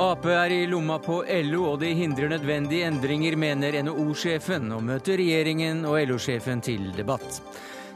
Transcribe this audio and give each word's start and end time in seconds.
Ap 0.00 0.24
er 0.24 0.50
i 0.50 0.66
lomma 0.66 0.96
på 0.98 1.18
LO, 1.44 1.74
og 1.74 1.80
de 1.82 1.90
hindrer 1.92 2.30
nødvendige 2.32 2.86
endringer, 2.88 3.34
mener 3.36 3.76
NHO-sjefen, 3.84 4.70
og 4.72 4.80
møter 4.82 5.20
regjeringen 5.20 5.84
og 5.84 5.98
LO-sjefen 6.08 6.62
til 6.64 6.88
debatt. 6.96 7.42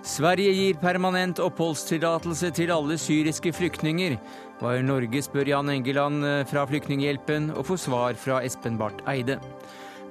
Sverige 0.05 0.53
gir 0.53 0.77
permanent 0.83 1.41
oppholdstillatelse 1.41 2.51
til 2.59 2.75
alle 2.75 2.99
syriske 3.01 3.55
flyktninger. 3.57 4.19
Hva 4.61 4.75
gjør 4.77 4.85
Norge, 4.85 5.23
spør 5.25 5.49
Jan 5.49 5.73
Engeland 5.73 6.27
eh, 6.29 6.43
fra 6.51 6.67
Flyktninghjelpen, 6.69 7.49
og 7.57 7.65
får 7.71 7.81
svar 7.87 8.21
fra 8.21 8.43
Espen 8.45 8.77
Barth 8.77 9.01
Eide. 9.09 9.39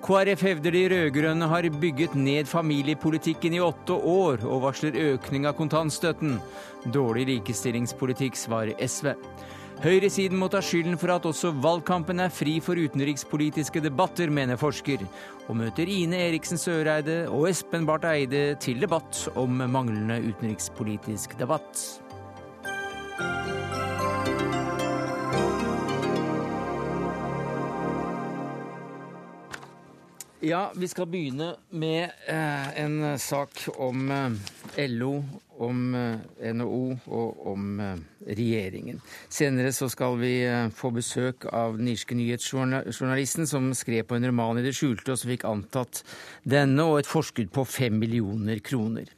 KrF 0.04 0.42
hevder 0.44 0.76
de 0.76 0.82
rød-grønne 0.92 1.48
har 1.48 1.66
bygget 1.80 2.16
ned 2.20 2.50
familiepolitikken 2.52 3.54
i 3.56 3.62
åtte 3.64 3.96
år, 3.96 4.42
og 4.44 4.66
varsler 4.66 4.98
økning 5.00 5.48
av 5.48 5.56
kontantstøtten. 5.56 6.42
Dårlig 6.92 7.24
likestillingspolitikk, 7.30 8.36
svarer 8.36 8.76
SV. 8.84 9.14
Høyresiden 9.84 10.36
må 10.40 10.50
ta 10.52 10.60
skylden 10.60 11.00
for 11.00 11.16
at 11.16 11.24
også 11.28 11.54
valgkampen 11.64 12.20
er 12.20 12.36
fri 12.36 12.58
for 12.64 12.76
utenrikspolitiske 12.76 13.80
debatter, 13.84 14.28
mener 14.28 14.60
forsker, 14.60 15.08
og 15.48 15.60
møter 15.62 15.88
Ine 15.88 16.20
Eriksen 16.28 16.60
Søreide 16.60 17.22
og 17.32 17.48
Espen 17.54 17.88
Barth 17.88 18.12
Eide 18.12 18.58
til 18.60 18.84
debatt 18.84 19.24
om 19.40 19.64
manglende 19.72 20.20
utenrikspolitisk 20.28 21.40
debatt. 21.40 21.88
Ja, 30.44 30.72
vi 30.76 30.88
skal 30.88 31.08
begynne 31.08 31.54
med 31.72 32.10
eh, 32.28 32.84
en 32.84 33.20
sak 33.20 33.62
om 33.80 34.12
eh, 34.12 34.32
LO 34.78 35.18
om 35.62 35.94
eh, 35.96 36.54
NHO 36.54 36.84
og 37.14 37.48
om 37.52 37.80
eh, 37.82 38.02
regjeringen. 38.34 39.00
Senere 39.32 39.74
så 39.76 39.90
skal 39.92 40.18
vi 40.22 40.34
eh, 40.48 40.70
få 40.74 40.92
besøk 40.96 41.48
av 41.54 41.78
den 41.78 41.92
irske 41.92 42.18
nyhetsjournalisten 42.18 43.48
som 43.50 43.70
skrev 43.78 44.08
på 44.10 44.18
en 44.18 44.28
roman 44.32 44.60
i 44.60 44.66
det 44.66 44.74
skjulte, 44.78 45.14
og 45.14 45.22
som 45.22 45.32
fikk 45.34 45.46
antatt 45.50 46.04
denne 46.44 46.88
og 46.90 47.02
et 47.02 47.10
forskudd 47.10 47.52
på 47.54 47.66
fem 47.70 48.00
millioner 48.02 48.64
kroner. 48.66 49.12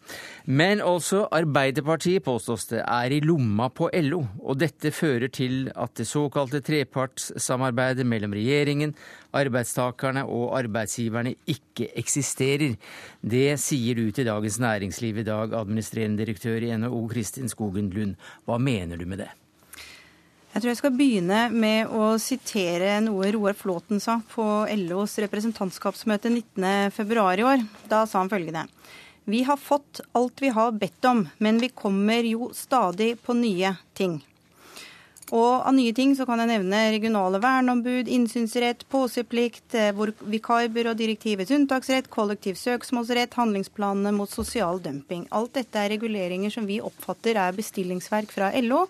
Men 0.45 0.83
også 0.83 1.25
Arbeiderpartiet, 1.33 2.25
påstås 2.25 2.67
det, 2.73 2.83
er 2.83 3.15
i 3.15 3.21
lomma 3.23 3.69
på 3.73 3.89
LO, 4.05 4.21
og 4.43 4.59
dette 4.61 4.91
fører 4.93 5.31
til 5.33 5.69
at 5.73 5.95
det 5.97 6.07
såkalte 6.09 6.61
trepartssamarbeidet 6.65 8.05
mellom 8.05 8.35
regjeringen, 8.35 8.93
arbeidstakerne 9.35 10.23
og 10.31 10.53
arbeidsgiverne 10.59 11.33
ikke 11.51 11.89
eksisterer. 11.99 12.75
Det 13.19 13.57
sier 13.59 13.97
du 13.97 14.11
til 14.15 14.29
Dagens 14.29 14.59
Næringsliv 14.63 15.17
i 15.19 15.27
dag, 15.27 15.34
administrerende 15.43 16.23
direktør 16.23 16.63
i 16.63 16.71
NHO 16.77 17.01
Kristin 17.11 17.51
Skogen 17.51 17.89
Lund. 17.93 18.15
Hva 18.47 18.59
mener 18.61 18.97
du 18.99 19.05
med 19.09 19.23
det? 19.23 19.31
Jeg 20.55 20.63
tror 20.63 20.71
jeg 20.71 20.79
skal 20.79 20.93
begynne 20.95 21.39
med 21.51 21.89
å 21.91 22.13
sitere 22.21 22.93
noe 23.03 23.27
Roar 23.35 23.57
Flåten 23.59 23.99
sa 23.99 24.21
på 24.31 24.45
LOs 24.85 25.17
representantskapsmøte 25.19 26.31
19.2 26.31 27.25
i 27.41 27.43
år. 27.43 27.65
Da 27.91 28.05
sa 28.07 28.21
han 28.21 28.31
følgende. 28.31 28.63
Vi 29.27 29.41
har 29.43 29.59
fått 29.59 29.99
alt 30.15 30.39
vi 30.39 30.53
har 30.55 30.71
bedt 30.79 31.05
om, 31.09 31.25
men 31.43 31.59
vi 31.59 31.73
kommer 31.75 32.23
jo 32.23 32.51
stadig 32.55 33.17
på 33.25 33.35
nye 33.35 33.73
ting. 33.97 34.19
Og 35.33 35.65
av 35.65 35.73
nye 35.73 35.93
ting 35.97 36.11
så 36.13 36.25
kan 36.29 36.37
jeg 36.37 36.51
nevne 36.51 36.79
regionale 36.93 37.39
verneombud, 37.41 38.09
innsynsrett, 38.13 38.83
påseplikt, 38.93 39.73
eh, 39.73 39.89
vikarbyrådirektivets 40.21 41.53
unntaksrett, 41.55 42.11
kollektiv 42.13 42.59
søksmålsrett, 42.61 43.33
handlingsplanene 43.33 44.13
mot 44.13 44.29
sosial 44.29 44.79
dumping. 44.79 45.25
Alt 45.31 45.53
dette 45.57 45.81
er 45.81 45.89
reguleringer 45.95 46.53
som 46.53 46.67
vi 46.69 46.77
oppfatter 46.79 47.39
er 47.41 47.57
bestillingsverk 47.57 48.29
fra 48.29 48.51
LO, 48.53 48.85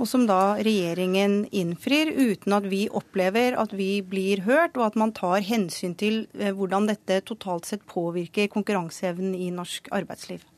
og 0.00 0.08
som 0.08 0.24
da 0.24 0.56
regjeringen 0.56 1.44
innfrir 1.52 2.14
uten 2.16 2.56
at 2.56 2.64
vi 2.64 2.86
opplever 2.88 3.58
at 3.60 3.74
vi 3.76 4.00
blir 4.00 4.40
hørt, 4.46 4.78
og 4.80 4.86
at 4.86 4.96
man 4.96 5.12
tar 5.12 5.44
hensyn 5.44 5.92
til 5.94 6.26
eh, 6.38 6.54
hvordan 6.56 6.88
dette 6.88 7.20
totalt 7.28 7.68
sett 7.68 7.84
påvirker 7.84 8.48
konkurranseevnen 8.48 9.36
i 9.36 9.50
norsk 9.52 9.92
arbeidsliv. 9.92 10.49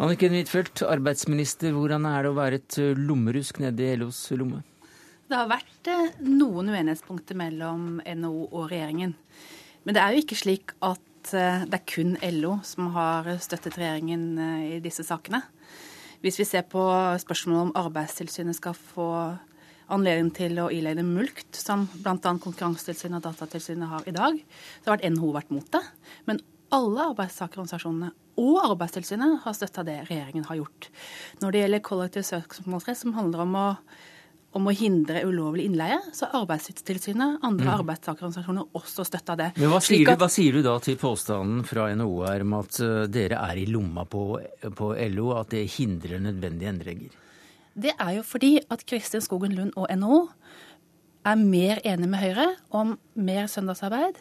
Anniken 0.00 0.32
Huitfeldt, 0.32 0.80
arbeidsminister, 0.88 1.74
hvordan 1.76 2.06
er 2.08 2.24
det 2.24 2.30
å 2.30 2.36
være 2.38 2.56
et 2.56 2.76
eh, 2.80 2.96
lommerusk 2.96 3.58
nede 3.60 3.84
i 3.84 3.98
LOs 4.00 4.22
lomme? 4.32 4.62
Det 5.28 5.36
har 5.36 5.50
vært 5.50 5.90
eh, 5.92 6.14
noen 6.24 6.70
uenighetspunkter 6.72 7.36
mellom 7.36 7.98
NHO 8.00 8.46
og 8.46 8.70
regjeringen. 8.70 9.12
Men 9.84 9.96
det 9.96 10.00
er 10.00 10.14
jo 10.16 10.22
ikke 10.22 10.38
slik 10.40 10.72
at 10.80 11.34
eh, 11.36 11.66
det 11.68 11.76
er 11.76 11.84
kun 11.92 12.14
LO 12.38 12.54
som 12.64 12.88
har 12.94 13.28
støttet 13.44 13.76
regjeringen 13.76 14.24
i 14.70 14.78
disse 14.80 15.04
sakene. 15.04 15.42
Hvis 16.24 16.40
vi 16.40 16.48
ser 16.48 16.64
på 16.64 16.80
spørsmålet 17.20 17.66
om 17.66 17.76
Arbeidstilsynet 17.82 18.56
skal 18.56 18.78
få 18.80 19.10
anledning 19.92 20.32
til 20.32 20.62
å 20.64 20.70
ilegge 20.72 21.04
mulkt, 21.04 21.52
som 21.60 21.84
bl.a. 21.92 22.16
Konkurransetilsynet 22.16 23.20
og 23.20 23.28
Datatilsynet 23.28 23.92
har 23.92 24.08
i 24.08 24.16
dag, 24.16 24.40
så 24.80 24.94
har 24.94 25.04
NHO 25.12 25.34
vært 25.36 25.52
mot 25.52 25.68
det. 25.76 25.84
Men 26.24 26.40
alle 26.72 27.10
arbeidstakerorganisasjonene 27.10 28.14
og 28.40 28.62
Arbeidstilsynet 28.64 29.42
har 29.44 29.56
støtta 29.56 29.84
det 29.86 29.98
regjeringen 30.08 30.46
har 30.48 30.60
gjort. 30.62 30.88
Når 31.42 31.52
det 31.52 31.64
gjelder 31.64 31.84
kollektiv 31.84 32.24
søksmålsrett, 32.28 32.98
som 32.98 33.14
handler 33.16 33.44
om 33.44 33.56
å, 33.58 33.66
om 34.58 34.68
å 34.70 34.74
hindre 34.74 35.22
ulovlig 35.28 35.66
innleie, 35.68 36.00
så 36.16 36.26
har 36.26 36.42
Arbeidstilsynet 36.42 37.44
andre 37.46 37.68
mm. 37.68 37.74
arbeidstakerorganisasjoner 37.76 38.80
også 38.80 39.06
støtta 39.08 39.36
det. 39.40 39.50
Men 39.60 39.74
hva 39.74 39.82
sier, 39.84 40.06
at, 40.06 40.16
du, 40.16 40.24
hva 40.24 40.30
sier, 40.32 40.56
du, 40.56 40.64
da 40.66 40.76
til 40.84 40.98
påstanden 41.00 41.64
fra 41.68 41.90
NHO 41.94 42.14
her 42.24 42.46
om 42.46 42.56
at 42.62 42.80
uh, 42.84 43.04
dere 43.12 43.42
er 43.50 43.60
i 43.60 43.68
lomma 43.70 44.06
på, 44.08 44.24
på 44.78 44.94
LO, 45.12 45.32
at 45.38 45.52
det 45.54 45.66
hindrer 45.76 46.22
nødvendige 46.24 46.72
endringer? 46.72 47.20
Det 47.80 47.94
er 47.94 48.16
jo 48.16 48.26
fordi 48.26 48.56
at 48.66 48.82
Kristin 48.88 49.22
Skogen 49.22 49.54
Lund 49.56 49.76
og 49.78 49.86
NHO 49.94 50.24
er 51.28 51.36
mer 51.36 51.80
enig 51.84 52.08
med 52.08 52.22
Høyre 52.22 52.46
om 52.72 52.96
mer 53.14 53.46
søndagsarbeid 53.52 54.18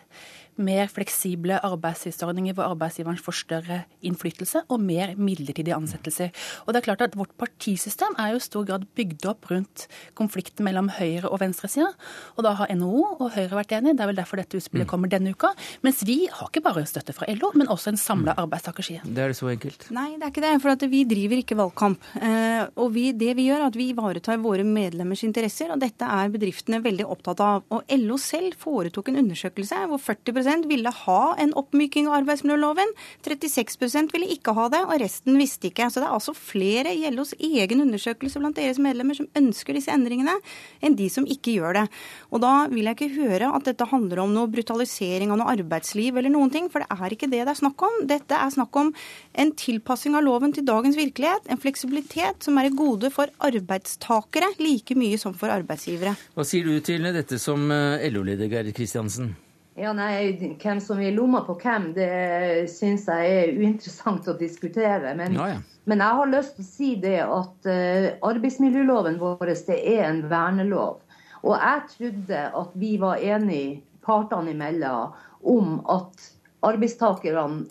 mer 0.59 0.89
fleksible 0.91 1.59
arbeidstidsordninger 1.65 2.55
hvor 2.57 2.69
arbeidsgiveren 2.73 3.19
får 3.21 3.37
større 3.43 3.79
innflytelse, 4.05 4.63
og 4.69 4.83
mer 4.83 5.15
midlertidige 5.19 5.77
ansettelser. 5.77 6.33
Og 6.65 6.73
det 6.73 6.81
er 6.81 6.87
klart 6.89 7.05
at 7.05 7.17
Vårt 7.19 7.33
partisystem 7.39 8.15
er 8.21 8.33
jo 8.33 8.39
i 8.39 8.43
stor 8.43 8.65
grad 8.67 8.85
bygd 8.95 9.25
opp 9.27 9.49
rundt 9.51 9.87
konflikten 10.15 10.63
mellom 10.67 10.91
høyre- 10.95 11.27
og 11.27 11.41
venstresida. 11.41 11.89
Og 12.37 12.45
da 12.45 12.53
har 12.59 12.71
NHO 12.71 13.01
og 13.19 13.33
Høyre 13.35 13.59
vært 13.59 13.73
enige. 13.75 13.97
Det 13.97 14.05
er 14.05 14.11
vel 14.11 14.19
derfor 14.21 14.39
dette 14.39 14.59
utspillet 14.59 14.87
mm. 14.87 14.91
kommer 14.91 15.11
denne 15.11 15.33
uka. 15.35 15.51
Mens 15.85 16.03
vi 16.07 16.21
har 16.31 16.47
ikke 16.47 16.63
bare 16.65 16.85
støtte 16.87 17.15
fra 17.15 17.27
LO, 17.33 17.51
men 17.59 17.71
også 17.71 17.93
en 17.93 17.99
samla 17.99 18.35
mm. 18.37 18.43
arbeidstakerside. 18.45 19.03
Det 19.03 19.23
er 19.23 19.33
det 19.33 19.39
så 19.39 19.49
enkelt? 19.51 19.87
Nei, 19.95 20.13
det 20.15 20.27
er 20.27 20.33
ikke 20.33 20.45
det. 20.45 20.53
For 20.63 20.87
vi 20.93 21.03
driver 21.09 21.41
ikke 21.43 21.59
valgkamp. 21.59 22.09
Eh, 22.19 22.63
og 22.79 22.93
vi, 22.95 23.09
det 23.17 23.35
vi 23.37 23.49
gjør, 23.49 23.65
er 23.65 23.73
at 23.73 23.79
vi 23.79 23.89
ivaretar 23.93 24.39
våre 24.43 24.65
medlemmers 24.67 25.25
interesser, 25.27 25.73
og 25.73 25.81
dette 25.83 26.07
er 26.07 26.33
bedriftene 26.33 26.81
veldig 26.85 27.07
opptatt 27.09 27.43
av. 27.43 27.65
Og 27.75 27.95
LO 27.99 28.19
selv 28.21 28.57
foretok 28.61 29.11
en 29.11 29.21
undersøkelse 29.23 29.83
hvor 29.89 30.01
40 30.01 30.35
ville 30.69 30.91
ha 31.05 31.21
en 31.39 31.53
oppmyking 31.57 32.09
av 32.09 32.19
arbeidsmiljøloven. 32.21 32.93
36% 33.25 34.13
ville 34.15 34.29
ikke 34.33 34.53
ha 34.57 34.67
det, 34.73 34.81
og 34.85 35.01
resten 35.01 35.37
visste 35.39 35.69
ikke. 35.69 35.89
Så 35.89 36.01
det 36.01 36.09
er 36.09 36.15
altså 36.17 36.35
flere 36.37 36.93
i 36.95 37.05
LOs 37.13 37.35
egen 37.37 37.83
undersøkelse 37.85 38.41
blant 38.41 38.57
deres 38.59 38.81
medlemmer 38.81 39.17
som 39.17 39.29
ønsker 39.37 39.77
disse 39.77 39.93
endringene, 39.93 40.35
enn 40.81 40.97
de 40.99 41.09
som 41.11 41.27
ikke 41.29 41.57
gjør 41.57 41.81
det. 41.81 41.85
Og 42.33 42.43
da 42.43 42.53
vil 42.71 42.89
jeg 42.89 42.97
ikke 42.97 43.11
høre 43.19 43.51
at 43.55 43.67
dette 43.67 43.87
handler 43.89 44.23
om 44.23 44.33
noe 44.35 44.51
brutalisering 44.51 45.33
av 45.33 45.41
noe 45.41 45.55
arbeidsliv 45.55 46.17
eller 46.19 46.33
noen 46.33 46.53
ting, 46.53 46.69
for 46.71 46.83
det 46.83 46.89
er 46.93 47.15
ikke 47.15 47.29
det 47.31 47.43
det 47.43 47.53
er 47.53 47.61
snakk 47.61 47.85
om. 47.85 47.99
Dette 48.09 48.37
er 48.37 48.53
snakk 48.53 48.79
om 48.79 48.93
en 49.39 49.53
tilpassing 49.59 50.17
av 50.17 50.25
loven 50.25 50.53
til 50.55 50.67
dagens 50.67 50.97
virkelighet, 50.99 51.49
en 51.49 51.61
fleksibilitet 51.61 52.45
som 52.45 52.57
er 52.59 52.69
et 52.69 52.79
gode 52.79 53.11
for 53.13 53.31
arbeidstakere 53.49 54.53
like 54.59 54.97
mye 54.99 55.19
som 55.21 55.35
for 55.37 55.51
arbeidsgivere. 55.53 56.15
Hva 56.35 56.47
sier 56.47 56.67
du 56.67 56.79
til 56.85 57.07
dette 57.15 57.39
som 57.41 57.69
eh, 57.73 58.09
LO-leder 58.11 58.51
Geir 58.51 58.73
Kristiansen? 58.75 59.33
Ja, 59.79 59.93
nei, 59.95 60.55
Hvem 60.59 60.79
som 60.83 60.99
vil 60.99 61.15
lomma 61.15 61.41
på 61.47 61.55
hvem, 61.61 61.91
det 61.95 62.69
syns 62.71 63.05
jeg 63.07 63.35
er 63.35 63.53
uinteressant 63.55 64.27
å 64.27 64.35
diskutere. 64.39 65.13
Men, 65.15 65.37
ja, 65.37 65.47
ja. 65.53 65.59
men, 65.87 66.03
jeg 66.03 66.19
har 66.19 66.31
lyst 66.33 66.57
til 66.57 66.65
å 66.65 66.69
si 66.69 66.89
det 66.99 67.19
at 67.23 67.69
uh, 67.69 68.09
arbeidsmiljøloven 68.27 69.19
vår 69.21 69.53
det 69.69 69.77
er 69.79 70.03
en 70.09 70.25
vernelov. 70.31 70.99
Og 71.45 71.55
jeg 71.55 71.85
trodde 71.93 72.43
at 72.61 72.75
vi 72.75 72.97
var 72.99 73.23
enige 73.23 73.79
partene 74.03 74.51
imellom 74.51 75.15
om 75.47 75.79
at 75.87 76.27
arbeidstakerne 76.67 77.63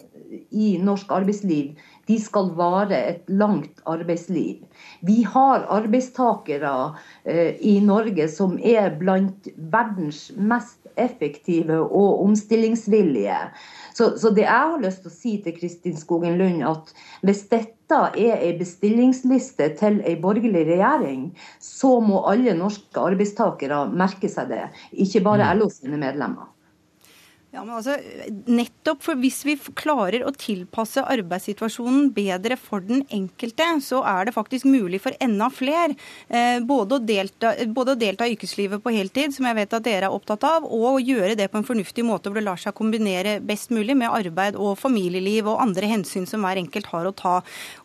i 0.48 0.78
norsk 0.80 1.12
arbeidsliv 1.12 1.76
de 2.08 2.18
skal 2.20 2.50
vare 2.56 2.98
et 3.12 3.28
langt 3.28 3.82
arbeidsliv. 3.88 4.64
Vi 5.04 5.22
har 5.28 5.66
arbeidstakere 5.68 6.74
eh, 7.24 7.56
i 7.60 7.78
Norge 7.84 8.28
som 8.32 8.56
er 8.58 8.94
blant 9.00 9.50
verdens 9.56 10.28
mest 10.36 10.88
effektive 10.98 11.78
og 11.84 12.22
omstillingsvillige. 12.24 13.38
Så, 13.94 14.12
så, 14.18 14.32
det 14.34 14.46
jeg 14.46 14.72
har 14.72 14.82
lyst 14.82 15.04
til 15.04 15.12
å 15.12 15.14
si 15.14 15.34
til 15.44 15.56
Kristin 15.58 15.96
Skogen 15.98 16.38
Lund, 16.40 16.64
at 16.66 16.92
hvis 17.26 17.44
dette 17.52 18.02
er 18.18 18.42
ei 18.44 18.52
bestillingsliste 18.58 19.70
til 19.78 20.02
ei 20.06 20.16
borgerlig 20.20 20.66
regjering, 20.68 21.30
så 21.62 21.98
må 22.04 22.24
alle 22.30 22.56
norske 22.58 23.00
arbeidstakere 23.00 23.86
merke 23.92 24.30
seg 24.32 24.52
det. 24.52 24.64
Ikke 24.92 25.24
bare 25.24 25.48
mm. 25.48 25.60
LO 25.60 25.70
sine 25.72 26.00
medlemmer. 26.00 26.50
Ja, 27.58 27.64
men 27.66 27.74
altså, 27.74 27.96
nettopp 28.46 29.00
for 29.02 29.18
Hvis 29.18 29.40
vi 29.42 29.56
klarer 29.78 30.22
å 30.22 30.30
tilpasse 30.30 31.02
arbeidssituasjonen 31.02 32.12
bedre 32.14 32.54
for 32.60 32.84
den 32.86 33.00
enkelte, 33.10 33.66
så 33.82 34.04
er 34.06 34.28
det 34.28 34.34
faktisk 34.36 34.68
mulig 34.68 35.00
for 35.02 35.16
enda 35.22 35.48
flere 35.50 35.96
eh, 36.30 36.60
både, 36.62 36.98
å 36.98 37.02
delta, 37.02 37.50
både 37.74 37.96
å 37.96 37.98
delta 37.98 38.28
i 38.28 38.36
yrkeslivet 38.36 38.82
på 38.84 38.92
heltid, 38.94 39.34
som 39.34 39.48
jeg 39.48 39.58
vet 39.58 39.74
at 39.74 39.86
dere 39.88 40.06
er 40.06 40.14
opptatt 40.14 40.46
av, 40.46 40.68
og 40.68 40.86
å 40.92 41.02
gjøre 41.02 41.34
det 41.38 41.48
på 41.50 41.58
en 41.58 41.66
fornuftig 41.66 42.04
måte 42.06 42.30
hvor 42.30 42.38
det 42.38 42.44
lar 42.46 42.60
seg 42.62 42.76
kombinere 42.78 43.38
best 43.42 43.74
mulig 43.74 43.96
med 43.98 44.12
arbeid 44.14 44.54
og 44.54 44.78
familieliv 44.78 45.50
og 45.50 45.58
andre 45.64 45.90
hensyn 45.90 46.28
som 46.30 46.46
hver 46.46 46.62
enkelt 46.62 46.92
har 46.92 47.10
å 47.10 47.14
ta. 47.24 47.34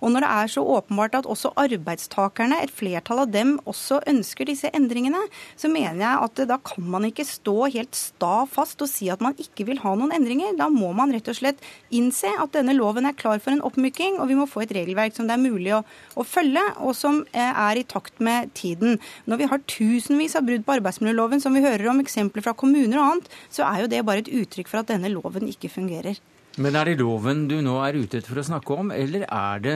Og 0.05 0.13
når 0.13 0.27
det 0.27 0.31
er 0.35 0.53
så 0.53 0.65
åpenbart 0.77 1.17
at 1.23 1.31
også 1.33 1.55
arbeidstakerne, 1.63 2.61
et 2.61 2.73
flertall 2.73 3.23
av 3.25 3.33
dem, 3.33 3.57
også 3.65 4.03
ønsker 4.13 4.51
disse 4.53 4.69
endringene, 4.77 5.25
så 5.57 5.71
mener 5.73 6.05
jeg 6.05 6.29
at 6.29 6.45
da 6.53 6.61
kan 6.61 6.85
man 6.93 7.09
ikke 7.09 7.25
stå 7.25 7.57
helt 7.73 7.97
sta 7.97 8.43
fast 8.49 8.85
og 8.85 8.91
si 8.91 9.09
at 9.09 9.23
man 9.23 9.33
ikke 9.41 9.62
vil 9.67 9.81
ha 9.83 9.93
noen 9.99 10.13
endringer. 10.15 10.55
Da 10.59 10.69
må 10.73 10.91
man 10.97 11.13
rett 11.13 11.29
og 11.31 11.37
slett 11.37 11.63
innse 11.93 12.31
at 12.39 12.53
denne 12.55 12.75
loven 12.77 13.07
er 13.09 13.17
klar 13.17 13.41
for 13.43 13.53
en 13.53 13.63
oppmyking, 13.65 14.19
og 14.19 14.29
vi 14.31 14.37
må 14.39 14.47
få 14.49 14.65
et 14.65 14.75
regelverk 14.75 15.15
som 15.15 15.29
det 15.29 15.37
er 15.37 15.43
mulig 15.43 15.73
å, 15.77 15.83
å 16.19 16.27
følge, 16.27 16.65
og 16.83 16.95
som 16.97 17.23
eh, 17.31 17.63
er 17.67 17.81
i 17.81 17.87
takt 17.87 18.21
med 18.23 18.53
tiden. 18.57 18.99
Når 19.29 19.41
vi 19.41 19.49
har 19.53 19.65
tusenvis 19.77 20.37
av 20.39 20.47
brudd 20.47 20.67
på 20.67 20.77
arbeidsmiljøloven, 20.77 21.43
som 21.43 21.55
vi 21.55 21.65
hører 21.65 21.89
om 21.91 22.03
eksempler 22.03 22.45
fra 22.45 22.55
kommuner 22.57 22.99
og 22.99 23.07
annet, 23.07 23.33
så 23.53 23.67
er 23.69 23.83
jo 23.83 23.91
det 23.95 24.05
bare 24.07 24.25
et 24.25 24.33
uttrykk 24.43 24.71
for 24.71 24.83
at 24.83 24.93
denne 24.93 25.11
loven 25.13 25.49
ikke 25.49 25.71
fungerer. 25.73 26.21
Men 26.61 26.75
er 26.77 26.91
det 26.91 26.99
loven 27.01 27.47
du 27.49 27.55
nå 27.65 27.79
er 27.81 27.97
ute 27.97 28.19
etter 28.19 28.29
for 28.29 28.41
å 28.41 28.45
snakke 28.45 28.75
om, 28.77 28.91
eller 28.93 29.25
er 29.25 29.63
det 29.63 29.75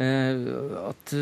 eh, 0.00 0.46
at 0.80 1.12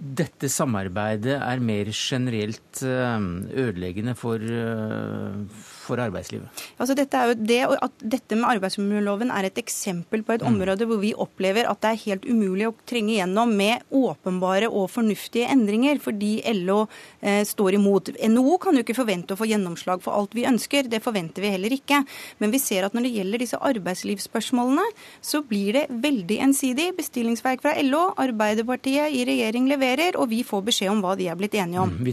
dette 0.00 0.48
samarbeidet 0.48 1.36
er 1.36 1.60
mer 1.64 1.90
generelt 1.92 2.80
eh, 2.86 3.26
ødeleggende 3.66 4.16
for, 4.16 4.40
eh, 4.40 5.66
for 5.90 6.02
arbeidslivet? 6.02 6.62
Altså 6.80 6.96
dette, 6.98 7.18
er 7.18 7.32
jo 7.32 7.36
det, 7.50 7.60
at 7.86 8.04
dette 8.14 8.38
med 8.38 8.48
arbeidsmiljøloven 8.54 9.32
er 9.34 9.48
et 9.48 9.60
eksempel 9.60 10.24
på 10.26 10.36
et 10.36 10.44
mm. 10.44 10.48
område 10.52 10.88
hvor 10.88 11.02
vi 11.02 11.12
opplever 11.12 11.68
at 11.68 11.82
det 11.82 11.90
er 11.90 12.02
helt 12.04 12.28
umulig 12.28 12.68
å 12.70 12.74
trenge 12.88 13.16
gjennom 13.18 13.52
med 13.58 13.84
åpenbare 13.90 14.70
og 14.70 14.88
fornuftige 14.94 15.50
endringer, 15.50 16.00
fordi 16.02 16.32
LO 16.62 16.84
eh, 17.20 17.42
står 17.46 17.76
imot. 17.80 18.12
NHO 18.30 18.56
kan 18.62 18.78
jo 18.78 18.84
ikke 18.86 18.98
forvente 18.98 19.34
å 19.34 19.40
få 19.40 19.50
gjennomslag 19.50 20.04
for 20.04 20.16
alt 20.16 20.36
vi 20.38 20.46
ønsker, 20.48 20.88
det 20.90 21.02
forventer 21.04 21.44
vi 21.44 21.52
heller 21.56 21.74
ikke. 21.76 22.02
Men 22.40 22.54
vi 22.54 22.62
ser 22.62 22.86
at 22.86 22.96
når 22.96 23.08
det 23.08 23.14
gjelder 23.18 23.44
disse 23.44 23.60
arbeidslivsspørsmålene, 23.70 24.86
så 25.24 25.42
blir 25.46 25.76
det 25.76 25.86
veldig 25.90 26.40
ensidig. 26.46 26.90
Bestillingsverk 26.98 27.66
fra 27.66 27.76
LO, 27.84 28.06
Arbeiderpartiet 28.20 29.12
i 29.14 29.26
regjering 29.28 29.68
leverer 29.70 29.80
leverer, 29.80 30.18
og 30.20 30.30
vi 30.30 30.42
får 30.46 30.64
beskjed 30.68 30.92
om 30.92 31.04
hva 31.04 31.16
de 31.18 31.28
er 31.30 31.38
blitt 31.38 31.54
enige 31.54 31.80
om. 31.80 31.90
Mm, 31.90 32.10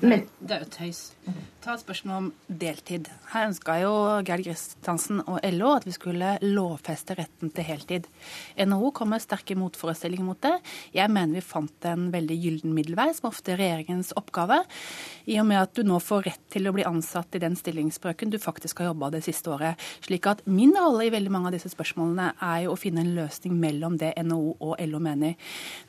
Men 0.00 0.28
det 0.40 0.56
er 0.56 0.64
jo 0.64 0.70
tøys. 0.78 1.02
Ta 1.62 1.76
et 1.76 1.82
spørsmål 1.84 2.16
om 2.16 2.24
deltid. 2.58 3.06
Her 3.30 3.44
ønska 3.46 3.76
jo 3.78 3.90
Gerd 4.26 4.42
Kristiansen 4.42 5.20
og 5.30 5.44
LO 5.54 5.68
at 5.76 5.84
vi 5.86 5.92
skulle 5.94 6.32
lovfeste 6.42 7.14
retten 7.14 7.52
til 7.54 7.66
heltid. 7.68 8.08
NHO 8.58 8.88
kom 8.98 9.12
med 9.14 9.22
sterke 9.22 9.54
motforestillinger 9.54 10.26
mot 10.26 10.40
det. 10.42 10.56
Jeg 10.90 11.06
mener 11.14 11.38
vi 11.38 11.44
fant 11.46 11.86
en 11.86 12.08
veldig 12.10 12.38
gyllen 12.42 12.72
middelvei, 12.74 13.12
som 13.14 13.28
ofte 13.30 13.54
er 13.54 13.60
regjeringens 13.60 14.10
oppgave. 14.18 14.58
I 15.30 15.36
og 15.38 15.46
med 15.52 15.60
at 15.60 15.76
du 15.78 15.86
nå 15.86 16.00
får 16.02 16.24
rett 16.26 16.42
til 16.50 16.66
å 16.66 16.72
bli 16.74 16.82
ansatt 16.88 17.38
i 17.38 17.42
den 17.44 17.54
stillingsbrøken 17.54 18.34
du 18.34 18.40
faktisk 18.42 18.82
har 18.82 18.90
jobba 18.90 19.12
det 19.14 19.22
siste 19.28 19.54
året. 19.54 19.78
Slik 20.02 20.26
at 20.32 20.42
min 20.50 20.74
rolle 20.74 21.06
i 21.06 21.14
veldig 21.14 21.30
mange 21.30 21.52
av 21.52 21.54
disse 21.54 21.70
spørsmålene 21.70 22.32
er 22.42 22.64
jo 22.64 22.74
å 22.74 22.80
finne 22.82 23.06
en 23.06 23.14
løsning 23.20 23.54
mellom 23.62 24.00
det 24.02 24.16
NHO 24.18 24.56
og 24.58 24.82
LO 24.82 25.02
mener. 25.06 25.38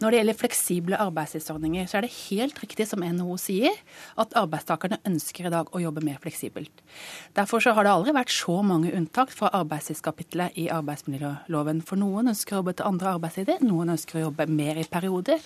Når 0.05 0.13
det 0.13 0.21
gjelder 0.21 0.39
fleksible 0.43 1.01
arbeidstidsordninger, 1.09 1.89
så 1.89 1.97
er 1.97 2.05
det 2.05 2.13
helt 2.27 2.61
riktig 2.61 2.91
som 2.93 3.01
NHO 3.01 3.41
sier, 3.41 3.83
at 4.21 4.37
arbeidstakerne 4.37 5.01
ønsker 5.09 5.49
i 5.49 5.55
dag 5.57 5.62
dag 5.63 5.73
og 5.73 5.81
jobbe 5.81 6.03
mer 6.03 6.19
fleksibelt. 6.21 6.83
Derfor 7.35 7.59
så 7.63 7.73
har 7.73 7.83
det 7.83 7.93
aldri 7.93 8.13
vært 8.13 8.33
så 8.33 8.61
mange 8.63 8.91
unntak 8.93 9.31
fra 9.31 9.49
arbeidstidskapitlet 9.53 10.57
i 10.59 10.69
arbeidsmiljøloven. 10.73 11.81
For 11.81 11.99
noen 11.99 12.31
ønsker 12.33 12.55
å 12.55 12.61
jobbe 12.61 12.75
til 12.77 12.89
andre 12.89 13.15
arbeidstider, 13.17 13.63
noen 13.63 13.93
ønsker 13.95 14.19
å 14.19 14.25
jobbe 14.27 14.47
mer 14.47 14.79
i 14.81 14.87
perioder. 14.89 15.39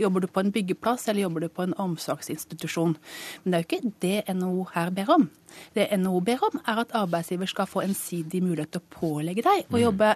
Jobber 0.00 0.24
du 0.24 0.28
på 0.28 0.42
en 0.42 0.52
byggeplass 0.52 1.08
eller 1.08 1.26
jobber 1.26 1.46
du 1.46 1.48
på 1.48 1.66
en 1.66 1.76
omsorgsinstitusjon. 1.82 2.96
Men 3.42 3.52
det 3.52 3.58
er 3.58 3.64
jo 3.64 3.70
ikke 3.70 3.96
det 4.04 4.36
NHO 4.36 4.68
her 4.74 4.92
ber 4.94 5.16
om. 5.16 5.30
Det 5.76 5.88
NHO 5.96 6.20
ber 6.24 6.46
om, 6.50 6.60
er 6.66 6.84
at 6.84 6.94
arbeidsgiver 6.96 7.50
skal 7.50 7.68
få 7.68 7.84
ensidig 7.86 8.42
mulighet 8.44 8.72
til 8.72 8.84
å 8.84 8.94
pålegge 9.00 9.44
deg 9.44 9.66
å 9.68 9.76
mm. 9.76 9.82
jobbe 9.86 10.14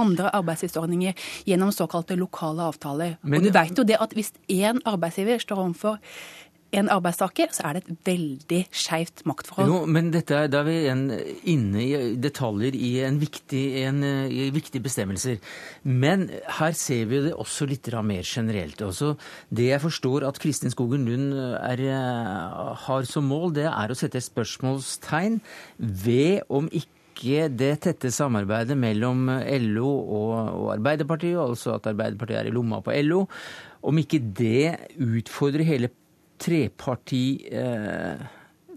andre 0.00 0.30
arbeidstidsordninger 0.38 1.16
gjennom 1.48 1.72
såkalte 1.74 2.16
lokale 2.16 2.64
avtaler. 2.70 3.16
Men, 3.22 3.40
og 3.40 3.46
du 3.48 3.52
vet 3.52 3.78
jo 3.78 3.84
det 3.84 3.98
at 4.00 4.14
Hvis 4.16 4.32
én 4.48 4.80
arbeidsgiver 4.88 5.42
står 5.42 5.60
overfor 5.60 5.98
en 6.76 6.90
arbeidstaker, 6.92 7.50
så 7.54 7.64
er 7.66 7.76
det 7.78 7.82
et 7.82 8.06
veldig 8.06 8.60
skeivt 8.70 9.24
maktforhold. 9.28 9.70
Jo, 9.70 9.78
men 9.90 10.12
dette, 10.14 10.44
da 10.52 10.60
er 10.62 10.68
vi 10.68 10.76
en, 10.90 11.02
inne 11.50 11.82
i 11.82 11.90
detaljer 12.22 12.76
i, 12.78 12.92
en 13.06 13.18
viktig, 13.20 13.62
en, 13.82 14.04
i 14.30 14.48
viktige 14.54 14.84
bestemmelser. 14.84 15.40
Men 15.82 16.28
her 16.60 16.76
ser 16.78 17.10
vi 17.10 17.24
det 17.26 17.34
også 17.34 17.66
litt 17.70 17.90
mer 18.06 18.22
generelt. 18.26 18.80
Også 18.86 19.16
det 19.50 19.70
jeg 19.72 19.82
forstår 19.82 20.28
at 20.28 20.38
Kristin 20.42 20.72
Skogen 20.72 21.08
Lund 21.08 21.34
er, 21.34 21.84
har 22.86 23.08
som 23.08 23.26
mål, 23.26 23.54
det 23.58 23.66
er 23.70 23.90
å 23.90 23.98
sette 23.98 24.20
et 24.20 24.28
spørsmålstegn 24.28 25.40
ved 25.78 26.46
om 26.48 26.70
ikke 26.70 27.48
det 27.52 27.72
tette 27.84 28.12
samarbeidet 28.14 28.78
mellom 28.80 29.26
LO 29.66 29.90
og, 29.90 30.36
og 30.54 30.68
Arbeiderpartiet, 30.78 31.36
altså 31.36 31.74
at 31.74 31.90
Arbeiderpartiet 31.90 32.38
er 32.38 32.48
i 32.48 32.54
lomma 32.54 32.80
på 32.84 32.94
LO, 33.04 33.26
om 33.82 33.98
ikke 34.00 34.20
det 34.36 34.76
utfordrer 35.00 35.66
hele 35.68 35.90
treparti... 36.40 37.24
Eh, 37.52 38.28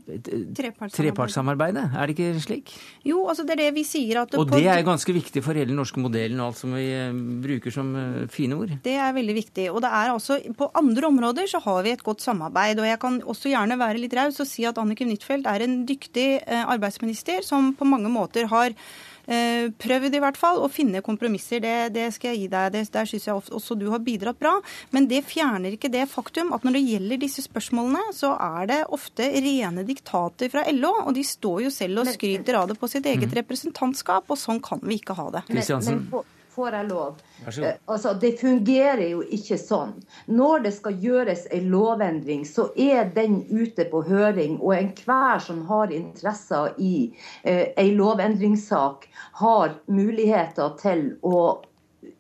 trepartssamarbeidet, 0.04 1.94
er 1.95 2.10
det 2.10 2.13
ikke 2.18 2.42
slik? 2.44 2.74
Jo, 3.07 3.21
altså 3.31 3.45
det 3.48 3.54
er 3.56 3.62
det 3.62 3.69
vi 3.77 3.86
sier. 3.88 4.19
At 4.25 4.33
og 4.36 4.50
det 4.51 4.65
er 4.68 4.81
ganske 4.83 5.15
viktig 5.15 5.39
for 5.45 5.56
hele 5.56 5.71
den 5.71 5.80
norske 5.80 6.01
modellen 6.04 6.42
og 6.44 6.50
alt 6.50 6.60
som 6.60 6.74
vi 6.75 6.89
eh, 6.92 7.15
bruker 7.45 7.71
som 7.71 7.94
eh, 7.95 8.18
fine 8.33 8.57
ord? 8.60 8.74
Det 8.83 8.98
er 9.00 9.15
veldig 9.15 9.38
viktig. 9.38 9.69
Og 9.71 9.80
det 9.86 9.94
er 10.01 10.12
også, 10.12 10.42
på 10.60 10.68
andre 10.75 11.07
områder 11.07 11.48
så 11.48 11.63
har 11.63 11.80
vi 11.88 11.95
et 11.95 12.04
godt 12.04 12.25
samarbeid. 12.25 12.83
Og 12.83 12.89
jeg 12.89 13.00
kan 13.06 13.21
også 13.24 13.54
gjerne 13.54 13.80
være 13.80 14.04
litt 14.04 14.18
raus 14.19 14.44
og 14.44 14.50
si 14.50 14.68
at 14.68 14.81
Anniken 14.81 15.13
Huitfeldt 15.13 15.48
er 15.48 15.63
en 15.63 15.80
dyktig 15.88 16.27
arbeidsminister 16.51 17.48
som 17.48 17.71
på 17.80 17.88
mange 17.88 18.12
måter 18.12 18.51
har 18.51 18.75
Eh, 18.75 19.12
prøvd 19.25 20.17
i 20.17 20.19
hvert 20.19 20.37
fall 20.39 20.59
å 20.63 20.69
finne 20.71 21.03
kompromisser. 21.05 21.61
Det, 21.63 21.93
det 21.95 22.09
skal 22.15 22.33
jeg 22.33 22.43
gi 22.43 22.49
deg. 22.51 22.73
Det, 22.75 22.83
der 22.93 23.09
syns 23.09 23.27
jeg 23.29 23.35
også 23.39 23.77
du 23.79 23.87
har 23.93 24.03
bidratt 24.03 24.39
bra. 24.41 24.57
Men 24.95 25.07
det 25.11 25.23
fjerner 25.29 25.77
ikke 25.77 25.91
det 25.93 26.05
faktum 26.11 26.53
at 26.55 26.65
når 26.67 26.77
det 26.77 26.83
gjelder 26.83 27.23
disse 27.23 27.45
spørsmålene, 27.45 28.13
så 28.15 28.33
er 28.35 28.69
det 28.71 28.81
ofte 28.93 29.29
rene 29.31 29.87
diktater 29.87 30.51
fra 30.53 30.65
LO. 30.73 30.93
Og 31.07 31.15
de 31.17 31.25
står 31.27 31.65
jo 31.67 31.73
selv 31.73 32.03
og 32.03 32.13
skryter 32.13 32.59
av 32.59 32.69
det 32.71 32.79
på 32.79 32.91
sitt 32.91 33.07
eget 33.09 33.29
mm. 33.31 33.37
representantskap, 33.41 34.27
og 34.27 34.39
sånn 34.39 34.61
kan 34.63 34.83
vi 34.83 34.99
ikke 35.01 35.17
ha 35.17 35.29
det. 35.37 35.45
Men, 35.49 35.63
men 35.87 36.23
får 36.55 36.77
jeg 36.77 36.88
lov? 36.89 37.17
Eh, 37.47 37.73
altså, 37.85 38.13
Det 38.13 38.35
fungerer 38.39 39.03
jo 39.09 39.23
ikke 39.23 39.57
sånn. 39.59 39.95
Når 40.27 40.65
det 40.67 40.73
skal 40.77 41.01
gjøres 41.01 41.48
en 41.55 41.67
lovendring, 41.74 42.45
så 42.48 42.69
er 42.77 43.10
den 43.15 43.41
ute 43.50 43.88
på 43.91 44.03
høring. 44.07 44.60
Og 44.62 44.75
enhver 44.77 45.43
som 45.43 45.65
har 45.69 45.93
interesser 45.93 46.74
i 46.77 46.95
eh, 47.43 47.74
en 47.77 47.93
lovendringssak, 48.00 49.10
har 49.43 49.77
muligheter 49.88 50.75
til 50.81 51.05
å 51.25 51.62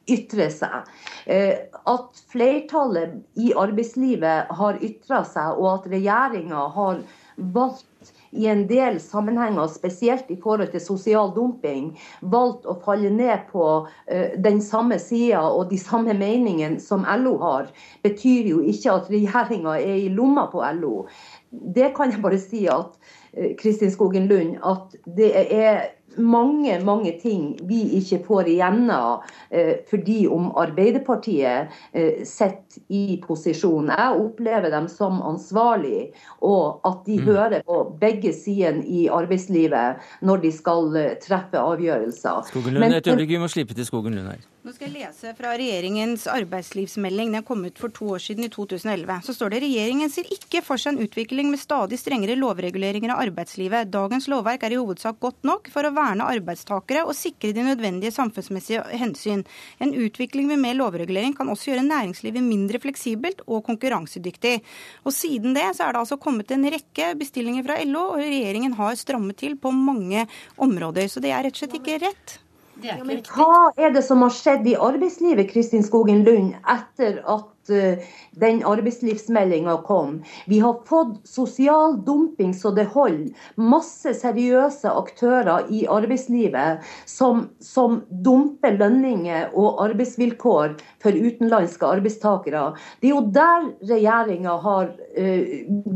ytre 0.09 0.49
seg. 0.51 0.89
Eh, 1.25 1.69
at 1.89 2.23
flertallet 2.31 3.19
i 3.39 3.53
arbeidslivet 3.57 4.51
har 4.59 4.79
ytra 4.83 5.23
seg, 5.27 5.59
og 5.59 5.69
at 5.77 5.89
regjeringa 5.93 6.67
har 6.75 7.03
valgt 7.35 7.87
i 8.35 8.47
en 8.51 8.65
del 8.69 8.99
sammenhenger, 9.01 9.67
spesielt 9.71 10.29
i 10.33 10.37
forhold 10.41 10.71
til 10.73 10.83
sosial 10.83 11.31
dumping, 11.35 11.93
valgt 12.33 12.67
å 12.69 12.75
falle 12.85 13.11
ned 13.13 13.47
på 13.51 13.67
uh, 13.85 14.27
den 14.43 14.61
samme 14.63 14.99
sida 15.01 15.43
og 15.47 15.69
de 15.71 15.79
samme 15.81 16.15
meningene 16.17 16.81
som 16.83 17.07
LO 17.23 17.37
har, 17.43 17.71
betyr 18.05 18.51
jo 18.53 18.61
ikke 18.61 18.97
at 18.97 19.11
regjeringa 19.13 19.77
er 19.79 19.97
i 20.03 20.13
lomma 20.13 20.47
på 20.51 20.63
LO. 20.79 21.07
Det 21.51 21.93
kan 21.97 22.11
jeg 22.11 22.23
bare 22.23 22.41
si 22.41 22.65
at 22.71 22.97
uh, 22.97 23.51
Kristin 23.59 23.93
Skogen 23.93 24.29
Lund, 24.31 24.57
at 24.65 24.97
det 25.05 25.33
er 25.43 25.92
mange 26.17 26.77
mange 26.85 27.13
ting 27.21 27.53
vi 27.67 27.81
ikke 27.99 28.19
får 28.27 28.49
igjennom 28.53 29.23
eh, 29.49 29.83
fordi 29.89 30.23
om 30.31 30.51
Arbeiderpartiet 30.59 31.73
eh, 31.93 32.23
sitter 32.27 32.81
i 32.93 33.19
posisjon. 33.23 33.91
Jeg 33.93 34.23
opplever 34.23 34.71
dem 34.73 34.87
som 34.91 35.21
ansvarlig, 35.25 36.11
og 36.41 36.83
at 36.87 37.03
de 37.07 37.19
mm. 37.19 37.25
hører 37.27 37.67
på 37.67 37.83
begge 38.01 38.33
sider 38.35 38.81
i 38.85 39.07
arbeidslivet 39.11 40.01
når 40.21 40.43
de 40.45 40.53
skal 40.53 40.95
eh, 40.99 41.13
treffe 41.23 41.59
avgjørelser. 41.59 42.49
Skogen 42.51 42.79
Lund, 42.79 42.99
et 42.99 43.07
øyeblikk, 43.07 43.35
vi 43.35 43.43
må 43.43 43.51
slippe 43.51 43.77
til 43.77 43.87
Skogen 43.89 44.17
Lund 44.17 44.33
her. 44.35 44.52
Nå 44.63 44.71
skal 44.71 44.93
jeg 44.93 45.01
lese 45.01 45.31
fra 45.35 45.49
regjeringens 45.59 46.21
arbeidslivsmelding. 46.31 47.33
Den 47.35 47.43
kom 47.43 47.65
ut 47.67 47.79
for 47.81 47.91
to 47.91 48.05
år 48.15 48.21
siden, 48.23 48.45
i 48.47 48.51
2011. 48.51 49.17
Så 49.25 49.33
står 49.35 49.51
det 49.51 49.57
regjeringen 49.65 50.11
ser 50.11 50.29
ikke 50.31 50.61
for 50.63 50.79
seg 50.79 50.93
en 50.93 51.03
utvikling 51.03 51.49
med 51.51 51.59
stadig 51.59 51.97
strengere 51.99 52.37
lovreguleringer 52.39 53.11
av 53.11 53.25
arbeidslivet. 53.25 53.89
Dagens 53.91 54.29
lovverk 54.31 54.63
er 54.63 54.71
i 54.71 54.77
hovedsak 54.79 55.19
godt 55.19 55.43
nok 55.43 55.67
for 55.73 55.83
å 55.83 55.91
verne 55.91 56.29
arbeidstakere 56.31 57.01
og 57.03 57.11
sikre 57.19 57.51
de 57.57 57.65
nødvendige 57.67 58.15
samfunnsmessige 58.15 58.85
hensyn. 59.01 59.43
En 59.83 59.91
utvikling 60.05 60.47
med 60.53 60.63
mer 60.63 60.79
lovregulering 60.79 61.35
kan 61.35 61.51
også 61.51 61.73
gjøre 61.73 61.83
næringslivet 61.89 62.47
mindre 62.47 62.79
fleksibelt 62.85 63.43
og 63.49 63.65
konkurransedyktig. 63.67 64.61
Og 65.03 65.11
Siden 65.11 65.59
det 65.59 65.67
så 65.75 65.89
er 65.89 65.97
det 65.97 66.05
altså 66.05 66.15
kommet 66.23 66.55
en 66.55 66.63
rekke 66.71 67.11
bestillinger 67.19 67.67
fra 67.67 67.81
LO, 67.83 68.13
og 68.13 68.23
regjeringen 68.23 68.79
har 68.79 68.95
strammet 68.95 69.41
til 69.43 69.59
på 69.59 69.75
mange 69.75 70.23
områder. 70.55 71.11
Så 71.11 71.19
det 71.19 71.35
er 71.35 71.43
rett 71.49 71.59
og 71.59 71.65
slett 71.65 71.79
ikke 71.81 71.99
rett. 72.07 72.39
Ja, 72.83 72.97
men 72.99 73.21
hva 73.31 73.71
er 73.79 73.93
det 73.95 74.03
som 74.03 74.23
har 74.25 74.33
skjedd 74.35 74.65
i 74.67 74.75
arbeidslivet 74.75 75.47
Kristin 75.53 75.85
Skogen 75.85 76.25
Lund, 76.27 76.51
etter 76.67 77.21
at 77.23 77.45
den 77.67 78.63
arbeidslivsmeldinga 78.65 79.77
kom. 79.87 80.23
Vi 80.45 80.59
har 80.59 80.79
fått 80.85 81.27
sosial 81.27 82.05
dumping 82.05 82.53
så 82.53 82.71
det 82.71 82.85
holder. 82.93 83.31
Masse 83.55 84.13
seriøse 84.17 84.89
aktører 84.89 85.69
i 85.69 85.83
arbeidslivet 85.87 86.83
som, 87.09 87.47
som 87.59 88.01
dumper 88.25 88.77
lønninger 88.79 89.53
og 89.53 89.81
arbeidsvilkår 89.85 90.75
for 91.03 91.13
utenlandske 91.13 91.87
arbeidstakere. 91.87 92.65
Det 93.01 93.09
er 93.09 93.15
jo 93.15 93.23
der 93.35 93.67
regjeringa 93.93 94.57
har 94.63 94.91
uh, 94.93 95.53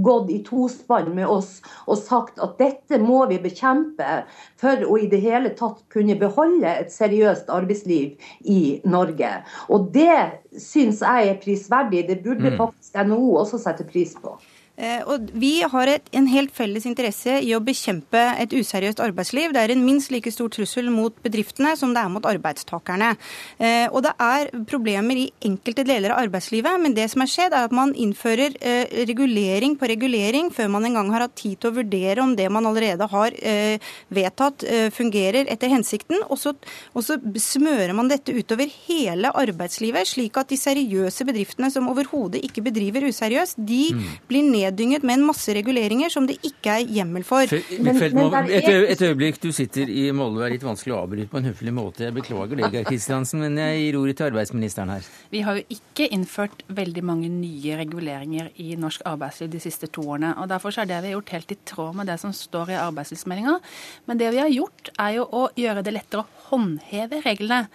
gått 0.07 0.31
i 0.33 0.41
tospann 0.45 1.13
med 1.17 1.27
oss 1.31 1.57
og 1.88 2.00
sagt 2.01 2.41
at 2.43 2.57
dette 2.62 3.00
må 3.01 3.25
vi 3.31 3.39
bekjempe 3.43 4.21
for 4.62 4.83
å 4.88 4.97
i 5.01 5.09
det 5.12 5.21
hele 5.24 5.53
tatt 5.57 5.83
kunne 5.93 6.17
beholde 6.19 6.69
et 6.69 6.93
seriøst 6.93 7.51
arbeidsliv 7.53 8.17
i 8.45 8.62
Norge. 8.88 9.31
Og 9.74 9.89
det 9.95 10.47
syns 10.62 11.02
jeg 11.02 11.32
er 11.32 11.42
prisverdig. 11.44 12.06
Det 12.10 12.22
burde 12.24 12.52
mm. 12.52 12.58
faktisk 12.60 12.98
NHO 13.08 13.36
også 13.44 13.60
sette 13.62 13.86
pris 13.88 14.16
på. 14.22 14.38
Eh, 14.77 15.01
og 15.10 15.31
Vi 15.34 15.63
har 15.65 15.89
et, 15.89 16.10
en 16.13 16.27
helt 16.29 16.53
felles 16.53 16.86
interesse 16.86 17.39
i 17.41 17.53
å 17.57 17.62
bekjempe 17.65 18.19
et 18.38 18.53
useriøst 18.53 19.01
arbeidsliv. 19.01 19.53
Det 19.53 19.63
er 19.63 19.74
en 19.74 19.86
minst 19.86 20.12
like 20.13 20.29
stor 20.34 20.51
trussel 20.53 20.91
mot 20.93 21.15
bedriftene 21.24 21.74
som 21.79 21.96
det 21.96 22.03
er 22.03 22.12
mot 22.13 22.27
arbeidstakerne. 22.29 23.15
Eh, 23.57 23.88
og 23.89 24.03
Det 24.05 24.13
er 24.22 24.51
problemer 24.69 25.17
i 25.17 25.31
enkelte 25.50 25.84
deler 25.88 26.13
av 26.13 26.27
arbeidslivet, 26.27 26.77
men 26.81 26.93
det 26.93 27.10
som 27.10 27.24
er 27.25 27.31
skjedd 27.31 27.55
er 27.57 27.65
at 27.65 27.74
man 27.74 27.96
innfører 27.98 28.53
eh, 28.62 29.01
regulering 29.10 29.75
på 29.79 29.89
regulering 29.89 30.51
før 30.53 30.69
man 30.69 30.86
engang 30.86 31.10
har 31.12 31.25
hatt 31.25 31.36
tid 31.36 31.57
til 31.57 31.72
å 31.72 31.77
vurdere 31.79 32.22
om 32.22 32.36
det 32.38 32.48
man 32.53 32.65
allerede 32.69 33.05
har 33.10 33.34
vedtatt 34.13 34.63
fungerer 34.93 35.48
etter 35.50 35.72
hensikten. 35.72 36.22
Og 36.29 36.38
så, 36.39 36.53
og 36.93 37.03
så 37.05 37.17
smører 37.17 37.93
man 37.98 38.10
dette 38.12 38.34
utover 38.36 38.69
hele 38.88 39.31
arbeidslivet, 39.31 40.07
slik 40.10 40.38
at 40.39 40.51
de 40.51 40.60
seriøse 40.60 41.25
bedriftene 41.27 41.69
som 41.74 41.89
overhodet 41.91 42.43
ikke 42.46 42.63
bedriver 42.65 43.07
useriøst, 43.07 43.57
de 43.57 43.81
mm. 43.96 44.05
blir 44.29 44.46
nedlagt 44.48 44.66
neddynget 44.67 45.05
med 45.07 45.19
en 45.19 45.25
masse 45.27 45.53
reguleringer 45.55 46.12
som 46.13 46.27
det 46.29 46.38
ikke 46.45 46.77
er 46.77 46.93
hjemmel 47.00 47.25
for. 47.27 47.50
Men, 47.83 48.00
men 48.15 48.38
et, 48.51 48.67
et, 48.93 49.01
øyeblikk, 49.01 49.39
du 49.41 49.50
sitter 49.55 49.89
i 49.89 50.07
Molde 50.15 50.41
og 50.41 50.47
er 50.47 50.55
litt 50.55 50.65
vanskelig 50.65 50.95
å 50.95 51.01
avbryte 51.03 51.31
på 51.31 51.41
en 51.41 51.50
høflig 51.50 51.74
måte. 51.75 52.05
Jeg 52.07 52.15
beklager 52.15 52.59
det, 52.59 52.69
Geir 52.74 52.88
Kristiansen, 52.88 53.43
men 53.45 53.57
jeg 53.62 53.81
gir 53.81 54.00
ordet 54.01 54.17
til 54.19 54.29
arbeidsministeren 54.29 54.93
her. 54.93 55.09
Vi 55.33 55.43
har 55.47 55.59
jo 55.59 55.65
ikke 55.77 56.09
innført 56.13 56.63
veldig 56.67 57.03
mange 57.07 57.31
nye 57.33 57.79
reguleringer 57.79 58.51
i 58.63 58.75
norsk 58.79 59.05
arbeidsliv 59.07 59.51
de 59.55 59.63
siste 59.63 59.89
to 59.91 60.05
årene. 60.05 60.36
og 60.41 60.51
Derfor 60.51 60.75
er 60.77 60.89
det 60.89 61.01
vi 61.03 61.12
har 61.12 61.17
gjort 61.17 61.36
helt 61.38 61.55
i 61.55 61.59
tråd 61.74 62.00
med 62.01 62.12
det 62.12 62.19
som 62.21 62.36
står 62.36 62.74
i 62.74 62.79
arbeidslivsmeldinga. 62.81 63.57
Men 64.09 64.21
det 64.21 64.31
vi 64.36 64.43
har 64.43 64.53
gjort, 64.53 64.93
er 64.97 65.17
jo 65.19 65.27
å 65.27 65.47
gjøre 65.57 65.86
det 65.86 65.95
lettere 65.95 66.24
å 66.25 66.47
håndheve 66.51 67.21
reglene. 67.25 67.67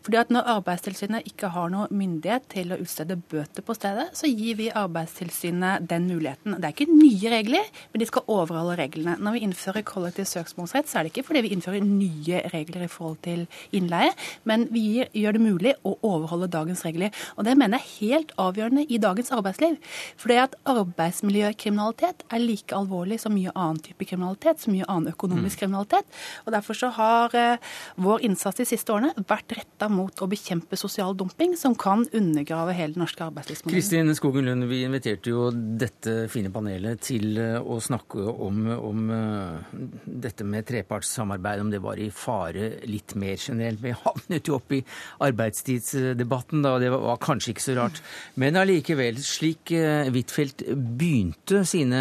Fordi 0.00 0.16
at 0.20 0.30
Når 0.30 0.46
Arbeidstilsynet 0.48 1.26
ikke 1.28 1.50
har 1.52 1.68
noe 1.72 1.88
myndighet 1.92 2.46
til 2.52 2.72
å 2.72 2.78
utstede 2.80 3.16
bøter 3.30 3.64
på 3.66 3.74
stedet, 3.76 4.06
så 4.16 4.28
gir 4.30 4.56
vi 4.56 4.70
Arbeidstilsynet 4.72 5.88
den 5.90 6.06
muligheten. 6.08 6.56
Det 6.56 6.68
er 6.68 6.74
ikke 6.74 6.86
nye 6.88 7.32
regler, 7.32 7.66
men 7.92 8.00
de 8.00 8.08
skal 8.08 8.24
overholde 8.30 8.78
reglene. 8.78 9.16
Når 9.20 9.36
vi 9.36 9.42
innfører 9.44 9.84
kollektiv 9.84 10.28
søksmålsrett, 10.30 10.88
så 10.88 11.00
er 11.00 11.04
det 11.04 11.12
ikke 11.12 11.26
fordi 11.28 11.42
vi 11.44 11.52
innfører 11.56 11.84
nye 11.84 12.40
regler 12.54 12.86
i 12.86 12.90
forhold 12.90 13.18
til 13.26 13.44
innleie, 13.76 14.14
men 14.48 14.68
vi 14.72 15.02
gjør 15.04 15.36
det 15.36 15.42
mulig 15.44 15.74
å 15.84 15.96
overholde 16.06 16.48
dagens 16.52 16.84
regler. 16.86 17.12
Og 17.36 17.44
Det 17.44 17.56
mener 17.58 17.80
jeg 17.80 17.84
er 17.84 18.08
helt 18.14 18.32
avgjørende 18.38 18.86
i 18.88 19.00
dagens 19.02 19.32
arbeidsliv. 19.34 19.76
Fordi 20.16 20.38
at 20.40 20.56
arbeidsmiljøkriminalitet 20.70 22.24
er 22.30 22.44
like 22.44 22.76
alvorlig 22.76 23.20
som 23.20 23.34
mye 23.36 23.52
annen 23.52 23.82
type 23.84 24.06
kriminalitet, 24.08 24.62
som 24.62 24.72
mye 24.72 24.88
annen 24.88 25.12
økonomisk 25.12 25.58
mm. 25.58 25.60
kriminalitet. 25.64 26.20
Og 26.46 26.52
Derfor 26.54 26.76
så 26.76 26.90
har 26.94 27.34
uh, 27.36 27.70
vår 28.00 28.24
innsats 28.26 28.60
de 28.60 28.68
siste 28.68 28.92
årene 28.94 29.12
vært 29.28 29.58
retta 29.58 29.89
mot 29.92 30.22
å 30.22 30.28
bekjempe 30.30 30.78
sosial 30.78 31.16
dumping, 31.18 31.56
som 31.58 31.74
kan 31.78 32.04
undergrave 32.16 32.74
hele 32.76 32.94
den 32.94 33.02
norske 33.04 33.24
arbeidslivsmodellen. 33.26 33.76
Kristin 33.76 34.14
Skogen 34.16 34.48
Lund, 34.48 34.66
vi 34.70 34.82
inviterte 34.86 35.32
jo 35.32 35.48
dette 35.52 36.26
fine 36.32 36.52
panelet 36.54 37.02
til 37.04 37.38
eh, 37.40 37.58
å 37.60 37.78
snakke 37.82 38.24
om, 38.30 38.62
om 38.76 39.10
uh, 39.12 39.74
dette 40.04 40.46
med 40.46 40.68
trepartssamarbeid, 40.68 41.64
om 41.64 41.72
det 41.72 41.82
var 41.84 42.00
i 42.00 42.10
fare 42.14 42.72
litt 42.90 43.16
mer 43.20 43.36
generelt. 43.36 43.82
Vi 43.82 43.94
havnet 44.04 44.50
jo 44.50 44.58
opp 44.60 44.76
i 44.76 44.82
arbeidstidsdebatten 45.26 46.64
da, 46.64 46.76
og 46.76 46.84
det 46.84 46.92
var, 46.94 47.20
kanskje 47.20 47.54
ikke 47.54 47.66
så 47.66 47.76
rart. 47.80 48.00
Men 48.40 48.58
allikevel, 48.60 49.20
slik 49.24 49.74
uh, 49.76 50.06
Huitfeldt 50.10 50.64
begynte 51.00 51.64
sine, 51.68 52.00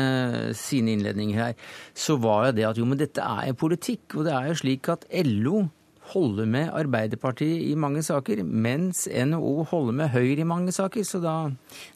sine 0.58 0.96
innledninger 0.96 1.44
her, 1.44 1.58
så 1.98 2.20
var 2.22 2.50
jo 2.50 2.56
det 2.60 2.70
at 2.70 2.80
jo, 2.80 2.88
men 2.90 3.02
dette 3.02 3.26
er 3.26 3.58
politikk. 3.58 4.20
Og 4.20 4.28
det 4.28 4.36
er 4.36 4.52
jo 4.52 4.62
slik 4.64 4.90
at 4.92 5.06
LO 5.26 5.68
holde 6.14 6.46
med 6.50 6.72
Arbeiderpartiet 6.76 7.66
i 7.70 7.76
mange 7.80 8.04
saker, 8.06 8.42
mens 8.44 9.06
NHO 9.08 9.66
holder 9.70 9.96
med 10.02 10.12
Høyre 10.14 10.44
i 10.44 10.48
mange 10.48 10.74
saker. 10.76 11.06
Så 11.08 11.22
da 11.24 11.36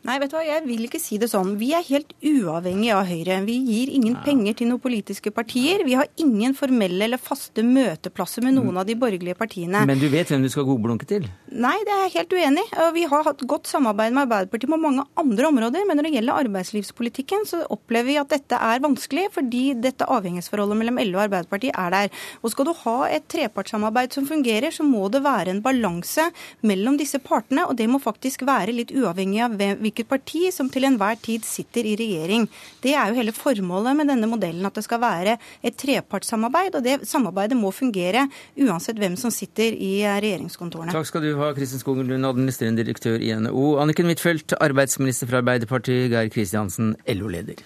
Nei, 0.07 0.17
vet 0.21 0.31
du 0.31 0.37
hva, 0.37 0.43
jeg 0.45 0.63
vil 0.67 0.85
ikke 0.87 1.01
si 1.01 1.19
det 1.21 1.29
sånn. 1.31 1.55
Vi 1.59 1.71
er 1.75 1.85
helt 1.87 2.13
uavhengig 2.19 2.91
av 2.95 3.07
Høyre. 3.09 3.39
Vi 3.47 3.57
gir 3.67 3.93
ingen 3.95 4.17
ja. 4.17 4.23
penger 4.25 4.59
til 4.59 4.69
noen 4.71 4.83
politiske 4.83 5.33
partier. 5.35 5.83
Vi 5.87 5.97
har 5.99 6.09
ingen 6.21 6.55
formelle 6.57 7.07
eller 7.07 7.21
faste 7.21 7.65
møteplasser 7.65 8.45
med 8.45 8.57
noen 8.57 8.79
av 8.81 8.87
de 8.89 8.97
borgerlige 8.99 9.37
partiene. 9.39 9.83
Men 9.89 10.01
du 10.01 10.07
vet 10.13 10.31
hvem 10.31 10.45
du 10.45 10.51
skal 10.53 10.67
godblunke 10.67 11.07
til? 11.09 11.27
Nei, 11.53 11.75
det 11.85 11.93
er 11.95 12.05
jeg 12.07 12.15
helt 12.17 12.37
uenig 12.37 12.65
i. 12.67 12.89
Vi 12.97 13.05
har 13.09 13.27
hatt 13.27 13.43
godt 13.49 13.69
samarbeid 13.69 14.13
med 14.15 14.27
Arbeiderpartiet 14.27 14.71
på 14.71 14.79
mange 14.81 15.05
andre 15.19 15.49
områder, 15.49 15.87
men 15.87 15.99
når 15.99 16.07
det 16.07 16.13
gjelder 16.17 16.41
arbeidslivspolitikken, 16.43 17.47
så 17.49 17.63
opplever 17.73 18.11
vi 18.11 18.19
at 18.21 18.31
dette 18.33 18.57
er 18.57 18.83
vanskelig, 18.83 19.27
fordi 19.35 19.63
dette 19.79 20.07
avhengighetsforholdet 20.09 20.79
mellom 20.79 20.99
LO 21.01 21.19
og 21.19 21.25
Arbeiderpartiet 21.27 21.77
er 21.79 21.93
der. 21.93 22.23
Og 22.41 22.53
skal 22.53 22.69
du 22.69 22.73
ha 22.83 22.97
et 23.13 23.27
trepartssamarbeid 23.31 24.02
samarbeid 24.03 24.13
som 24.13 24.25
fungerer, 24.27 24.71
så 24.71 24.83
må 24.83 25.09
det 25.09 25.23
være 25.23 25.51
en 25.51 25.61
balanse 25.61 26.31
mellom 26.61 26.97
disse 26.97 27.19
partene. 27.19 27.65
Og 27.67 27.75
det 27.77 27.87
må 27.87 27.99
faktisk 27.99 28.43
være 28.45 28.73
litt 28.73 28.91
uavhengig 28.91 29.41
av 29.41 29.55
hvilket 29.57 30.07
parti 30.07 30.51
som 30.51 30.69
til 30.69 30.85
enhver 30.85 31.15
tid 31.21 31.43
sitter 31.43 31.85
i 31.85 31.95
regjering. 31.95 32.47
Det 32.81 32.93
er 32.93 33.09
jo 33.09 33.17
hele 33.19 33.31
formålet 33.31 33.95
med 33.95 34.07
denne 34.07 34.27
modellen, 34.27 34.65
at 34.65 34.75
det 34.75 34.83
skal 34.83 35.01
være 35.01 35.37
et 35.63 35.75
trepartssamarbeid. 35.77 36.75
Og 36.75 36.83
det 36.83 37.07
samarbeidet 37.07 37.57
må 37.57 37.71
fungere 37.71 38.27
uansett 38.57 38.99
hvem 38.99 39.15
som 39.17 39.31
sitter 39.31 39.73
i 39.73 40.03
regjeringskontorene. 40.03 40.93
Takk 40.93 41.07
skal 41.07 41.23
du 41.23 41.33
ha, 41.39 41.53
Kristin 41.53 41.81
Skogen 41.81 42.09
Lund, 42.09 42.25
administrerende 42.25 42.83
direktør 42.83 43.21
i 43.21 43.33
NHO. 43.33 43.77
Anniken 43.83 44.09
Huitfeldt, 44.09 44.57
arbeidsminister 44.59 45.29
fra 45.29 45.43
Arbeiderpartiet. 45.43 46.11
Geir 46.13 46.29
Kristiansen, 46.33 46.95
LO-leder. 47.07 47.63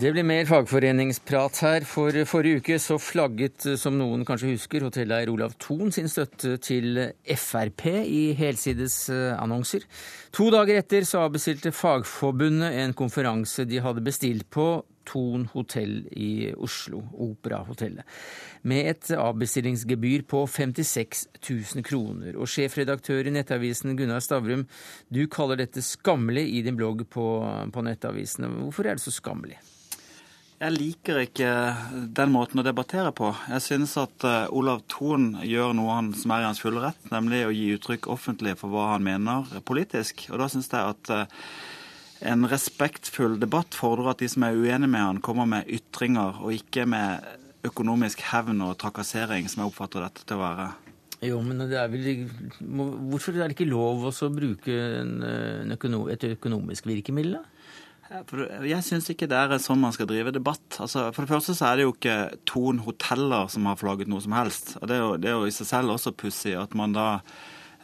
Det 0.00 0.14
blir 0.14 0.24
mer 0.24 0.46
fagforeningsprat 0.48 1.58
her. 1.60 1.84
For 1.84 2.14
forrige 2.24 2.62
uke 2.62 2.78
så 2.80 2.96
flagget, 2.96 3.66
som 3.76 3.98
noen 4.00 4.22
kanskje 4.24 4.54
husker, 4.54 4.86
hotelleier 4.86 5.28
Olav 5.28 5.52
Thon 5.60 5.90
sin 5.92 6.06
støtte 6.08 6.54
til 6.64 6.96
Frp 7.36 7.82
i 8.08 8.30
helsides 8.38 8.94
eh, 9.12 9.34
annonser. 9.36 9.82
To 10.32 10.46
dager 10.54 10.78
etter 10.80 11.04
så 11.04 11.26
avbestilte 11.26 11.68
Fagforbundet 11.76 12.78
en 12.80 12.94
konferanse 12.96 13.66
de 13.68 13.82
hadde 13.84 14.00
bestilt 14.06 14.46
på 14.48 14.70
Thon 15.10 15.44
hotell 15.52 16.06
i 16.16 16.48
Oslo, 16.56 17.02
Operahotellet, 17.20 18.08
med 18.72 18.88
et 18.94 19.10
avbestillingsgebyr 19.18 20.24
på 20.30 20.46
56 20.48 21.26
000 21.42 21.84
kroner. 21.84 22.38
Og 22.40 22.48
sjefredaktør 22.48 23.28
i 23.28 23.34
Nettavisen 23.36 23.92
Gunnar 24.00 24.24
Stavrum, 24.24 24.64
du 25.12 25.26
kaller 25.28 25.60
dette 25.60 25.84
skammelig 25.84 26.46
i 26.54 26.64
din 26.64 26.80
blogg 26.80 27.04
på, 27.12 27.26
på 27.68 27.84
Nettavisen. 27.84 28.48
Hvorfor 28.62 28.88
er 28.88 28.96
det 28.96 29.04
så 29.04 29.12
skammelig? 29.12 29.60
Jeg 30.60 30.74
liker 30.76 31.22
ikke 31.22 31.50
den 32.12 32.32
måten 32.34 32.60
å 32.60 32.64
debattere 32.66 33.14
på. 33.16 33.30
Jeg 33.48 33.64
synes 33.64 33.94
at 33.96 34.26
uh, 34.28 34.44
Olav 34.52 34.82
Thon 34.92 35.38
gjør 35.40 35.72
noe 35.78 35.94
han 35.96 36.10
som 36.12 36.34
er 36.36 36.42
i 36.42 36.48
hans 36.50 36.60
fulle 36.60 36.82
rett, 36.84 37.06
nemlig 37.08 37.46
å 37.46 37.54
gi 37.54 37.70
uttrykk 37.78 38.10
offentlig 38.12 38.52
for 38.60 38.68
hva 38.68 38.90
han 38.90 39.06
mener 39.06 39.48
politisk. 39.64 40.26
Og 40.28 40.42
da 40.42 40.50
synes 40.52 40.68
jeg 40.68 40.92
at 40.92 41.12
uh, 41.16 41.46
en 42.28 42.44
respektfull 42.44 43.38
debatt 43.40 43.72
fordrer 43.72 44.12
at 44.12 44.20
de 44.20 44.28
som 44.28 44.44
er 44.44 44.58
uenige 44.60 44.90
med 44.92 45.00
han, 45.00 45.22
kommer 45.24 45.48
med 45.48 45.70
ytringer, 45.72 46.42
og 46.44 46.52
ikke 46.52 46.84
med 46.92 47.24
økonomisk 47.64 48.20
hevn 48.28 48.60
og 48.66 48.76
trakassering, 48.84 49.48
som 49.48 49.62
jeg 49.64 49.72
oppfatter 49.72 50.04
dette 50.04 50.28
til 50.28 50.36
å 50.36 50.44
være. 50.44 50.68
Jo, 51.24 51.40
men 51.44 51.64
det 51.70 51.80
er 51.80 51.88
vel, 51.92 52.26
Hvorfor 52.60 53.32
er 53.32 53.48
det 53.48 53.56
ikke 53.56 53.72
lov 53.72 54.04
å 54.12 54.28
bruke 54.32 54.76
en, 55.00 55.16
en 55.24 55.72
økonom, 55.76 56.04
et 56.12 56.28
økonomisk 56.34 56.92
virkemiddel? 56.92 57.40
da? 57.40 57.59
Jeg 58.10 58.82
syns 58.82 59.06
ikke 59.12 59.28
det 59.30 59.38
er 59.38 59.60
sånn 59.62 59.78
man 59.78 59.94
skal 59.94 60.08
drive 60.10 60.32
debatt. 60.34 60.66
Altså, 60.82 61.06
for 61.14 61.22
det 61.22 61.30
første 61.30 61.54
så 61.54 61.68
er 61.68 61.78
det 61.78 61.86
jo 61.86 61.94
ikke 61.94 62.16
Thon 62.48 62.82
hoteller 62.82 63.46
som 63.52 63.68
har 63.70 63.78
flagget 63.78 64.10
noe 64.10 64.22
som 64.24 64.34
helst. 64.34 64.74
Og 64.80 64.90
Det 64.90 64.96
er 64.96 65.02
jo, 65.04 65.14
det 65.14 65.30
er 65.30 65.38
jo 65.38 65.46
i 65.46 65.54
seg 65.54 65.68
selv 65.68 65.94
også 65.94 66.16
pussig 66.18 66.56
at 66.58 66.74
man 66.74 66.96
da 66.96 67.06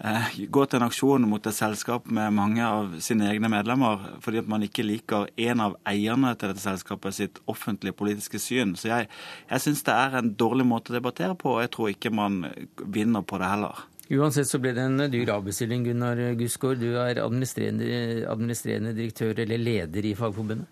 eh, 0.02 0.35
går 0.50 0.66
til 0.66 0.80
en 0.80 0.88
aksjon 0.88 1.28
mot 1.30 1.47
et 1.47 1.54
selskap 1.54 2.11
med 2.11 2.35
mange 2.35 2.66
av 2.66 2.99
sine 3.06 3.30
egne 3.30 3.52
medlemmer 3.52 4.02
fordi 4.25 4.42
at 4.42 4.50
man 4.50 4.66
ikke 4.66 4.88
liker 4.88 5.30
en 5.47 5.62
av 5.68 5.78
eierne 5.87 6.35
til 6.35 6.50
dette 6.50 6.64
selskapet 6.64 7.14
sitt 7.14 7.38
offentlige 7.47 7.95
politiske 7.95 8.42
syn. 8.42 8.75
Så 8.75 8.90
jeg, 8.90 9.12
jeg 9.47 9.62
syns 9.62 9.87
det 9.87 9.95
er 9.95 10.18
en 10.18 10.35
dårlig 10.35 10.66
måte 10.66 10.90
å 10.90 10.99
debattere 10.99 11.38
på, 11.38 11.54
og 11.54 11.62
jeg 11.62 11.76
tror 11.76 11.95
ikke 11.95 12.14
man 12.18 12.42
vinner 12.83 13.23
på 13.23 13.38
det 13.38 13.54
heller. 13.54 13.87
Uansett 14.07 14.47
så 14.47 14.61
ble 14.63 14.71
det 14.71 14.85
en 14.87 15.03
dyr 15.11 15.33
avbestilling, 15.35 15.83
Gunnar 15.89 16.21
Gusgaard. 16.39 16.79
Du 16.79 16.95
er 16.95 17.19
administrerende, 17.19 17.87
administrerende 18.31 18.95
direktør 18.95 19.43
eller 19.43 19.59
leder 19.59 20.07
i 20.07 20.15
Fagforbundet. 20.15 20.69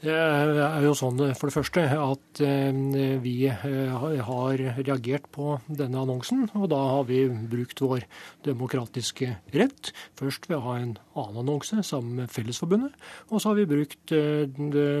Det 0.00 0.14
er 0.16 0.80
jo 0.80 0.94
sånn 0.96 1.18
for 1.36 1.50
det 1.50 1.52
første 1.52 1.82
at 1.92 2.40
eh, 2.40 3.18
vi 3.20 3.34
eh, 3.50 4.22
har 4.24 4.62
reagert 4.78 5.26
på 5.34 5.58
denne 5.68 6.00
annonsen. 6.00 6.46
Og 6.56 6.70
da 6.72 6.78
har 6.94 7.04
vi 7.10 7.26
brukt 7.28 7.82
vår 7.84 8.06
demokratiske 8.46 9.28
rett. 9.52 9.90
Først 10.16 10.48
ved 10.48 10.56
å 10.56 10.62
ha 10.70 10.78
en 10.78 10.94
annen 11.20 11.42
annonse 11.42 11.82
sammen 11.84 12.22
med 12.22 12.32
Fellesforbundet. 12.32 12.96
Og 13.28 13.42
så 13.42 13.52
har 13.52 13.60
vi 13.60 13.66
brukt 13.68 14.14
eh, 14.16 14.48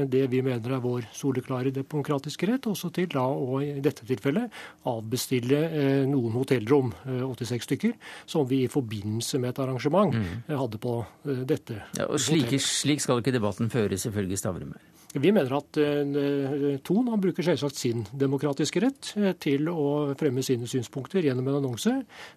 det 0.04 0.26
vi 0.34 0.42
mener 0.44 0.76
er 0.76 0.84
vår 0.84 1.08
soleklare 1.16 1.72
demokratiske 1.72 2.50
rett, 2.52 2.68
også 2.68 2.92
til 2.92 3.08
da 3.16 3.24
å 3.24 3.62
i 3.64 3.80
dette 3.80 4.04
tilfellet 4.04 4.52
avbestille 4.90 5.62
noen 6.10 6.36
hotellrom, 6.36 6.92
86 7.06 7.66
stykker, 7.70 7.96
som 8.28 8.44
vi 8.48 8.64
i 8.66 8.70
forbindelse 8.72 9.40
med 9.40 9.54
et 9.54 9.64
arrangement 9.64 10.12
mm. 10.12 10.52
hadde 10.52 10.80
på 10.82 10.98
dette. 11.24 11.80
Ja, 11.96 12.10
og 12.10 12.20
slik, 12.20 12.52
slik 12.60 13.04
skal 13.04 13.24
ikke 13.24 13.36
debatten 13.36 13.72
føres, 13.72 14.04
selvfølgelig, 14.04 14.40
Stavrum. 14.40 14.74
Vi 15.10 15.32
mener 15.34 15.50
at 15.56 15.78
uh, 15.80 16.76
Thon 16.86 17.08
han 17.10 17.22
bruker 17.22 17.42
selvsagt 17.42 17.78
sin 17.78 18.04
demokratiske 18.14 18.82
rett 18.84 19.10
uh, 19.18 19.32
til 19.42 19.66
å 19.72 20.12
fremme 20.18 20.44
sine 20.46 20.68
synspunkter 20.70 21.26
gjennom 21.26 21.48
en 21.50 21.58
annonse. 21.58 21.96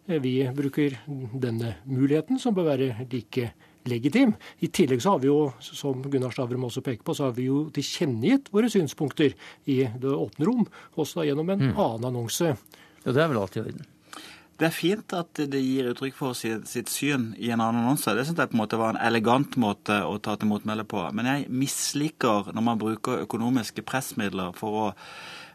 Uh, 0.10 0.18
vi 0.24 0.40
bruker 0.58 0.98
denne 1.06 1.76
muligheten, 1.86 2.42
som 2.42 2.58
bør 2.58 2.72
være 2.72 3.06
like 3.12 3.52
legitim. 3.86 4.34
I 4.66 4.72
tillegg 4.74 5.04
så 5.04 5.14
har 5.14 5.22
vi 5.22 5.30
jo, 5.30 5.52
som 5.62 6.02
Gunnar 6.02 6.34
Stavrum 6.34 6.66
også 6.66 6.82
peker 6.82 7.06
på, 7.06 7.14
så 7.14 7.28
har 7.28 7.38
vi 7.38 7.50
jo 7.52 7.68
tilkjennegitt 7.76 8.50
våre 8.54 8.72
synspunkter 8.74 9.36
i 9.70 9.84
det 9.86 10.18
åpne 10.18 10.50
rom, 10.50 10.66
også 10.98 11.28
gjennom 11.28 11.54
en 11.54 11.68
mm. 11.68 11.74
annen 11.76 12.10
annonse. 12.10 12.56
Ja, 13.04 13.12
det 13.12 13.20
er 13.20 13.30
vel 13.30 13.44
alltid 13.44 13.62
i 13.62 13.68
orden? 13.68 13.93
Det 14.60 14.68
er 14.68 14.76
fint 14.76 15.14
at 15.18 15.40
det 15.50 15.60
gir 15.64 15.88
uttrykk 15.90 16.16
for 16.18 16.38
sitt, 16.38 16.68
sitt 16.70 16.92
syn 16.94 17.32
i 17.42 17.50
en 17.50 17.62
annen 17.62 17.82
annonse. 17.82 18.14
Det 18.14 18.28
synes 18.28 18.38
jeg 18.38 18.52
på 18.52 18.58
en 18.58 18.62
måte 18.62 18.78
var 18.78 18.94
en 18.94 19.02
elegant 19.02 19.58
måte 19.58 19.98
å 20.06 20.20
ta 20.22 20.36
til 20.38 20.52
motmelde 20.52 20.86
på. 20.86 21.02
Men 21.18 21.30
jeg 21.30 21.48
misliker 21.50 22.52
når 22.54 22.68
man 22.68 22.82
bruker 22.82 23.24
økonomiske 23.26 23.86
pressmidler 23.88 24.54
for 24.58 24.80
å 24.84 24.86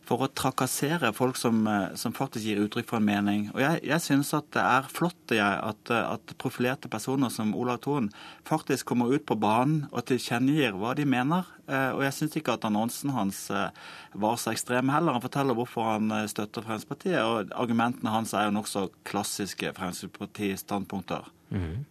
for 0.08 0.24
å 0.24 0.30
trakassere 0.32 1.10
folk 1.16 1.36
som, 1.36 1.60
eh, 1.68 1.94
som, 2.00 2.14
faktisk 2.16 2.46
gir 2.46 2.62
uttrykk 2.62 2.88
for 2.88 3.00
en 3.00 3.08
mening. 3.08 3.48
Og 3.52 3.60
Jeg, 3.60 3.82
jeg 3.84 4.00
synes 4.04 4.32
at 4.36 4.48
det 4.56 4.64
er 4.64 4.88
flott 4.88 5.34
jeg, 5.34 5.40
at, 5.44 5.92
at, 5.92 6.34
profilerte 6.40 6.88
personer 6.88 7.32
som 7.32 7.54
Olav 7.58 7.82
Thon 7.84 8.08
faktisk 8.48 8.88
kommer 8.88 9.12
ut 9.12 9.26
på 9.28 9.36
banen 9.36 9.86
og 9.92 10.06
tilkjennegir 10.08 10.78
hva 10.80 10.94
de 10.96 11.04
mener. 11.04 11.44
Eh, 11.68 11.90
og 11.92 12.02
jeg 12.06 12.16
syns 12.16 12.38
ikke 12.40 12.56
at 12.56 12.64
annonsen 12.64 13.12
hans 13.12 13.44
eh, 13.52 13.68
var 14.16 14.40
så 14.40 14.54
ekstrem 14.54 14.88
heller. 14.94 15.18
Han 15.18 15.24
forteller 15.24 15.58
hvorfor 15.58 15.92
han 15.92 16.10
støtter 16.30 16.64
Fremskrittspartiet, 16.64 17.20
og 17.20 17.52
argumentene 17.52 18.14
hans 18.14 18.32
er 18.32 18.48
jo 18.48 18.56
nokså 18.56 18.88
klassiske 19.08 19.74
Fremskrittsparti-standpunkter. 19.76 21.28
Mm. 21.52 21.84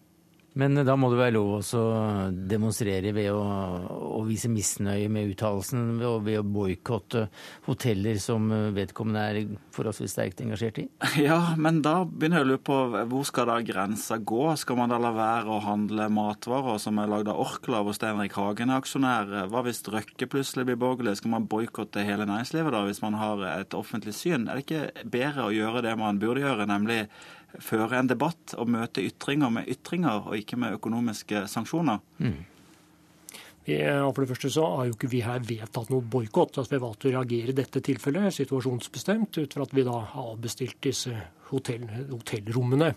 Men 0.58 0.80
da 0.88 0.96
må 0.98 1.12
det 1.12 1.20
være 1.20 1.36
lov 1.36 1.60
å 1.62 1.84
demonstrere 2.50 3.12
ved 3.16 3.30
å, 3.30 3.42
å 4.18 4.22
vise 4.26 4.50
misnøye 4.50 5.10
med 5.14 5.34
uttalelsen, 5.34 6.00
ved, 6.02 6.40
å 6.40 6.46
boikotte 6.46 7.28
hoteller 7.68 8.18
som 8.22 8.50
vedkommende 8.74 9.26
er 9.30 9.52
forholdsvis 9.76 10.16
sterkt 10.16 10.42
engasjert 10.46 10.82
i? 10.82 10.88
Ja, 11.28 11.54
men 11.60 11.82
da 11.86 12.02
begynner 12.08 12.42
jeg 12.42 12.48
å 12.48 12.50
lure 12.52 12.64
på 12.70 12.78
hvor 13.12 13.26
skal 13.28 13.50
da 13.52 13.58
grensa 13.66 14.18
gå? 14.18 14.50
Skal 14.60 14.80
man 14.80 14.94
da 14.94 15.00
la 15.02 15.14
være 15.16 15.54
å 15.54 15.62
handle 15.66 16.10
matvarer 16.14 16.82
som 16.82 16.98
er 17.02 17.12
lagd 17.12 17.30
av 17.32 17.42
Orkla, 17.42 17.84
hvor 17.86 17.98
Steinrik 17.98 18.38
Hagen 18.38 18.72
er 18.74 18.82
aksjonær? 18.82 19.34
Hva 19.52 19.64
hvis 19.66 19.84
Røkke 19.88 20.30
plutselig 20.32 20.68
blir 20.70 20.80
borgerlig? 20.82 21.18
Skal 21.20 21.34
man 21.36 21.48
boikotte 21.50 22.06
hele 22.06 22.28
næringslivet 22.30 22.74
da, 22.74 22.84
hvis 22.88 23.04
man 23.06 23.18
har 23.22 23.44
et 23.54 23.78
offentlig 23.78 24.16
syn? 24.18 24.48
Er 24.48 24.60
det 24.60 24.66
ikke 24.66 25.10
bedre 25.18 25.48
å 25.48 25.54
gjøre 25.56 25.86
det 25.86 25.98
man 26.00 26.22
burde 26.22 26.46
gjøre, 26.46 26.70
nemlig 26.70 27.04
føre 27.63 28.00
en 28.00 28.10
debatt 28.10 28.56
og 28.58 28.70
møte 28.70 29.04
ytringer 29.06 29.51
med 29.54 29.72
ytringer, 29.72 30.27
og 30.27 30.38
ikke 30.38 30.60
med 30.60 30.77
økonomiske 30.77 31.46
sanksjoner. 31.51 32.04
Mm. 32.20 32.46
For 33.68 34.24
det 34.24 34.30
første 34.30 34.50
så 34.54 34.63
har 34.77 34.88
jo 34.88 34.94
ikke 34.96 35.10
vi 35.12 35.20
her 35.25 35.42
vedtatt 35.44 35.89
noe 35.91 36.06
boikott. 36.06 36.56
Altså 36.56 36.71
vi 36.71 36.78
har 36.78 36.86
valgt 36.86 37.08
å 37.08 37.12
reagere 37.12 37.52
i 37.52 37.58
dette 37.58 37.82
tilfellet 37.84 38.36
situasjonsbestemt 38.36 39.41
ut 39.41 39.58
fra 39.58 39.65
at 39.67 39.74
vi 39.76 39.84
da 39.84 39.98
har 39.98 40.30
avbestilt 40.32 40.80
disse 40.88 41.12
hotell, 41.51 41.86
hotellrommene. 42.12 42.93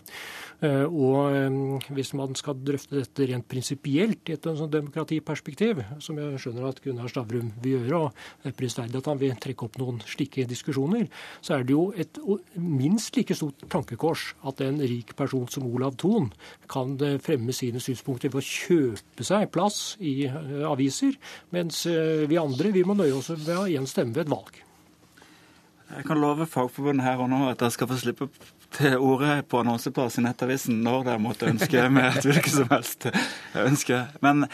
Eh, 0.61 0.85
og 0.85 1.33
eh, 1.33 1.87
hvis 1.95 2.11
man 2.17 2.35
skal 2.37 2.59
drøfte 2.61 2.99
dette 2.99 3.25
rent 3.31 3.47
prinsipielt 3.49 4.29
i 4.29 4.35
et 4.35 4.45
sånn 4.45 4.71
demokratiperspektiv, 4.71 5.81
som 6.03 6.19
jeg 6.21 6.41
skjønner 6.43 6.67
at 6.69 6.81
Gunnar 6.83 7.09
Stavrum 7.11 7.49
vil 7.63 7.79
gjøre, 7.79 8.01
og 8.01 8.43
det 8.43 8.51
er 8.51 8.57
prisverdig 8.59 9.01
at 9.01 9.09
han 9.09 9.21
vil 9.21 9.35
trekke 9.41 9.67
opp 9.67 9.79
noen 9.81 10.01
slike 10.05 10.45
diskusjoner, 10.49 11.07
så 11.41 11.57
er 11.57 11.65
det 11.65 11.75
jo 11.75 11.87
et 11.97 12.21
minst 12.61 13.17
like 13.17 13.37
stort 13.37 13.65
tankekors 13.73 14.31
at 14.47 14.61
en 14.65 14.81
rik 14.85 15.15
person 15.17 15.47
som 15.51 15.65
Olav 15.69 15.97
Thon 16.01 16.29
kan 16.71 16.93
eh, 17.01 17.17
fremme 17.21 17.55
sine 17.57 17.81
synspunkter 17.81 18.33
ved 18.33 18.43
å 18.43 18.49
kjøpe 18.51 19.25
seg 19.25 19.49
plass 19.53 19.95
i 19.97 20.25
aviser, 20.67 21.17
mens 21.55 21.83
vi 21.87 22.37
andre 22.39 22.71
vi 22.73 22.83
må 22.85 22.95
nøye 22.97 23.15
oss 23.17 23.31
med 23.33 23.71
én 23.71 23.89
stemme 23.89 24.13
ved 24.15 24.27
et 24.27 24.35
valg. 24.35 24.61
Jeg 25.97 26.05
kan 26.07 26.21
love 26.21 26.45
Fagforbundet 26.47 27.03
her 27.05 27.19
og 27.19 27.29
nå 27.31 27.41
at 27.49 27.59
dere 27.59 27.73
skal 27.73 27.89
få 27.89 27.97
slippe 27.99 28.27
til 28.75 28.95
ordet 28.97 29.41
på 29.51 29.59
annonseplass 29.59 30.19
i 30.19 30.23
Nettavisen 30.23 30.79
når 30.85 31.03
dere 31.09 31.21
måtte 31.23 31.49
ønske 31.51 31.83
med 31.91 32.07
et 32.07 32.27
hvilket 32.29 32.53
som 32.53 32.71
helst 32.71 33.09
ønske. 33.59 34.05
Men 34.23 34.45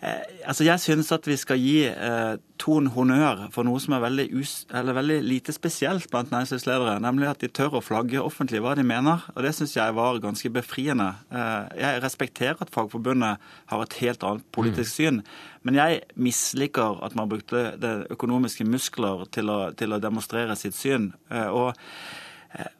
altså 0.00 0.64
jeg 0.64 0.80
synes 0.80 1.10
at 1.12 1.26
vi 1.26 1.36
skal 1.38 1.58
gi 1.58 1.78
eh, 1.90 2.36
Ton 2.58 2.88
honnør 2.90 3.44
for 3.54 3.66
noe 3.66 3.78
som 3.78 3.94
er 3.94 4.02
veldig, 4.02 4.24
us 4.34 4.52
veldig, 4.70 5.18
lite 5.22 5.54
spesielt 5.54 6.08
blant 6.10 6.32
næringslivsledere, 6.34 6.96
nemlig 7.02 7.28
at 7.30 7.42
de 7.42 7.50
tør 7.54 7.78
å 7.78 7.82
flagge 7.84 8.22
offentlig 8.22 8.62
hva 8.64 8.74
de 8.74 8.82
mener. 8.86 9.22
Og 9.36 9.44
det 9.46 9.52
syns 9.54 9.76
jeg 9.76 9.94
var 9.94 10.18
ganske 10.22 10.50
befriende. 10.50 11.12
Eh, 11.30 11.78
jeg 11.82 12.02
respekterer 12.02 12.58
at 12.62 12.72
Fagforbundet 12.74 13.38
har 13.70 13.84
et 13.84 13.98
helt 14.02 14.26
annet 14.26 14.46
politisk 14.54 14.96
syn, 14.98 15.22
men 15.62 15.78
jeg 15.78 16.02
misliker 16.18 16.98
at 17.06 17.14
man 17.18 17.30
brukte 17.30 17.76
det 17.78 17.94
økonomiske 18.14 18.66
muskler 18.66 19.26
til 19.34 19.50
å, 19.54 19.60
til 19.78 19.94
å 19.94 20.02
demonstrere 20.02 20.58
sitt 20.58 20.78
syn. 20.78 21.12
Eh, 21.30 21.46
og 21.46 21.70
eh, 21.74 22.27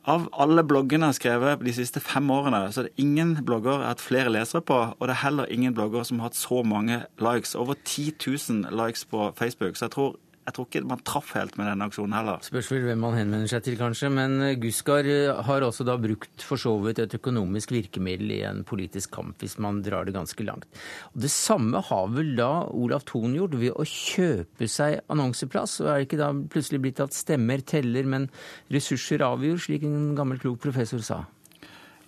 av 0.08 0.28
alle 0.32 0.62
bloggene 0.64 1.08
jeg 1.08 1.12
har 1.12 1.16
skrevet 1.18 1.64
de 1.66 1.72
siste 1.76 2.00
fem 2.00 2.30
årene, 2.32 2.62
så 2.72 2.82
er 2.82 2.88
det 2.88 3.04
ingen 3.04 3.34
blogger 3.44 3.76
jeg 3.76 3.84
har 3.84 3.92
hatt 3.92 4.04
flere 4.04 4.32
lesere 4.32 4.64
på, 4.64 4.78
og 4.96 5.02
det 5.04 5.14
er 5.14 5.24
heller 5.26 5.52
ingen 5.52 5.76
blogger 5.76 6.06
som 6.08 6.22
har 6.22 6.30
hatt 6.30 6.40
så 6.40 6.62
mange 6.64 7.02
likes. 7.20 7.54
Over 7.58 7.76
10 7.84 8.14
000 8.24 8.72
likes 8.72 9.04
på 9.04 9.28
Facebook. 9.36 9.76
Så 9.76 9.86
jeg 9.86 9.96
tror 9.96 10.16
jeg 10.48 10.54
tror 10.56 10.66
ikke 10.68 10.80
man 10.88 11.02
traff 11.04 11.34
helt 11.36 11.58
med 11.60 11.68
denne 11.68 11.86
aksjonen 11.90 12.14
heller. 12.16 12.40
Spørs 12.46 12.70
vel 12.72 12.86
hvem 12.86 13.02
man 13.04 13.16
henvender 13.18 13.50
seg 13.50 13.66
til, 13.66 13.76
kanskje. 13.76 14.08
Men 14.14 14.38
eh, 14.46 14.54
Guskar 14.60 15.04
eh, 15.04 15.42
har 15.44 15.66
også 15.66 15.84
da 15.84 15.98
brukt 16.00 16.44
for 16.44 16.60
så 16.60 16.72
vidt 16.80 17.02
et 17.02 17.16
økonomisk 17.18 17.74
virkemiddel 17.76 18.32
i 18.38 18.40
en 18.48 18.64
politisk 18.68 19.12
kamp, 19.18 19.36
hvis 19.42 19.58
man 19.60 19.82
drar 19.84 20.08
det 20.08 20.16
ganske 20.16 20.48
langt. 20.48 20.64
Og 21.12 21.20
Det 21.26 21.32
samme 21.34 21.82
har 21.90 22.08
vel 22.16 22.32
da 22.38 22.50
Olav 22.72 23.04
Thon 23.08 23.36
gjort 23.36 23.58
ved 23.60 23.76
å 23.76 23.84
kjøpe 23.84 24.70
seg 24.72 25.02
annonseplass. 25.12 25.82
Og 25.84 25.92
er 25.92 26.00
det 26.00 26.08
ikke 26.08 26.22
da 26.22 26.32
plutselig 26.32 26.84
blitt 26.86 27.04
at 27.04 27.16
stemmer 27.16 27.60
teller, 27.68 28.08
men 28.08 28.30
ressurser 28.72 29.26
avgjør, 29.28 29.60
slik 29.68 29.84
en 29.84 30.14
gammel 30.16 30.40
klok 30.40 30.62
professor 30.64 31.04
sa? 31.04 31.26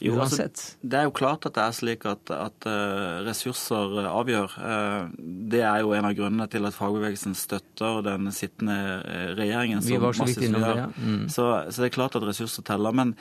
Jo, 0.01 0.15
altså, 0.23 0.47
det 0.81 0.97
er 0.97 1.05
jo 1.05 1.13
klart 1.13 1.45
at 1.45 1.55
det 1.59 1.63
er 1.63 1.75
slik 1.77 2.07
at, 2.09 2.31
at 2.33 2.67
uh, 2.69 3.21
ressurser 3.27 3.99
uh, 3.99 4.09
avgjør. 4.09 4.55
Uh, 4.57 5.11
det 5.53 5.61
er 5.61 5.83
jo 5.85 5.93
en 5.97 6.09
av 6.09 6.15
grunnene 6.17 6.47
til 6.53 6.65
at 6.65 6.77
fagbevegelsen 6.77 7.37
støtter 7.37 8.01
den 8.07 8.31
sittende 8.33 8.79
regjeringen. 9.37 9.83
Vi 9.85 10.01
var 10.01 10.17
så 10.17 10.29
vidt 10.31 10.47
innom 10.47 10.65
det, 10.65 10.73
ja. 10.79 10.89
Mm. 10.97 11.27
Så, 11.29 11.45
så, 11.69 11.83
det 11.83 11.91
er 11.91 11.99
klart 11.99 12.17
at 12.17 12.25
ressurser 12.25 12.65
teller. 12.65 12.97
Men 12.97 13.13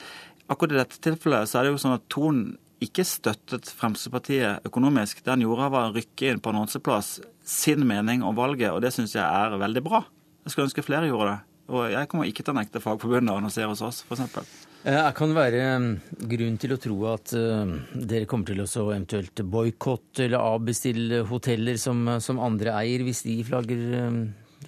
akkurat 0.48 0.72
i 0.72 0.80
dette 0.80 1.02
tilfellet 1.04 1.50
så 1.50 1.60
er 1.60 1.68
det 1.68 1.74
jo 1.74 1.82
sånn 1.84 1.98
at 1.98 2.08
Thon 2.12 2.42
ikke 2.80 3.04
støttet 3.04 3.68
Fremskrittspartiet 3.76 4.64
økonomisk. 4.64 5.20
Det 5.20 5.34
han 5.34 5.44
gjorde, 5.44 5.68
var 5.74 5.90
å 5.90 5.94
rykke 5.98 6.32
inn 6.32 6.40
på 6.40 6.54
annonseplass 6.54 7.18
sin 7.44 7.84
mening 7.84 8.24
om 8.24 8.38
valget, 8.38 8.70
og 8.72 8.80
det 8.80 8.94
syns 8.96 9.18
jeg 9.18 9.26
er 9.26 9.60
veldig 9.60 9.84
bra. 9.84 10.00
Jeg 10.46 10.54
skulle 10.54 10.70
ønske 10.70 10.86
flere 10.86 11.10
gjorde 11.10 11.34
det. 11.34 11.38
Og 11.70 11.86
jeg 11.92 12.08
kommer 12.10 12.26
ikke 12.26 12.42
til 12.42 12.54
å 12.54 12.58
nekte 12.58 12.82
Fagforbundet 12.82 13.34
å 13.34 13.38
annonsere 13.38 13.68
hos 13.70 13.84
oss, 13.84 14.00
f.eks. 14.08 14.69
Det 14.80 14.96
eh, 14.96 15.10
kan 15.16 15.34
være 15.36 15.64
um, 15.76 15.88
grunn 16.30 16.54
til 16.60 16.72
å 16.72 16.78
tro 16.80 16.98
at 17.10 17.34
uh, 17.36 17.74
dere 17.92 18.28
kommer 18.28 18.48
til 18.48 18.62
å 18.64 18.68
eventuelt 18.86 19.42
boikotte 19.44 20.24
eller 20.24 20.40
avbestille 20.54 21.24
hoteller 21.28 21.76
som, 21.80 22.06
som, 22.24 22.40
andre 22.40 22.72
eier, 22.78 23.04
hvis 23.04 23.26
de 23.26 23.36
flagger 23.44 23.82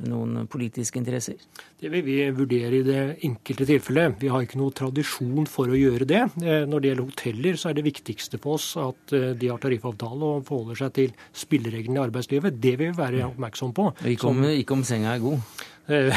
noen 0.00 0.46
politiske 0.50 0.98
interesser? 1.00 1.40
Det 1.80 1.90
vil 1.92 2.04
vi 2.06 2.16
vurdere 2.34 2.78
i 2.78 2.84
det 2.86 3.00
enkelte 3.26 3.66
tilfellet. 3.68 4.16
Vi 4.22 4.30
har 4.32 4.44
ikke 4.44 4.60
noe 4.60 4.74
tradisjon 4.76 5.48
for 5.50 5.70
å 5.70 5.78
gjøre 5.78 6.08
det. 6.08 6.22
Eh, 6.42 6.64
når 6.68 6.82
det 6.82 6.90
gjelder 6.90 7.08
hoteller, 7.10 7.58
så 7.60 7.70
er 7.70 7.78
det 7.78 7.86
viktigste 7.86 8.40
for 8.42 8.58
oss 8.58 8.70
at 8.80 9.14
eh, 9.16 9.32
de 9.38 9.50
har 9.52 9.60
tariffavtale 9.62 10.30
og 10.38 10.46
forholder 10.48 10.80
seg 10.84 10.94
til 10.98 11.12
spillereglene 11.44 12.00
i 12.00 12.04
arbeidslivet. 12.06 12.56
Det 12.62 12.76
vil 12.80 12.92
vi 12.92 13.00
være 13.02 13.26
oppmerksom 13.28 13.74
på. 13.76 13.90
Ikke 14.14 14.30
om, 14.30 14.44
ikke 14.48 14.78
om 14.78 14.86
senga 14.86 15.16
er 15.16 15.22
god? 15.24 15.66
Eh, 15.90 16.14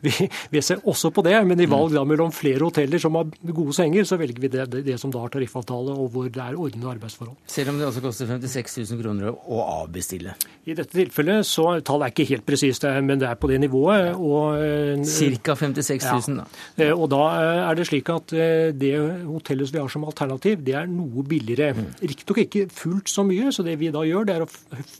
vi, 0.04 0.12
vi, 0.50 0.60
ser 0.62 0.78
også 0.86 1.10
på 1.10 1.24
det, 1.26 1.34
men 1.46 1.58
i 1.58 1.66
valg 1.70 1.90
da 1.96 2.04
mellom 2.06 2.30
flere 2.34 2.62
hoteller 2.62 3.02
som 3.02 3.16
har 3.18 3.26
gode 3.50 3.74
senger, 3.74 4.06
så 4.06 4.18
velger 4.20 4.44
vi 4.44 4.50
det, 4.52 4.66
det, 4.70 4.82
det 4.86 4.98
som 5.00 5.10
da 5.10 5.24
har 5.24 5.32
tariffavtale 5.34 5.96
og 5.96 6.12
hvor 6.14 6.28
det 6.30 6.42
er 6.44 6.54
ordnede 6.54 6.92
arbeidsforhold. 6.92 7.34
Selv 7.50 7.72
om 7.72 7.80
det 7.80 7.88
også 7.88 8.02
koster 8.04 8.30
56 8.30 8.78
000 8.92 9.02
kroner 9.02 9.32
å 9.34 9.64
avbestille? 9.82 10.36
I 10.70 10.76
dette 10.78 10.94
tilfellet 10.94 11.48
så 11.48 11.66
tallet 11.86 12.06
er 12.06 12.14
ikke 12.14 12.28
helt 12.30 12.46
presist, 12.46 12.86
men 13.02 13.18
det 13.18 13.26
er 13.26 13.40
på 13.40 13.50
det 13.50 13.58
nivået. 13.64 14.14
Og, 14.14 15.02
Cirka 15.10 15.56
56 15.58 16.06
000, 16.28 16.38
ja. 16.38 16.46
da. 16.78 16.92
Og 16.94 17.08
da 17.10 17.24
er 17.70 17.78
det 17.78 17.88
slik 17.88 18.10
at 18.12 18.30
det 18.30 18.92
hotellet 19.26 19.74
vi 19.74 19.82
har 19.82 19.90
som 19.90 20.06
alternativ, 20.06 20.62
det 20.66 20.76
er 20.78 20.86
noe 20.90 21.24
billigere. 21.26 21.72
Mm. 21.74 21.90
Riktignok 22.04 22.42
ikke 22.44 22.64
fullt 22.74 23.10
så 23.10 23.26
mye, 23.26 23.50
så 23.54 23.66
det 23.66 23.76
vi 23.80 23.90
da 23.94 24.04
gjør, 24.06 24.28
det 24.28 24.36
er 24.36 24.46
å 24.46 24.50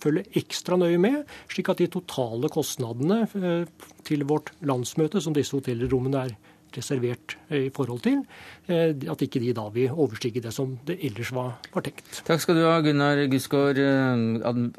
følge 0.02 0.26
ekstra 0.40 0.78
nøye 0.80 0.98
med, 1.00 1.22
slik 1.52 1.70
at 1.70 1.82
de 1.82 1.90
totale 1.92 2.50
kostnadene 2.50 2.79
kostnadene 2.80 3.26
eh, 3.34 3.90
til 4.04 4.24
vårt 4.28 4.52
landsmøte, 4.62 5.20
som 5.20 5.34
disse 5.34 5.56
hotellrommene 5.56 6.24
er 6.24 6.36
reservert 6.76 7.36
eh, 7.50 7.66
i 7.66 7.72
forhold 7.74 8.02
til, 8.04 8.22
eh, 8.68 8.94
at 9.10 9.22
ikke 9.22 9.40
de 9.42 9.52
da 9.56 9.68
vil 9.74 9.90
overstige 9.90 10.40
det 10.40 10.52
som 10.54 10.78
det 10.86 10.98
ellers 11.02 11.32
var, 11.32 11.58
var 11.74 11.86
tenkt. 11.86 12.22
Takk 12.26 12.40
skal 12.40 12.58
du 12.58 12.64
ha, 12.66 12.78
Gunnar 12.84 13.24
Gusgaard, 13.30 13.80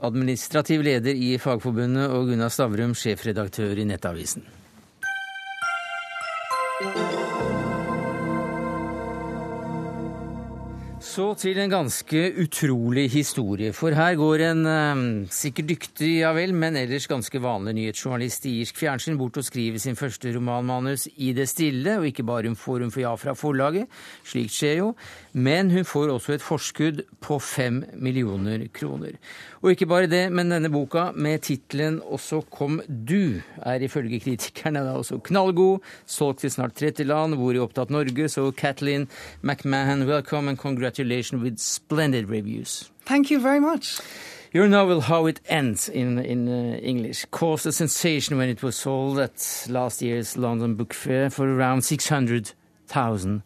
administrativ 0.01 0.83
leder 0.87 1.15
i 1.15 1.37
Fagforbundet, 1.37 2.09
og 2.09 2.31
Gunnar 2.31 2.49
Stavrum, 2.53 2.95
sjefredaktør 2.97 3.77
i 3.77 3.87
Nettavisen. 3.89 4.60
Så 11.11 11.25
til 11.35 11.57
en 11.59 11.71
ganske 11.71 12.19
utrolig 12.39 13.09
historie. 13.11 13.73
For 13.75 13.91
her 13.91 14.13
går 14.15 14.43
en 14.45 14.61
eh, 14.69 15.01
sikkert 15.33 15.67
dyktig, 15.67 16.11
ja 16.21 16.29
vel, 16.31 16.53
men 16.55 16.77
ellers 16.79 17.09
ganske 17.11 17.41
vanlig 17.43 17.73
nyhetsjournalist 17.75 18.47
i 18.47 18.53
irsk 18.61 18.79
fjernsyn 18.79 19.17
bort 19.19 19.41
og 19.41 19.43
skriver 19.43 19.81
sin 19.81 19.99
første 19.99 20.31
romanmanus 20.31 21.09
i 21.17 21.33
det 21.35 21.49
stille, 21.51 21.97
og 21.99 22.07
ikke 22.07 22.23
bare 22.23 22.47
en 22.47 22.55
forum 22.55 22.93
for 22.95 23.03
ja 23.03 23.11
fra 23.19 23.35
forlaget, 23.35 23.91
slikt 24.23 24.55
skjer 24.55 24.77
jo, 24.77 24.93
men 25.33 25.71
hun 25.71 25.85
får 25.87 26.11
også 26.11 26.33
et 26.35 26.43
forskudd 26.43 27.01
på 27.23 27.37
fem 27.39 27.81
millioner 27.93 28.67
kroner. 28.73 29.15
Og 29.61 29.71
ikke 29.71 29.87
bare 29.87 30.09
det, 30.11 30.25
men 30.31 30.51
denne 30.51 30.71
boka 30.71 31.11
med 31.15 31.41
tittelen 31.41 32.01
'Og 32.01 32.19
så 32.19 32.41
kom 32.41 32.81
du' 32.87 33.41
er 33.61 33.79
ifølge 33.79 34.19
kritikerne 34.19 34.79
da 34.79 34.93
også 34.97 35.21
knallgod, 35.23 35.79
solgt 36.05 36.39
til 36.39 36.51
snart 36.51 36.75
30 36.75 37.03
land, 37.03 37.35
hvor 37.35 37.53
i 37.53 37.59
opptatt 37.59 37.89
Norge, 37.89 38.29
så 38.29 38.51
Kathleen 38.51 39.07
McMahon, 39.41 40.07
welcome 40.07 40.49
and 40.49 40.57
congratulations 40.57 41.43
with 41.43 41.57
splendid 41.59 42.29
reviews. 42.29 42.91
Thank 43.05 43.31
you 43.31 43.39
very 43.39 43.59
much. 43.59 44.01
Your 44.53 44.67
novel, 44.67 45.01
How 45.01 45.27
It 45.27 45.39
Ends 45.49 45.87
in, 45.87 46.19
in 46.19 46.47
uh, 46.49 46.77
English, 46.83 47.25
caused 47.31 47.65
a 47.65 47.71
sensation 47.71 48.37
when 48.37 48.49
it 48.49 48.61
was 48.61 48.75
sold 48.75 49.17
at 49.17 49.65
last 49.69 50.01
year's 50.01 50.35
London 50.35 50.75
Book 50.75 50.93
Fair 50.93 51.29
for 51.29 51.47
around 51.47 51.83
600,000 51.83 53.43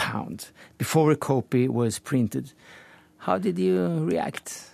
pounds 0.00 0.52
before 0.78 1.12
a 1.12 1.16
copy 1.16 1.68
was 1.68 1.98
printed. 1.98 2.52
How 3.18 3.38
did 3.38 3.58
you 3.58 4.06
react? 4.06 4.70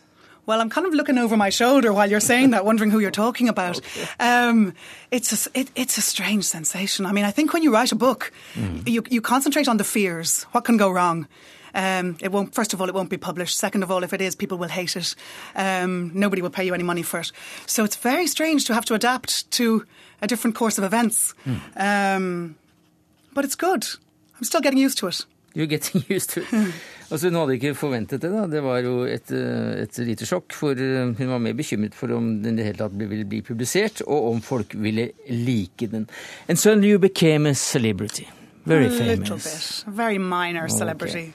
Well, 0.47 0.61
I'm 0.61 0.71
kind 0.71 0.87
of 0.87 0.95
looking 0.95 1.19
over 1.19 1.37
my 1.37 1.51
shoulder 1.51 1.93
while 1.93 2.09
you're 2.09 2.21
saying 2.21 2.51
that, 2.51 2.65
wondering 2.65 2.93
who 2.93 3.01
you're 3.01 3.11
talking 3.11 3.49
about. 3.49 3.81
Okay. 3.97 4.07
Um, 4.21 4.75
it's 5.11 5.47
a, 5.47 5.51
it, 5.59 5.71
it's 5.75 5.99
a 5.99 6.03
strange 6.03 6.45
sensation. 6.45 7.07
I 7.07 7.13
mean, 7.13 7.25
I 7.25 7.33
think 7.33 7.53
when 7.53 7.63
you 7.63 7.73
write 7.73 7.93
a 7.93 7.97
book, 7.97 8.33
mm. 8.55 8.87
you 8.87 9.03
you 9.11 9.21
concentrate 9.21 9.69
on 9.69 9.79
the 9.79 9.85
fears. 9.85 10.45
What 10.53 10.65
can 10.65 10.77
go 10.77 10.91
wrong? 10.91 11.27
Um, 11.75 12.17
it 12.21 12.31
won't. 12.31 12.55
First 12.55 12.75
of 12.75 12.81
all, 12.81 12.89
it 12.89 12.95
won't 12.95 13.11
be 13.11 13.17
published. 13.19 13.59
Second 13.59 13.83
of 13.83 13.91
all, 13.91 14.05
if 14.05 14.13
it 14.13 14.21
is, 14.21 14.37
people 14.37 14.59
will 14.59 14.69
hate 14.69 14.97
it. 14.97 15.17
Um, 15.55 16.11
nobody 16.15 16.43
will 16.43 16.51
pay 16.51 16.65
you 16.67 16.75
any 16.75 16.85
money 16.85 17.03
for 17.03 17.21
it. 17.21 17.33
So 17.67 17.85
it's 17.85 17.97
very 17.97 18.27
strange 18.27 18.65
to 18.67 18.75
have 18.75 18.85
to 18.85 18.95
adapt 18.95 19.51
to 19.53 19.85
a 20.23 20.27
different 20.27 20.57
course 20.57 20.79
of 20.79 20.85
events. 20.85 21.35
Mm. 21.45 22.55
but 23.35 23.45
it's 23.45 23.57
good. 23.57 23.87
I'm 24.39 24.45
still 24.45 24.61
getting 24.61 24.79
used 24.85 24.99
to 24.99 25.09
it. 25.09 25.25
You're 25.55 25.67
getting 25.67 26.05
used 26.17 26.31
to 26.31 26.41
it. 26.41 26.73
Altså, 27.11 27.29
Hun 27.31 27.35
hadde 27.39 27.55
ikke 27.55 27.75
forventet 27.75 28.23
det. 28.23 28.31
da. 28.33 28.47
Det 28.47 28.63
var 28.63 28.79
jo 28.85 29.05
et, 29.07 29.31
eh, 29.31 29.83
et 29.83 29.99
lite 29.99 30.27
sjokk. 30.27 30.53
For 30.53 30.73
eh, 30.77 31.15
hun 31.19 31.29
var 31.31 31.39
mer 31.39 31.55
bekymret 31.55 31.95
for 31.95 32.13
om 32.13 32.43
den 32.43 32.55
i 32.59 32.63
det 32.63 32.67
hele 32.67 32.79
tatt 32.83 32.97
ville 32.99 33.25
bli 33.25 33.41
publisert, 33.47 34.03
og 34.07 34.33
om 34.35 34.41
folk 34.43 34.75
ville 34.75 35.11
like 35.31 35.87
den. 35.87 36.09
And 36.49 36.59
suddenly 36.59 36.91
you 36.91 36.99
became 36.99 37.47
a 37.47 37.55
celebrity. 37.55 38.27
Very 38.67 38.89
famous. 38.91 39.01
A 39.01 39.17
little 39.17 39.37
bit. 39.37 39.85
Very 39.97 40.19
minor 40.19 40.69
celebrity. 40.69 41.19
Okay. 41.19 41.35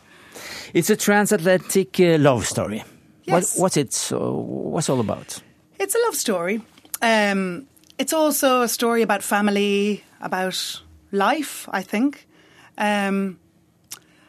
It's 0.74 0.90
a 0.90 0.96
transatlantic 0.98 2.00
uh, 2.00 2.18
love 2.20 2.46
story. 2.46 2.84
Yes. 3.26 3.56
What, 3.58 3.62
what's 3.62 3.78
it? 3.78 4.12
What's 4.12 4.90
all 4.90 5.00
about? 5.00 5.42
It's 5.80 5.96
a 5.96 6.00
love 6.06 6.16
story. 6.16 6.62
Um, 7.02 7.66
it's 7.98 8.14
also 8.14 8.62
a 8.64 8.68
story 8.68 9.02
about 9.02 9.24
family, 9.24 10.04
about 10.22 10.82
life, 11.12 11.70
I 11.72 11.82
think. 11.82 12.28
Um, 12.78 13.38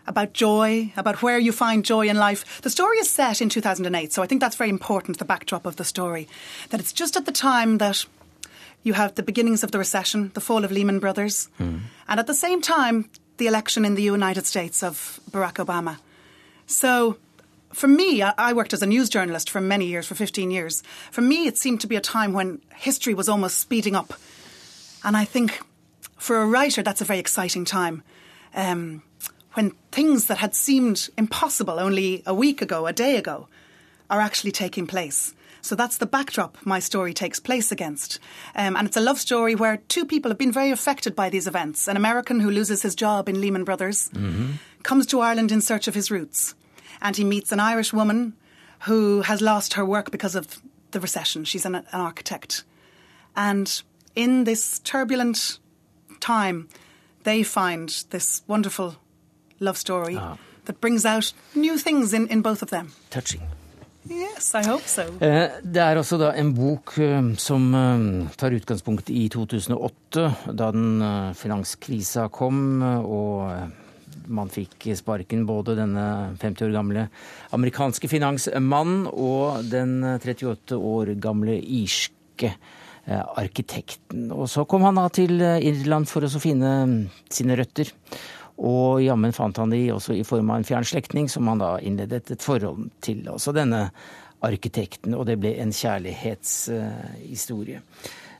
about 0.06 0.32
joy, 0.32 0.92
about 0.96 1.22
where 1.22 1.38
you 1.38 1.52
find 1.52 1.84
joy 1.84 2.08
in 2.08 2.16
life. 2.16 2.60
The 2.62 2.70
story 2.70 2.98
is 2.98 3.10
set 3.10 3.40
in 3.40 3.48
2008, 3.48 4.12
so 4.12 4.22
I 4.22 4.26
think 4.26 4.40
that's 4.40 4.56
very 4.56 4.70
important, 4.70 5.18
the 5.18 5.24
backdrop 5.24 5.66
of 5.66 5.76
the 5.76 5.84
story. 5.84 6.28
That 6.70 6.80
it's 6.80 6.92
just 6.92 7.16
at 7.16 7.24
the 7.24 7.32
time 7.32 7.78
that 7.78 8.04
you 8.82 8.94
have 8.94 9.14
the 9.14 9.22
beginnings 9.22 9.62
of 9.62 9.70
the 9.70 9.78
recession, 9.78 10.32
the 10.34 10.40
fall 10.40 10.64
of 10.64 10.72
Lehman 10.72 10.98
Brothers, 10.98 11.48
mm. 11.60 11.80
and 12.08 12.20
at 12.20 12.26
the 12.26 12.34
same 12.34 12.60
time, 12.60 13.08
the 13.36 13.46
election 13.46 13.84
in 13.84 13.94
the 13.94 14.02
United 14.02 14.46
States 14.46 14.82
of 14.82 15.20
Barack 15.30 15.64
Obama. 15.64 15.98
So, 16.66 17.16
for 17.72 17.88
me, 17.88 18.22
I 18.22 18.52
worked 18.52 18.74
as 18.74 18.82
a 18.82 18.86
news 18.86 19.08
journalist 19.08 19.48
for 19.48 19.60
many 19.60 19.86
years, 19.86 20.06
for 20.06 20.14
15 20.14 20.50
years. 20.50 20.82
For 21.10 21.22
me, 21.22 21.46
it 21.46 21.56
seemed 21.56 21.80
to 21.80 21.86
be 21.86 21.96
a 21.96 22.00
time 22.00 22.34
when 22.34 22.60
history 22.74 23.14
was 23.14 23.28
almost 23.28 23.58
speeding 23.58 23.96
up. 23.96 24.12
And 25.02 25.16
I 25.16 25.24
think 25.24 25.60
for 26.18 26.42
a 26.42 26.46
writer, 26.46 26.82
that's 26.82 27.00
a 27.00 27.04
very 27.06 27.18
exciting 27.18 27.64
time. 27.64 28.02
Um, 28.54 29.02
when 29.54 29.72
things 29.90 30.26
that 30.26 30.38
had 30.38 30.54
seemed 30.54 31.10
impossible 31.18 31.78
only 31.78 32.22
a 32.26 32.34
week 32.34 32.62
ago, 32.62 32.86
a 32.86 32.92
day 32.92 33.16
ago, 33.16 33.48
are 34.08 34.20
actually 34.20 34.52
taking 34.52 34.86
place. 34.86 35.34
So 35.60 35.76
that's 35.76 35.98
the 35.98 36.06
backdrop 36.06 36.58
my 36.64 36.80
story 36.80 37.14
takes 37.14 37.38
place 37.38 37.70
against. 37.70 38.18
Um, 38.56 38.76
and 38.76 38.86
it's 38.86 38.96
a 38.96 39.00
love 39.00 39.20
story 39.20 39.54
where 39.54 39.76
two 39.88 40.04
people 40.04 40.30
have 40.30 40.38
been 40.38 40.52
very 40.52 40.70
affected 40.70 41.14
by 41.14 41.30
these 41.30 41.46
events. 41.46 41.86
An 41.86 41.96
American 41.96 42.40
who 42.40 42.50
loses 42.50 42.82
his 42.82 42.96
job 42.96 43.28
in 43.28 43.40
Lehman 43.40 43.64
Brothers 43.64 44.10
mm-hmm. 44.10 44.52
comes 44.82 45.06
to 45.06 45.20
Ireland 45.20 45.52
in 45.52 45.60
search 45.60 45.86
of 45.86 45.94
his 45.94 46.10
roots. 46.10 46.54
And 47.00 47.16
he 47.16 47.24
meets 47.24 47.52
an 47.52 47.60
Irish 47.60 47.92
woman 47.92 48.34
who 48.80 49.22
has 49.22 49.40
lost 49.40 49.74
her 49.74 49.84
work 49.84 50.10
because 50.10 50.34
of 50.34 50.60
the 50.90 51.00
recession. 51.00 51.44
She's 51.44 51.64
an, 51.64 51.76
an 51.76 51.84
architect. 51.92 52.64
And 53.36 53.82
in 54.16 54.44
this 54.44 54.80
turbulent 54.80 55.58
time, 56.20 56.68
they 57.24 57.42
find 57.44 57.88
this 58.10 58.42
wonderful 58.46 58.94
love 59.60 59.78
story 59.78 60.16
ah. 60.18 60.36
that 60.64 60.80
brings 60.80 61.04
out 61.04 61.32
new 61.54 61.78
things 61.78 62.12
in, 62.12 62.28
in 62.28 62.42
both 62.42 62.62
of 62.62 62.70
them. 62.70 62.92
Touching. 63.10 63.40
Yes, 64.04 64.54
I 64.54 64.66
hope 64.66 64.82
so. 64.88 65.02
Eh, 65.20 65.60
det 65.62 65.82
er 65.82 65.98
også 65.98 66.18
da 66.18 66.32
en 66.34 66.50
bok 66.56 66.96
eh, 66.98 67.22
som 67.38 67.68
eh, 67.74 68.34
tar 68.36 68.54
utgangspunkt 68.56 69.12
i 69.14 69.28
2008, 69.30 70.26
da 70.50 70.70
den 70.74 71.04
finanskrisa 71.38 72.26
kom 72.34 72.82
og 72.82 73.70
man 74.32 74.50
fikk 74.52 74.88
sparken 74.98 75.46
både 75.46 75.76
denne 75.78 76.34
50 76.40 76.66
år 76.66 76.74
gamle 76.74 77.06
amerikanske 77.54 78.10
finansmannen 78.10 79.06
og 79.10 79.64
den 79.70 80.00
38 80.04 80.78
år 80.78 81.14
gamle 81.22 81.56
irske 81.58 82.52
arkitekten. 83.06 84.30
Og 84.30 84.46
så 84.50 84.64
kom 84.68 84.84
han 84.86 85.00
da 85.00 85.08
til 85.10 85.40
Irland 85.42 86.06
for 86.06 86.22
å 86.22 86.42
finne 86.42 87.08
sine 87.32 87.56
røtter. 87.58 87.90
Og 88.62 89.02
jammen 89.02 89.32
fant 89.34 89.56
han 89.58 89.72
de 89.72 89.88
også 89.90 90.14
i 90.14 90.26
form 90.26 90.52
av 90.52 90.60
en 90.60 90.68
fjern 90.68 90.86
slektning, 90.86 91.26
som 91.28 91.48
han 91.50 91.58
da 91.58 91.78
innledet 91.82 92.30
et 92.30 92.44
forhold 92.44 92.92
til. 93.02 93.24
Også 93.32 93.54
denne 93.56 93.88
arkitekten, 94.42 95.14
og 95.14 95.26
det 95.26 95.38
ble 95.42 95.60
en 95.62 95.72
kjærlighetshistorie. 95.72 97.82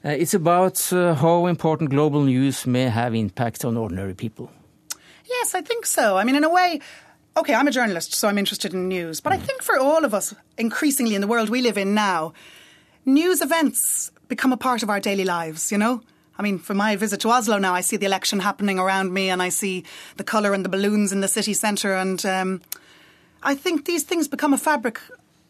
Uh, 0.05 0.11
it's 0.11 0.35
about 0.35 0.79
how 1.21 1.47
important 1.47 1.91
global 1.91 2.25
news 2.25 2.67
may 2.67 2.89
have 2.89 3.15
impact 3.15 3.65
on 3.65 3.77
ordinary 3.77 4.15
people. 4.15 4.51
Yes, 5.29 5.55
I 5.55 5.63
think 5.63 5.87
so. 5.87 6.17
I 6.17 6.25
mean, 6.25 6.35
in 6.37 6.45
a 6.45 6.51
way, 6.51 6.81
okay, 7.37 7.55
I'm 7.55 7.69
a 7.69 7.71
journalist, 7.71 8.15
so 8.15 8.29
I'm 8.29 8.39
interested 8.39 8.75
in 8.75 8.89
news. 8.89 9.21
But 9.21 9.33
I 9.33 9.39
mm. 9.39 9.43
think 9.43 9.63
for 9.63 9.79
all 9.79 10.05
of 10.05 10.13
us, 10.13 10.35
increasingly 10.59 11.15
in 11.15 11.21
the 11.21 11.29
world 11.29 11.51
we 11.51 11.63
live 11.63 11.79
in 11.79 11.95
now, 11.95 12.33
news 13.05 13.41
events 13.41 14.11
become 14.33 14.51
a 14.55 14.57
part 14.57 14.83
of 14.83 14.89
our 14.89 14.99
daily 14.99 15.27
lives, 15.27 15.71
you 15.71 15.77
know? 15.77 16.01
I 16.39 16.43
mean, 16.43 16.59
for 16.59 16.73
my 16.73 16.97
visit 16.97 17.21
to 17.21 17.29
Oslo 17.29 17.59
now, 17.59 17.75
I 17.75 17.83
see 17.83 17.99
the 17.99 18.07
election 18.07 18.41
happening 18.41 18.79
around 18.79 19.13
me 19.13 19.29
and 19.29 19.43
I 19.43 19.51
see 19.51 19.85
the 20.17 20.25
colour 20.25 20.55
and 20.55 20.65
the 20.65 20.71
balloons 20.71 21.13
in 21.13 21.21
the 21.21 21.29
city 21.29 21.53
centre. 21.53 21.95
And 21.95 22.25
um, 22.25 22.63
I 23.43 23.55
think 23.55 23.85
these 23.85 24.05
things 24.05 24.29
become 24.29 24.55
a 24.55 24.59
fabric 24.59 24.99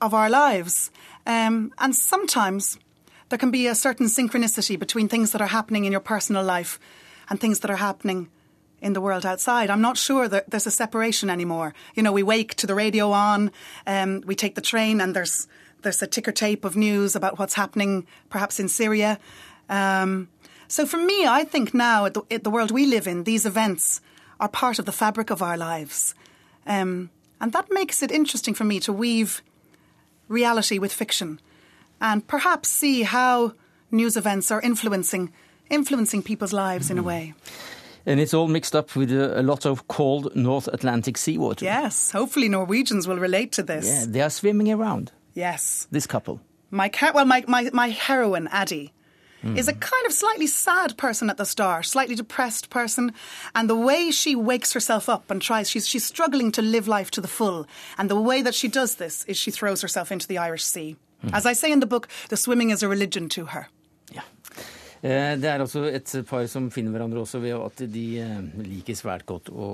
of 0.01 0.15
our 0.15 0.29
lives. 0.29 0.91
Um, 1.29 1.73
and 1.79 1.95
sometimes 1.95 2.77
there 3.29 3.39
can 3.39 3.53
be 3.53 3.69
a 3.69 3.77
certain 3.77 4.07
synchronicity 4.07 4.77
between 4.77 5.09
things 5.09 5.31
that 5.31 5.41
are 5.41 5.55
happening 5.59 5.85
in 5.85 5.93
your 5.93 6.01
personal 6.01 6.43
life 6.43 6.81
and 7.31 7.39
things 7.39 7.61
that 7.61 7.71
are 7.71 7.77
happening 7.77 8.29
in 8.81 8.95
the 8.95 9.01
world 9.01 9.25
outside. 9.25 9.71
I'm 9.71 9.81
not 9.81 9.97
sure 9.97 10.27
that 10.27 10.51
there's 10.51 10.67
a 10.67 10.73
separation 10.73 11.31
anymore. 11.31 11.73
You 11.95 12.03
know, 12.03 12.11
we 12.11 12.25
wake 12.25 12.57
to 12.57 12.67
the 12.67 12.75
radio 12.75 13.13
on, 13.13 13.53
um, 13.87 14.23
we 14.27 14.35
take 14.35 14.57
the 14.57 14.61
train, 14.61 15.01
and 15.01 15.15
there's 15.15 15.47
there's 15.83 16.03
a 16.03 16.07
ticker 16.07 16.33
tape 16.33 16.65
of 16.65 16.77
news 16.77 17.15
about 17.17 17.39
what's 17.39 17.55
happening, 17.55 18.07
perhaps 18.31 18.59
in 18.59 18.69
Syria. 18.69 19.19
Um, 19.69 20.29
so 20.69 20.87
for 20.87 20.97
me, 20.97 21.27
I 21.27 21.45
think 21.45 21.75
now, 21.75 22.09
the, 22.09 22.23
the, 22.43 22.51
world 22.51 22.71
we 22.71 22.87
live 22.87 23.07
in, 23.07 23.25
these 23.25 23.45
events 23.45 24.01
are 24.41 24.49
part 24.49 24.79
of 24.79 24.87
the 24.87 24.93
fabric 24.93 25.31
of 25.31 25.43
our 25.43 25.57
lives. 25.57 26.15
Um, 26.67 27.11
and 27.41 27.53
that 27.53 27.67
makes 27.71 28.03
it 28.03 28.11
interesting 28.11 28.55
for 28.55 28.65
me 28.65 28.81
to 28.81 28.93
weave 28.93 29.43
reality 30.29 30.79
with 30.79 30.93
fiction 30.93 31.41
and 32.01 32.27
perhaps 32.27 32.69
see 32.69 33.03
how 33.03 33.53
news 33.91 34.17
events 34.17 34.51
are 34.51 34.61
influencing 34.61 35.33
influencing 35.71 36.23
people's 36.23 36.53
lives 36.53 36.87
mm-hmm. 36.87 36.99
in 36.99 37.05
a 37.05 37.07
way. 37.07 37.35
And 38.05 38.19
it's 38.19 38.35
all 38.35 38.49
mixed 38.49 38.75
up 38.75 38.97
with 38.97 39.13
a, 39.13 39.41
a, 39.41 39.43
lot 39.43 39.65
of 39.65 39.87
cold 39.89 40.35
North 40.35 40.69
Atlantic 40.69 41.17
seawater. 41.17 41.65
Yes, 41.65 42.11
hopefully 42.11 42.49
Norwegians 42.49 43.07
will 43.07 43.19
relate 43.19 43.53
to 43.53 43.63
this. 43.63 43.87
Yeah, 43.87 44.05
they 44.09 44.21
are 44.21 44.31
swimming 44.31 44.73
around. 44.73 45.13
Yes. 45.35 45.87
This 45.91 46.07
couple. 46.07 46.41
My 46.71 46.91
well, 47.15 47.25
my, 47.25 47.45
my, 47.47 47.71
my 47.73 47.91
heroine, 47.91 48.49
Addie, 48.49 48.93
mm. 49.45 49.59
is 49.59 49.69
a 49.69 49.75
kind 49.75 50.07
of 50.07 50.13
slightly 50.13 50.47
sad 50.47 50.97
person 50.97 51.29
at 51.29 51.37
the 51.37 51.45
start, 51.45 51.87
slightly 51.87 52.15
depressed 52.15 52.71
person. 52.71 53.13
And 53.55 53.69
the 53.69 53.77
way 53.77 54.11
she 54.11 54.35
wakes 54.35 54.73
herself 54.73 55.09
up 55.09 55.31
and 55.31 55.43
tries, 55.43 55.69
she's, 55.69 55.87
she's 55.87 56.05
struggling 56.05 56.51
to 56.53 56.63
live 56.63 56.89
life 56.89 57.11
to 57.13 57.21
the 57.21 57.29
full. 57.29 57.67
And 57.99 58.09
the 58.09 58.21
way 58.21 58.43
that 58.43 58.55
she 58.55 58.69
does 58.69 58.97
this 58.97 59.25
is 59.25 59.37
she 59.37 59.51
throws 59.51 59.83
herself 59.83 60.11
into 60.11 60.27
the 60.27 60.39
Irish 60.39 60.65
Sea. 60.65 60.97
Mm. 61.25 61.35
As 61.35 61.47
I 61.47 61.53
say 61.53 61.71
in 61.71 61.81
the 61.81 61.87
book, 61.87 62.09
the 62.31 62.37
swimming 62.37 62.71
is 62.71 62.83
a 62.83 62.89
religion 62.89 63.29
to 63.31 63.47
her. 63.47 63.69
Yeah. 64.13 64.23
Eh, 65.03 65.35
det 65.35 65.49
er 65.51 65.59
altså 65.59 65.89
et 65.91 66.13
par 66.29 66.47
som 66.47 66.69
finner 66.71 66.95
hverandre 66.95 67.25
også 67.25 67.41
ved 67.43 67.57
at 67.59 67.81
de 67.91 68.05
eh, 68.23 68.43
liker 68.63 68.95
svært 68.95 69.25
godt 69.27 69.51
å, 69.51 69.71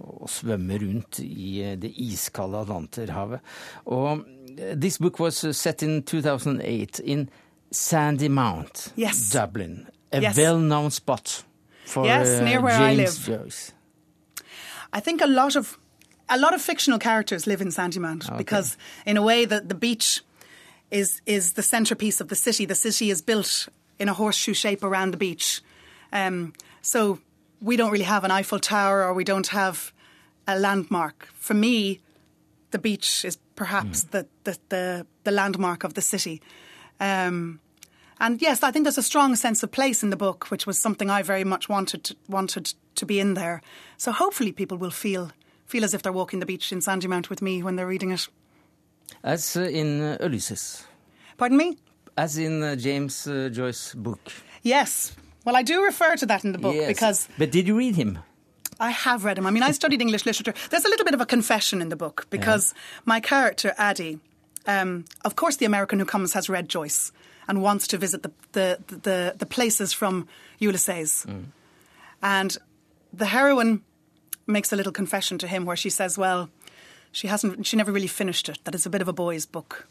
å 0.00 0.28
svømme 0.32 0.78
rundt 0.80 1.20
i 1.20 1.58
eh, 1.60 1.74
det 1.76 1.90
iskalde 1.92 2.62
Atlanterhavet. 2.64 3.44
Og 3.92 4.24
this 4.56 4.98
book 4.98 5.18
was 5.18 5.36
set 5.56 5.82
in 5.82 6.02
2008 6.02 7.00
in 7.00 7.28
Sandy 7.70 8.28
Mount, 8.28 8.92
yes. 8.96 9.30
Dublin, 9.30 9.88
a 10.12 10.20
yes. 10.20 10.36
well-known 10.36 10.90
spot 10.90 11.44
for 11.84 12.04
yes, 12.04 12.40
near 12.40 12.60
where 12.60 12.78
James 12.78 13.28
I 13.28 13.32
live. 13.32 13.42
Joyce. 13.42 13.72
I 14.92 15.00
think 15.00 15.20
a 15.20 15.26
lot 15.26 15.56
of 15.56 15.78
a 16.28 16.38
lot 16.38 16.54
of 16.54 16.62
fictional 16.62 16.98
characters 16.98 17.46
live 17.46 17.60
in 17.60 17.68
Sandymount 17.68 18.26
okay. 18.26 18.36
because, 18.36 18.76
in 19.04 19.16
a 19.16 19.22
way, 19.22 19.44
that 19.44 19.68
the 19.68 19.74
beach 19.74 20.22
is 20.90 21.20
is 21.26 21.52
the 21.52 21.62
centerpiece 21.62 22.20
of 22.20 22.28
the 22.28 22.34
city. 22.34 22.66
The 22.66 22.74
city 22.74 23.10
is 23.10 23.22
built 23.22 23.68
in 23.98 24.08
a 24.08 24.14
horseshoe 24.14 24.54
shape 24.54 24.82
around 24.82 25.12
the 25.12 25.16
beach. 25.16 25.60
Um, 26.12 26.52
so 26.82 27.18
we 27.60 27.76
don't 27.76 27.90
really 27.90 28.04
have 28.04 28.24
an 28.24 28.30
Eiffel 28.30 28.60
Tower 28.60 29.04
or 29.04 29.14
we 29.14 29.24
don't 29.24 29.48
have 29.48 29.92
a 30.46 30.58
landmark. 30.58 31.28
For 31.34 31.54
me, 31.54 32.00
the 32.70 32.78
beach 32.78 33.24
is 33.24 33.38
perhaps 33.56 34.04
mm. 34.04 34.10
the, 34.12 34.26
the, 34.44 34.58
the, 34.68 35.06
the, 35.24 35.30
landmark 35.30 35.82
of 35.82 35.94
the 35.94 36.00
city. 36.00 36.40
Um, 37.00 37.60
and 38.20 38.40
yes, 38.40 38.62
I 38.62 38.70
think 38.70 38.84
there's 38.84 38.98
a 38.98 39.02
strong 39.02 39.34
sense 39.36 39.62
of 39.62 39.72
place 39.72 40.02
in 40.02 40.10
the 40.10 40.16
book, 40.16 40.50
which 40.50 40.66
was 40.66 40.78
something 40.78 41.10
I 41.10 41.22
very 41.22 41.44
much 41.44 41.68
wanted 41.68 42.04
to, 42.04 42.16
wanted 42.28 42.72
to 42.94 43.06
be 43.06 43.20
in 43.20 43.34
there. 43.34 43.60
So 43.96 44.12
hopefully 44.12 44.52
people 44.52 44.78
will 44.78 44.90
feel 44.90 45.32
feel 45.66 45.84
as 45.84 45.94
if 45.94 46.02
they're 46.02 46.12
walking 46.12 46.38
the 46.38 46.46
beach 46.46 46.70
in 46.70 46.78
Sandymount 46.78 47.28
with 47.28 47.42
me 47.42 47.60
when 47.60 47.74
they're 47.74 47.88
reading 47.88 48.12
it. 48.12 48.28
As 49.24 49.56
uh, 49.56 49.62
in 49.62 50.00
uh, 50.00 50.16
Ulysses. 50.20 50.84
Pardon 51.36 51.58
me? 51.58 51.76
As 52.16 52.38
in 52.38 52.62
uh, 52.62 52.76
James 52.76 53.26
uh, 53.26 53.48
Joyce's 53.52 53.94
book. 53.94 54.32
Yes. 54.62 55.16
Well, 55.44 55.56
I 55.56 55.62
do 55.62 55.82
refer 55.82 56.16
to 56.16 56.26
that 56.26 56.44
in 56.44 56.52
the 56.52 56.58
book 56.58 56.74
yes. 56.74 56.86
because. 56.86 57.28
But 57.36 57.50
did 57.50 57.66
you 57.66 57.76
read 57.76 57.96
him? 57.96 58.18
I 58.78 58.90
have 58.90 59.24
read 59.24 59.38
him. 59.38 59.46
I 59.46 59.50
mean, 59.50 59.62
I 59.62 59.72
studied 59.72 60.00
English 60.00 60.26
literature. 60.26 60.54
There's 60.70 60.84
a 60.84 60.88
little 60.88 61.04
bit 61.04 61.14
of 61.14 61.20
a 61.20 61.26
confession 61.26 61.80
in 61.80 61.88
the 61.88 61.96
book 61.96 62.26
because 62.30 62.74
yeah. 62.74 63.00
my 63.06 63.20
character, 63.20 63.74
Addie, 63.78 64.20
um, 64.66 65.04
of 65.24 65.36
course, 65.36 65.56
the 65.56 65.64
American 65.66 65.98
who 65.98 66.04
comes 66.04 66.32
has 66.34 66.48
read 66.48 66.68
Joyce 66.68 67.12
and 67.48 67.62
wants 67.62 67.86
to 67.88 67.98
visit 67.98 68.22
the, 68.22 68.32
the, 68.52 68.78
the, 68.88 69.34
the 69.38 69.46
places 69.46 69.92
from 69.92 70.28
Ulysses. 70.58 71.24
Mm. 71.28 71.44
And 72.22 72.58
the 73.12 73.26
heroine 73.26 73.82
makes 74.46 74.72
a 74.72 74.76
little 74.76 74.92
confession 74.92 75.38
to 75.38 75.46
him 75.46 75.64
where 75.64 75.76
she 75.76 75.90
says, 75.90 76.18
well, 76.18 76.50
she 77.12 77.28
hasn't, 77.28 77.66
she 77.66 77.76
never 77.76 77.92
really 77.92 78.08
finished 78.08 78.48
it, 78.48 78.58
that 78.64 78.74
it's 78.74 78.86
a 78.86 78.90
bit 78.90 79.00
of 79.00 79.08
a 79.08 79.12
boy's 79.12 79.46
book. 79.46 79.86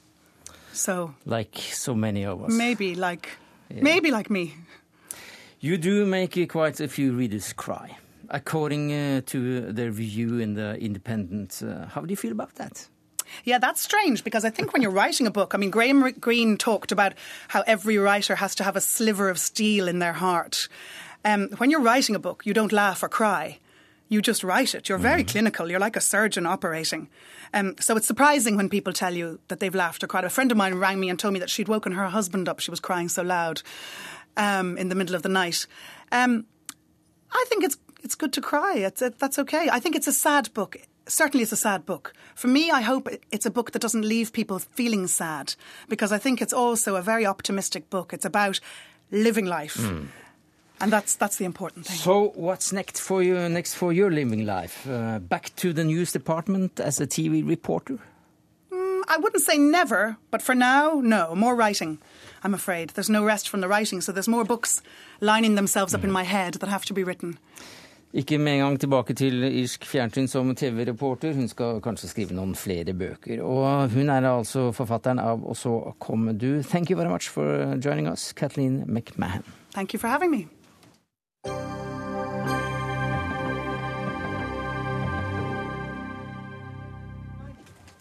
So, 0.74 1.16
like 1.26 1.58
so 1.58 1.96
many 1.96 2.26
of 2.26 2.44
us, 2.44 2.52
maybe 2.52 2.96
like 2.96 3.30
yeah. 3.70 3.82
maybe 3.82 4.12
like 4.12 4.30
me. 4.30 4.54
You 5.62 5.78
do 5.78 6.06
make 6.06 6.38
quite 6.50 6.82
a 6.82 6.90
few 6.90 7.14
readers 7.14 7.54
cry, 7.54 7.98
according 8.30 8.94
uh, 8.94 9.22
to 9.28 9.72
the 9.72 9.92
review 9.92 10.40
in 10.40 10.54
the 10.54 10.78
Independent. 10.80 11.62
Uh, 11.64 11.88
how 11.88 12.02
do 12.02 12.10
you 12.10 12.18
feel 12.18 12.32
about 12.32 12.56
that? 12.56 12.88
Yeah, 13.44 13.58
that's 13.58 13.82
strange 13.82 14.24
because 14.24 14.46
I 14.46 14.50
think 14.50 14.74
when 14.74 14.82
you're 14.82 14.92
writing 14.92 15.28
a 15.28 15.32
book, 15.32 15.54
I 15.54 15.58
mean, 15.58 15.72
Graham 15.72 16.12
Greene 16.20 16.58
talked 16.58 16.92
about 16.92 17.14
how 17.48 17.64
every 17.68 17.98
writer 17.98 18.36
has 18.36 18.56
to 18.56 18.64
have 18.64 18.76
a 18.76 18.82
sliver 18.82 19.30
of 19.30 19.40
steel 19.40 19.88
in 19.88 20.00
their 20.00 20.14
heart. 20.14 20.68
Um, 21.24 21.50
when 21.58 21.72
you're 21.72 21.82
writing 21.82 22.16
a 22.16 22.20
book, 22.20 22.46
you 22.46 22.54
don't 22.54 22.72
laugh 22.72 23.02
or 23.04 23.10
cry. 23.10 23.60
You 24.08 24.22
just 24.22 24.44
write 24.44 24.76
it. 24.76 24.88
You're 24.88 25.00
very 25.00 25.24
mm. 25.24 25.28
clinical. 25.28 25.70
You're 25.70 25.80
like 25.80 25.96
a 25.96 26.02
surgeon 26.02 26.46
operating. 26.46 27.10
Um, 27.54 27.76
so 27.80 27.98
it's 27.98 28.06
surprising 28.06 28.56
when 28.56 28.70
people 28.70 28.94
tell 28.94 29.14
you 29.14 29.40
that 29.48 29.60
they've 29.60 29.74
laughed 29.74 30.04
or 30.04 30.08
cried. 30.08 30.26
A 30.26 30.30
friend 30.30 30.52
of 30.52 30.58
mine 30.58 30.76
rang 30.76 31.00
me 31.00 31.10
and 31.10 31.18
told 31.18 31.34
me 31.34 31.40
that 31.40 31.50
she'd 31.50 31.68
woken 31.68 31.94
her 31.94 32.08
husband 32.08 32.48
up. 32.48 32.60
She 32.60 32.70
was 32.70 32.80
crying 32.80 33.10
so 33.10 33.24
loud 33.24 33.64
um, 34.38 34.78
in 34.78 34.90
the 34.90 34.96
middle 34.96 35.16
of 35.16 35.24
the 35.24 35.30
night. 35.30 35.66
Um, 36.12 36.46
I 37.32 37.46
think 37.50 37.64
it's 37.64 37.78
it's 38.06 38.16
good 38.16 38.32
to 38.34 38.42
cry. 38.42 38.76
It's, 38.76 39.02
it, 39.02 39.20
that's 39.20 39.40
okay. 39.40 39.68
I 39.72 39.80
think 39.80 39.96
it's 39.96 40.08
a 40.08 40.14
sad 40.14 40.54
book. 40.54 40.78
Certainly, 41.08 41.44
it's 41.44 41.52
a 41.52 41.58
sad 41.58 41.86
book. 41.86 42.14
For 42.36 42.48
me, 42.48 42.72
I 42.72 42.82
hope 42.82 43.10
it's 43.32 43.46
a 43.46 43.52
book 43.52 43.72
that 43.72 43.82
doesn't 43.82 44.08
leave 44.08 44.32
people 44.32 44.60
feeling 44.60 45.08
sad 45.08 45.56
because 45.90 46.12
I 46.12 46.20
think 46.20 46.42
it's 46.42 46.54
also 46.54 46.96
a 46.96 47.02
very 47.02 47.26
optimistic 47.26 47.90
book. 47.90 48.14
It's 48.14 48.26
about 48.26 48.60
living 49.12 49.46
life. 49.46 49.78
Mm. 49.78 50.08
And 50.82 50.92
that's 50.92 51.16
that's 51.16 51.38
the 51.38 51.46
important 51.46 51.86
thing. 51.86 51.98
So, 51.98 52.34
what's 52.36 52.74
next 52.74 53.00
for 53.00 53.24
you? 53.24 53.50
Next 53.50 53.76
for 53.76 53.94
your 53.94 54.12
living 54.12 54.46
life? 54.46 54.88
Uh, 54.88 55.20
back 55.20 55.56
to 55.56 55.74
the 55.74 55.84
news 55.84 56.12
department 56.12 56.80
as 56.80 57.00
a 57.00 57.08
TV 57.08 57.48
reporter? 57.48 57.98
Mm, 58.72 59.04
I 59.08 59.18
wouldn't 59.18 59.44
say 59.44 59.58
never, 59.58 60.18
but 60.32 60.42
for 60.42 60.54
now, 60.56 61.00
no. 61.04 61.34
More 61.34 61.56
writing. 61.56 62.00
I'm 62.44 62.54
afraid 62.54 62.90
there's 62.90 63.10
no 63.10 63.24
rest 63.24 63.48
from 63.48 63.62
the 63.62 63.68
writing, 63.68 64.02
so 64.02 64.12
there's 64.12 64.28
more 64.28 64.44
books 64.44 64.82
lining 65.22 65.56
themselves 65.56 65.94
up 65.94 66.02
mm. 66.02 66.06
in 66.06 66.12
my 66.12 66.24
head 66.24 66.56
that 66.56 66.70
have 66.70 66.86
to 66.86 66.94
be 66.94 67.04
written. 67.04 67.38
Ikke 68.14 68.38
med 68.40 68.54
en 68.54 68.60
gang 68.60 68.80
tilbake 68.80 69.14
til 69.14 69.44
irsk 69.44 69.86
fjernsyn 69.86 70.28
som 70.32 70.54
TV-reporter. 70.56 71.34
Hun 71.36 71.50
skal 71.52 71.82
kanskje 71.84 72.10
skrive 72.12 72.36
noen 72.38 72.56
flere 72.56 72.94
bøker. 72.96 73.42
Og 73.44 73.90
hun 73.92 74.10
er 74.10 74.28
altså 74.30 74.70
forfatteren 74.72 75.20
av 75.20 75.44
Og 75.44 75.58
så 75.58 75.94
kommer 76.00 76.34
du. 76.34 76.62
Thank 76.64 76.90
you 76.90 76.98
very 76.98 77.10
much 77.12 77.30
for 77.30 77.76
joining 77.84 78.08
us, 78.08 78.32
Kathleen 78.34 78.84
McMahon. 78.88 79.44
Thank 79.74 79.94
you 79.94 80.00
for 80.00 80.08
having 80.08 80.32
me. 80.32 80.48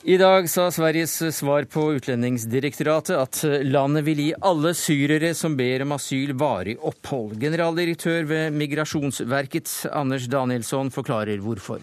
I 0.07 0.19
dag 0.21 0.51
sa 0.51 0.67
Sveriges 0.69 1.37
svar 1.37 1.65
på 1.65 1.87
Utlendingsdirektoratet 1.97 3.17
at 3.17 3.39
landet 3.65 4.05
vil 4.05 4.19
gi 4.21 4.27
alle 4.45 4.75
syrere 4.77 5.31
som 5.33 5.55
ber 5.57 5.81
om 5.81 5.95
asyl, 5.97 6.35
varig 6.37 6.75
opphold. 6.85 7.39
Generaldirektør 7.41 8.29
ved 8.29 8.53
Migrasjonsverket, 8.53 9.73
Anders 9.97 10.29
Danielsson, 10.29 10.93
forklarer 10.93 11.41
hvorfor 11.41 11.81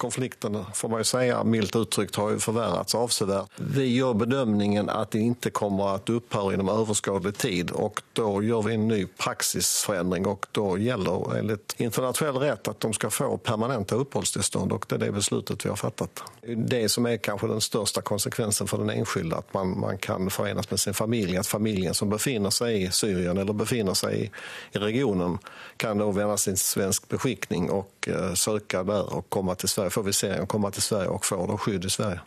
konflikten 0.00 0.64
får 0.74 0.88
man 0.88 1.00
ju 1.00 1.04
säga 1.04 1.44
milt 1.44 1.76
uttryckt 1.76 2.16
har 2.16 2.30
ju 2.30 2.38
förvärrats 2.38 2.94
avsevärt. 2.94 3.50
Vi 3.56 3.96
gör 3.96 4.14
bedömningen 4.14 4.88
att 4.88 5.10
det 5.10 5.18
inte 5.18 5.50
kommer 5.50 5.94
att 5.94 6.10
upphöra 6.10 6.54
inom 6.54 6.68
överskådlig 6.68 7.38
tid 7.38 7.70
och 7.70 8.02
då 8.12 8.42
gör 8.42 8.62
vi 8.62 8.74
en 8.74 8.88
ny 8.88 9.06
praxisförändring 9.06 10.26
och 10.26 10.46
då 10.52 10.78
gäller 10.78 11.36
enligt 11.36 11.74
internationell 11.76 12.36
rätt 12.36 12.68
att 12.68 12.80
de 12.80 12.92
ska 12.92 13.10
få 13.10 13.36
permanenta 13.36 13.94
uppehållstillstånd 13.94 14.72
och 14.72 14.86
det 14.88 14.94
är 14.94 14.98
det 14.98 15.12
beslutet 15.12 15.64
vi 15.64 15.68
har 15.68 15.76
fattat. 15.76 16.22
Det 16.56 16.88
som 16.88 17.06
är 17.06 17.16
kanske 17.16 17.46
den 17.46 17.60
största 17.60 18.00
konsekvensen 18.00 18.66
för 18.66 18.78
den 18.78 18.90
enskilda 18.90 19.36
att 19.36 19.54
man, 19.54 19.80
man 19.80 19.98
kan 19.98 20.30
förenas 20.30 20.70
med 20.70 20.80
sin 20.80 20.94
familj, 20.94 21.36
att 21.36 21.46
familjen 21.46 21.94
som 21.94 22.10
befinner 22.10 22.50
sig 22.50 22.82
i 22.82 22.90
Syrien 22.90 23.38
eller 23.38 23.52
befinner 23.52 23.94
sig 23.94 24.22
i, 24.24 24.30
i 24.76 24.78
regionen 24.78 25.38
kan 25.76 25.98
då 25.98 26.10
vända 26.10 26.36
sin 26.36 26.56
svensk 26.56 27.08
beskickning 27.08 27.70
och 27.70 28.08
eh, 28.08 28.34
söka 28.34 28.82
där 28.82 29.14
och 29.14 29.28
komma 29.28 29.54
till 29.54 29.68
Sverige 29.68 29.89
får 29.92 30.08
vi 30.08 30.16
se 30.16 30.32
å 30.40 30.48
komme 30.50 30.70
til 30.74 30.84
Sverige 30.84 31.14
og 31.14 31.24
få 31.26 31.40
skydd 31.64 31.86
i 31.86 31.92
Sverige. 31.92 32.26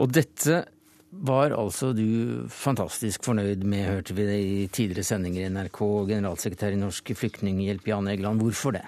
Og 0.00 0.12
dette 0.14 0.62
var 1.10 1.50
altså 1.56 1.90
du 1.92 2.46
fantastisk 2.54 3.24
fornøyd 3.26 3.64
med, 3.66 3.88
hørte 3.88 4.14
vi 4.14 4.26
det 4.28 4.38
i 4.38 4.66
tidligere 4.70 5.06
sendinger 5.06 5.46
i 5.46 5.50
NRK, 5.50 5.80
generalsekretær 6.12 6.76
i 6.76 6.78
Norsk 6.78 7.12
Flyktninghjelp 7.18 7.88
Jan 7.90 8.10
Egeland. 8.12 8.42
Hvorfor 8.44 8.76
det? 8.78 8.84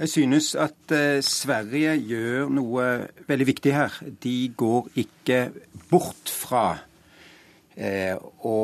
Jeg 0.00 0.08
synes 0.08 0.54
at 0.56 0.92
eh, 0.96 1.20
Sverige 1.22 1.92
gjør 2.08 2.48
noe 2.56 2.84
veldig 3.28 3.46
viktig 3.50 3.72
her. 3.76 3.98
De 4.22 4.48
går 4.56 4.88
ikke 5.02 5.40
bort 5.90 6.32
fra 6.32 6.64
eh, 7.76 8.16
å, 8.16 8.56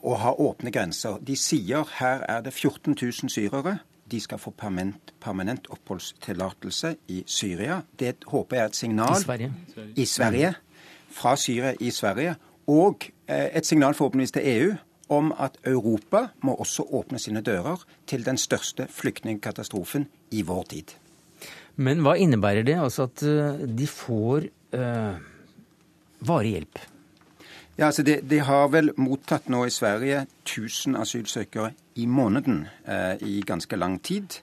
å 0.00 0.14
ha 0.22 0.32
åpne 0.38 0.70
grenser. 0.70 1.18
De 1.18 1.34
sier 1.36 1.82
her 1.98 2.22
er 2.30 2.46
det 2.46 2.54
14 2.54 2.94
000 2.94 3.34
syrere. 3.34 3.80
De 4.14 4.20
skal 4.22 4.38
få 4.38 4.52
permanent, 4.54 5.10
permanent 5.18 5.66
oppholdstillatelse 5.74 6.92
i 7.10 7.24
Syria. 7.26 7.80
Det 7.98 8.20
håper 8.30 8.56
jeg 8.56 8.62
er 8.62 8.70
et 8.70 8.78
signal 8.78 9.16
I 9.16 9.22
Sverige. 9.24 9.52
I 9.96 10.04
Sverige. 10.06 10.50
Fra 11.10 11.32
Syria 11.36 11.72
i 11.80 11.90
Sverige. 11.90 12.36
Og 12.70 13.08
eh, 13.26 13.48
et 13.58 13.66
signal 13.66 13.96
forhåpentligvis 13.98 14.36
til 14.36 14.46
EU 14.52 14.68
om 15.12 15.32
at 15.34 15.58
Europa 15.66 16.28
må 16.46 16.54
også 16.62 16.86
åpne 16.94 17.18
sine 17.18 17.42
dører 17.44 17.82
til 18.06 18.22
den 18.26 18.38
største 18.38 18.86
flyktningkatastrofen 18.90 20.06
i 20.30 20.46
vår 20.46 20.62
tid. 20.70 20.94
Men 21.74 22.06
hva 22.06 22.14
innebærer 22.14 22.62
det? 22.62 22.78
Altså 22.78 23.08
at 23.10 23.26
uh, 23.26 23.66
de 23.66 23.86
får 23.90 24.46
uh, 24.78 25.18
varig 26.22 26.54
hjelp? 26.54 26.84
Ja, 27.76 27.86
altså 27.86 28.04
de, 28.06 28.20
de, 28.22 28.38
har 28.46 28.68
vel 28.70 28.92
mottatt 29.02 29.48
nå 29.50 29.64
i 29.66 29.72
Sverige 29.74 30.20
1000 30.44 30.94
asylsøkere 30.94 31.72
i 31.98 32.06
måneden 32.06 32.68
eh, 32.86 33.18
i 33.26 33.40
ganske 33.46 33.76
lang 33.76 33.96
tid. 33.98 34.36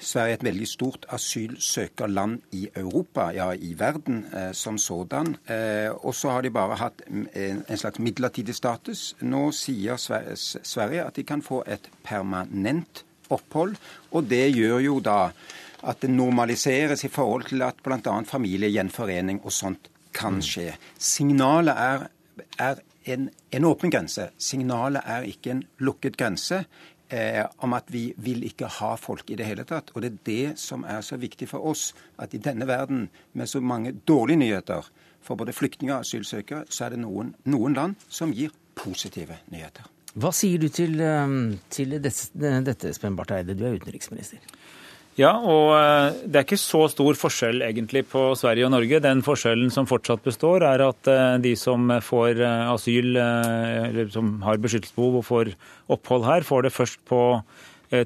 Sverige 0.00 0.36
er 0.36 0.38
et 0.38 0.44
veldig 0.46 0.68
stort 0.68 1.08
asylsøkerland 1.10 2.38
i 2.56 2.68
Europa, 2.70 3.32
ja 3.34 3.50
i 3.52 3.74
verden 3.78 4.22
eh, 4.30 4.52
som 4.54 4.78
sådan. 4.78 5.34
Eh, 5.50 5.90
og 5.90 6.14
så 6.14 6.30
har 6.36 6.46
de 6.46 6.54
bare 6.54 6.78
hatt 6.78 7.02
en, 7.10 7.26
en, 7.34 7.76
slags 7.76 7.98
midlertidig 7.98 8.54
status. 8.54 9.16
Nå 9.20 9.50
sier 9.50 9.98
Sverige 9.98 11.04
at 11.04 11.18
de 11.18 11.26
kan 11.26 11.42
få 11.42 11.64
et 11.66 11.90
permanent 12.06 13.04
opphold, 13.30 13.74
og 14.14 14.30
det 14.30 14.46
gjør 14.54 14.78
jo 14.86 15.00
da 15.02 15.32
at 15.82 16.00
det 16.02 16.14
normaliseres 16.14 17.04
i 17.04 17.10
forhold 17.10 17.50
til 17.50 17.62
at 17.66 17.82
bl.a. 17.82 18.20
familiegjenforening 18.22 19.42
og 19.42 19.52
sånt 19.52 19.90
kan 20.14 20.40
skje. 20.44 20.74
Signalet 20.98 21.76
er, 21.76 22.08
er 22.58 22.80
en, 23.04 23.28
en 23.50 23.64
åpen 23.64 23.90
grense. 23.90 24.30
Signalet 24.38 25.04
er 25.06 25.28
ikke 25.28 25.54
en 25.54 25.62
lukket 25.80 26.16
grense 26.20 26.64
eh, 27.10 27.44
om 27.64 27.74
at 27.76 27.90
vi 27.92 28.10
vil 28.16 28.44
ikke 28.48 28.70
ha 28.80 28.94
folk 29.00 29.30
i 29.30 29.38
det 29.40 29.48
hele 29.48 29.64
tatt. 29.68 29.92
Og 29.94 30.04
det 30.04 30.12
er 30.12 30.18
det 30.26 30.58
som 30.60 30.84
er 30.84 31.00
så 31.06 31.18
viktig 31.20 31.48
for 31.50 31.66
oss, 31.72 31.90
at 32.18 32.34
i 32.34 32.42
denne 32.42 32.68
verden 32.68 33.08
med 33.32 33.50
så 33.50 33.60
mange 33.60 33.94
dårlige 34.08 34.42
nyheter 34.44 34.90
for 35.20 35.36
både 35.36 35.52
flyktninger 35.52 35.94
og 35.94 36.06
asylsøkere, 36.06 36.66
så 36.68 36.86
er 36.86 36.94
det 36.94 37.02
noen, 37.02 37.34
noen 37.44 37.76
land 37.76 37.96
som 38.08 38.32
gir 38.32 38.54
positive 38.78 39.40
nyheter. 39.52 39.88
Hva 40.20 40.32
sier 40.34 40.58
du 40.58 40.68
til, 40.68 40.98
eh, 41.00 41.34
til 41.70 41.96
dette, 42.02 42.60
dette, 42.66 42.94
Spen 42.94 43.16
Barth 43.16 43.36
Eide, 43.36 43.54
du 43.54 43.66
er 43.66 43.78
utenriksminister? 43.78 44.42
Ja, 45.18 45.32
og 45.42 45.72
eh, 45.74 46.20
det 46.30 46.38
er 46.38 46.44
ikke 46.46 46.60
så 46.60 46.84
stor 46.92 47.16
forskjell 47.18 47.64
egentlig 47.66 48.04
på 48.12 48.28
Sverige 48.38 48.68
og 48.68 48.74
Norge. 48.76 49.02
Den 49.02 49.24
forskjellen 49.26 49.72
som 49.74 49.88
fortsatt 49.90 50.22
består, 50.24 50.62
er 50.64 50.84
at 50.86 51.10
eh, 51.10 51.40
de 51.42 51.56
som 51.58 51.90
får 52.04 52.38
eh, 52.38 52.70
asyl, 52.70 53.18
eller 53.18 54.12
som 54.14 54.36
har 54.46 54.62
beskyttelsesbehov 54.62 55.18
og 55.20 55.26
får 55.26 55.52
opphold 55.96 56.28
her, 56.28 56.46
får 56.46 56.68
det 56.68 56.76
først 56.76 57.02
på 57.10 57.24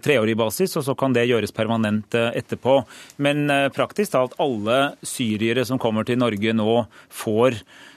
treårig 0.00 0.32
basis, 0.40 0.78
og 0.80 0.84
så 0.86 0.94
kan 0.96 1.12
det 1.12 1.26
gjøres 1.28 1.52
permanent 1.52 2.14
etterpå. 2.16 2.78
Men 3.20 3.52
praktisk 3.76 4.14
talt 4.14 4.32
alle 4.40 4.78
syrere 5.04 5.60
som 5.68 5.76
kommer 5.76 6.08
til 6.08 6.16
Norge 6.22 6.54
nå, 6.56 6.86
får 7.12 7.58
Eh, 7.58 7.93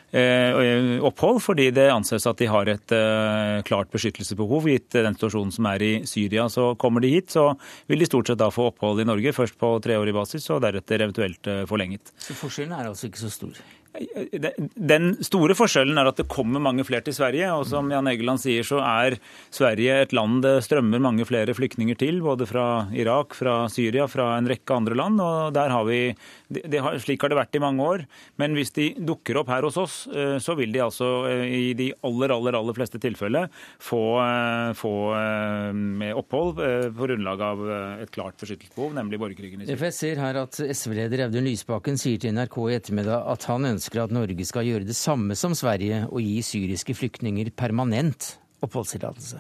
opphold, 1.03 1.41
fordi 1.43 1.67
det 1.75 1.89
anses 1.91 2.25
at 2.29 2.39
de 2.39 2.47
har 2.47 2.69
et 2.71 2.93
eh, 2.95 3.61
klart 3.67 3.91
beskyttelsesbehov 3.91 4.69
gitt 4.71 4.95
den 4.95 5.17
situasjonen 5.17 5.51
som 5.51 5.67
er 5.67 5.83
i 5.83 5.91
Syria. 6.07 6.47
Så 6.49 6.75
kommer 6.79 7.03
de 7.03 7.11
hit, 7.11 7.31
så 7.35 7.49
vil 7.87 7.99
de 7.99 8.07
stort 8.07 8.27
sett 8.31 8.39
da 8.39 8.47
få 8.53 8.69
opphold 8.71 9.01
i 9.03 9.07
Norge, 9.07 9.35
først 9.35 9.57
på 9.59 9.73
treårig 9.83 10.15
basis 10.15 10.47
og 10.53 10.63
deretter 10.63 11.03
eventuelt 11.03 11.51
eh, 11.51 11.65
forlenget. 11.67 12.13
Så 12.23 12.37
forskjellen 12.37 12.77
er 12.77 12.87
altså 12.87 13.09
ikke 13.09 13.25
så 13.25 13.33
stor? 13.33 13.59
Den 13.97 15.15
store 15.25 15.55
forskjellen 15.57 15.97
er 15.97 16.09
at 16.11 16.19
det 16.21 16.27
kommer 16.31 16.63
mange 16.63 16.85
flere 16.87 17.05
til 17.05 17.15
Sverige. 17.17 17.51
og 17.53 17.65
Som 17.69 17.91
Jan 17.91 18.07
Egeland 18.07 18.41
sier, 18.43 18.65
så 18.67 18.81
er 18.83 19.17
Sverige 19.53 20.01
et 20.03 20.15
land 20.15 20.41
det 20.45 20.63
strømmer 20.65 21.01
mange 21.03 21.25
flere 21.27 21.55
flyktninger 21.57 21.97
til. 21.97 22.21
Både 22.25 22.47
fra 22.49 22.87
Irak, 22.93 23.35
fra 23.37 23.65
Syria, 23.71 24.07
fra 24.07 24.35
en 24.37 24.49
rekke 24.49 24.75
andre 24.75 24.97
land. 24.97 25.21
og 25.21 25.53
der 25.53 25.73
har 25.73 25.85
vi 25.87 26.15
det 26.47 26.79
har, 26.79 26.95
slik 27.03 27.21
har 27.23 27.31
det 27.31 27.39
vært 27.39 27.55
i 27.57 27.61
mange 27.61 27.83
år. 27.83 28.03
Men 28.39 28.55
hvis 28.55 28.71
de 28.75 28.87
dukker 29.03 29.41
opp 29.41 29.49
her 29.51 29.65
hos 29.67 29.77
oss, 29.79 29.95
eh, 30.07 30.37
så 30.43 30.55
vil 30.55 30.71
de 30.71 30.83
altså 30.83 31.09
eh, 31.27 31.43
i 31.47 31.73
de 31.77 31.89
aller, 32.07 32.31
aller, 32.31 32.55
aller 32.55 32.77
fleste 32.77 33.01
tilfeller 33.03 33.49
få, 33.83 34.03
eh, 34.23 34.71
få 34.77 34.93
opphold 36.17 36.55
på 36.57 37.07
grunnlag 37.07 37.41
av 37.43 37.61
et 38.03 38.11
klart 38.13 38.39
beskyttelsesbehov, 38.39 38.93
nemlig 38.95 39.19
borgerkrigen 39.21 39.61
i 39.61 39.67
Syria. 39.67 39.79
Jeg 39.87 39.95
ser 39.97 40.21
her 40.21 40.39
at 40.43 40.57
SV-leder 40.57 41.25
Audun 41.27 41.45
Lysbakken 41.47 41.99
sier 41.99 42.21
til 42.21 42.35
NRK 42.35 42.57
i 42.67 42.77
ettermiddag 42.77 43.27
at 43.33 43.47
han 43.51 43.67
ønsker 43.73 43.86
at 43.95 44.11
Norge 44.11 44.45
skal 44.45 44.67
gjøre 44.67 44.87
det 44.87 44.95
samme 44.99 45.35
som 45.39 45.55
Sverige 45.55 46.03
og 46.09 46.19
gi 46.19 46.41
syriske 46.43 46.95
flyktninger 46.97 47.53
permanent 47.55 48.35
oppholdstillatelse. 48.65 49.39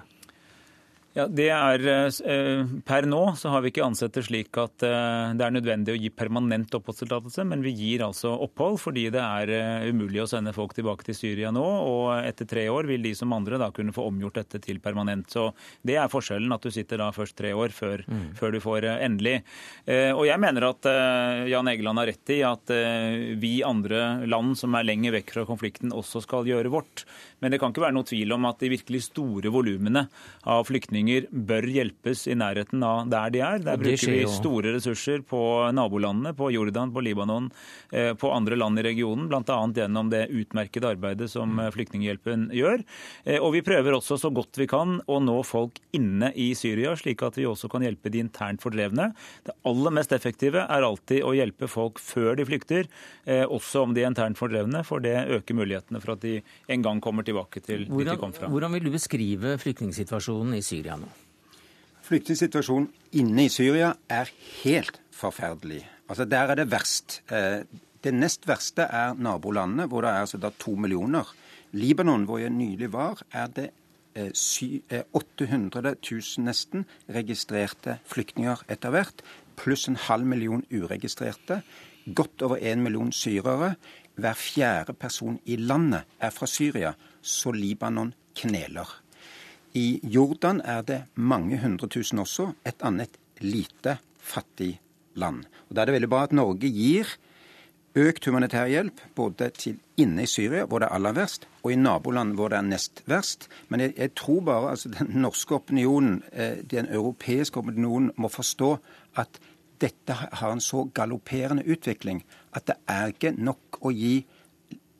Ja, 1.17 1.23
det 1.25 1.47
er, 1.49 1.81
eh, 1.81 2.65
Per 2.85 3.05
nå 3.09 3.21
så 3.39 3.49
har 3.49 3.63
vi 3.65 3.71
ikke 3.71 3.85
ansett 3.87 4.13
det 4.13 4.27
slik 4.27 4.57
at 4.61 4.83
eh, 4.85 5.33
det 5.33 5.45
er 5.47 5.53
nødvendig 5.55 5.95
å 5.95 5.97
gi 5.97 6.11
permanent 6.13 6.75
oppholdstillatelse, 6.77 7.41
men 7.49 7.63
vi 7.65 7.71
gir 7.73 8.03
altså 8.05 8.35
opphold 8.45 8.77
fordi 8.83 9.07
det 9.15 9.23
er 9.23 9.49
eh, 9.55 9.87
umulig 9.89 10.21
å 10.21 10.27
sende 10.29 10.53
folk 10.53 10.75
tilbake 10.77 11.07
til 11.07 11.17
Syria 11.17 11.49
nå. 11.55 11.63
Og 11.63 12.11
etter 12.19 12.45
tre 12.45 12.67
år 12.69 12.85
vil 12.91 13.01
de 13.01 13.15
som 13.17 13.33
andre 13.33 13.57
da 13.57 13.71
kunne 13.73 13.95
få 13.95 14.05
omgjort 14.11 14.37
dette 14.43 14.61
til 14.67 14.77
permanent. 14.83 15.25
Så 15.33 15.47
det 15.81 15.97
er 15.97 16.11
forskjellen, 16.11 16.53
at 16.53 16.67
du 16.67 16.69
sitter 16.75 17.01
da 17.01 17.09
først 17.15 17.37
tre 17.39 17.55
år 17.57 17.73
før, 17.73 18.05
mm. 18.05 18.27
før 18.37 18.53
du 18.53 18.61
får 18.61 18.85
endelig. 18.93 19.39
Og 19.87 20.23
jeg 20.27 20.39
mener 20.41 20.67
at 20.67 20.85
Jan 21.49 21.69
Egeland 21.71 22.01
har 22.01 22.09
rett 22.11 22.33
i 22.33 22.39
at 22.45 22.71
vi 23.41 23.55
andre 23.65 24.27
land 24.29 24.57
som 24.59 24.75
er 24.77 24.85
lenger 24.85 25.15
vekk 25.17 25.33
fra 25.33 25.45
konflikten, 25.49 25.95
også 25.95 26.21
skal 26.25 26.47
gjøre 26.49 26.71
vårt. 26.73 27.07
Men 27.39 27.53
det 27.53 27.59
kan 27.61 27.73
ikke 27.73 27.83
være 27.83 27.95
noe 27.95 28.07
tvil 28.07 28.33
om 28.33 28.47
at 28.49 28.61
de 28.63 28.71
virkelig 28.73 29.03
store 29.11 29.51
volumene 29.53 30.07
av 30.49 30.63
flyktninger 30.67 31.27
bør 31.29 31.67
hjelpes 31.69 32.25
i 32.31 32.37
nærheten 32.37 32.81
av 32.85 33.11
der 33.11 33.33
de 33.33 33.43
er. 33.45 33.61
Der 33.65 33.77
bruker 33.81 34.13
vi 34.13 34.23
store 34.31 34.73
ressurser 34.73 35.21
på 35.27 35.41
nabolandene, 35.77 36.33
på 36.37 36.49
Jordan, 36.55 36.93
på 36.95 37.03
Libanon, 37.05 37.51
eh, 37.91 38.13
på 38.17 38.31
andre 38.33 38.57
land 38.57 38.81
i 38.81 38.87
regionen, 38.89 39.27
bl.a. 39.29 39.59
gjennom 39.77 40.09
det 40.13 40.25
utmerkede 40.33 40.95
arbeidet 40.95 41.29
som 41.31 41.53
mm. 41.53 41.67
Flyktninghjelpen 41.75 42.47
gjør. 42.57 42.81
Eh, 43.25 43.37
og 43.37 43.53
vi 43.53 43.63
prøver 43.65 43.99
også 43.99 44.17
så 44.17 44.33
godt 44.33 44.57
vi 44.57 44.69
kan 44.69 44.97
å 45.05 45.19
nå 45.21 45.37
folk 45.45 45.77
inne 45.97 46.31
i 46.33 46.49
Syria, 46.57 46.95
slik 46.97 47.21
at 47.27 47.37
vi 47.37 47.45
også 47.49 47.69
kan 47.69 47.85
hjelpe 47.85 48.09
de 48.13 48.23
internt 48.25 48.63
fordrevne. 48.65 49.11
Det 49.45 49.55
aller 49.67 49.93
mest 49.93 50.15
effektive 50.15 50.65
er 50.65 50.87
alltid 50.87 51.21
å 51.21 51.35
hjelpe 51.37 51.69
folk 51.69 52.01
før 52.01 52.33
de 52.39 52.47
flykter, 52.49 52.89
eh, 53.29 53.45
også 53.45 53.85
om 53.85 53.93
de 53.93 54.01
er 54.01 54.09
internt 54.09 54.41
fordrevne, 54.41 54.81
for 54.87 55.03
det 55.03 55.15
øker 55.37 55.61
mulighetene 55.61 56.01
for 56.01 56.15
at 56.15 56.25
de 56.25 56.39
en 56.73 56.85
gang 56.85 57.01
kommer 57.03 57.26
tilbake 57.27 57.63
til 57.63 57.85
hvordan, 57.85 58.03
dit 58.03 58.13
de 58.15 58.21
kom 58.21 58.35
fra. 58.35 58.49
Hvordan 58.51 58.77
vil 58.77 58.87
du 58.87 58.93
beskrive 58.93 59.55
flyktningsituasjonen 59.61 60.57
i 60.57 60.63
Syria 60.65 60.97
nå? 60.99 61.09
Flyktningsituasjonen 62.07 62.87
inne 63.19 63.47
i 63.47 63.51
Syria 63.51 63.91
er 64.09 64.31
helt 64.63 65.01
forferdelig. 65.11 65.81
Altså 66.07 66.25
Der 66.25 66.53
er 66.53 66.55
det 66.55 66.71
verst. 66.71 67.21
Eh, 67.31 67.65
det 68.03 68.13
nest 68.13 68.47
verste 68.47 68.87
er 68.87 69.17
nabolandene, 69.17 69.87
hvor 69.87 70.05
det 70.05 70.11
er 70.13 70.23
altså 70.23 70.39
da 70.39 70.53
to 70.59 70.75
millioner. 70.79 71.27
Libanon, 71.75 72.23
hvor 72.23 72.39
jeg 72.39 72.53
nylig 72.55 72.93
var, 72.93 73.19
er 73.33 73.47
det 73.47 73.69
800 74.17 75.89
eh, 75.89 75.95
000 76.11 76.21
eh, 76.21 76.45
nesten 76.45 76.85
registrerte 77.09 77.99
flyktninger 78.05 78.63
etter 78.71 78.93
hvert, 78.93 79.21
pluss 79.57 79.87
en 79.89 79.99
halv 80.07 80.25
million 80.25 80.63
uregistrerte. 80.71 81.61
Godt 82.15 82.41
over 82.41 82.57
en 82.61 82.83
million 82.83 83.11
syrere. 83.11 83.75
Hver 84.17 84.33
fjerde 84.33 84.93
person 84.97 85.37
i 85.45 85.55
landet 85.61 86.07
er 86.19 86.31
fra 86.33 86.47
Syria 86.49 86.93
så 87.21 87.51
Libanon 87.53 88.13
kneler. 88.37 88.89
I 89.77 89.99
Jordan 90.03 90.61
er 90.65 90.81
det 90.81 91.03
mange 91.15 91.59
hundre 91.61 91.87
tusen 91.87 92.19
også, 92.23 92.49
et 92.65 92.81
annet 92.81 93.19
lite 93.45 93.99
fattig 94.17 94.79
land. 95.13 95.45
Og 95.69 95.75
Da 95.75 95.81
er 95.81 95.85
det 95.85 95.97
veldig 95.99 96.09
bra 96.09 96.23
at 96.23 96.33
Norge 96.33 96.69
gir 96.71 97.11
økt 97.97 98.25
humanitær 98.25 98.69
hjelp 98.69 99.01
både 99.15 99.49
til 99.57 99.77
inne 99.97 100.25
i 100.25 100.29
Syria, 100.29 100.65
hvor 100.65 100.81
det 100.81 100.89
er 100.89 100.97
aller 100.97 101.13
verst, 101.17 101.47
og 101.63 101.71
i 101.73 101.77
naboland 101.77 102.35
hvor 102.37 102.49
det 102.49 102.57
er 102.57 102.65
nest 102.65 103.03
verst. 103.09 103.47
Men 103.69 103.85
jeg, 103.85 103.93
jeg 103.97 104.15
tror 104.15 104.41
bare 104.41 104.71
altså 104.73 104.89
den 104.93 105.13
norske 105.21 105.55
opinionen, 105.55 106.23
eh, 106.31 106.57
den 106.61 106.89
europeiske 106.89 107.59
opinionen, 107.59 108.11
må 108.17 108.29
forstå 108.33 108.77
at 109.17 109.39
dette 109.81 110.13
har 110.13 110.51
en 110.51 110.61
så 110.61 110.87
galopperende 110.93 111.65
utvikling 111.69 112.23
at 112.57 112.67
det 112.69 112.77
er 112.91 113.13
ikke 113.13 113.33
nok 113.37 113.79
å 113.85 113.93
gi 113.93 114.19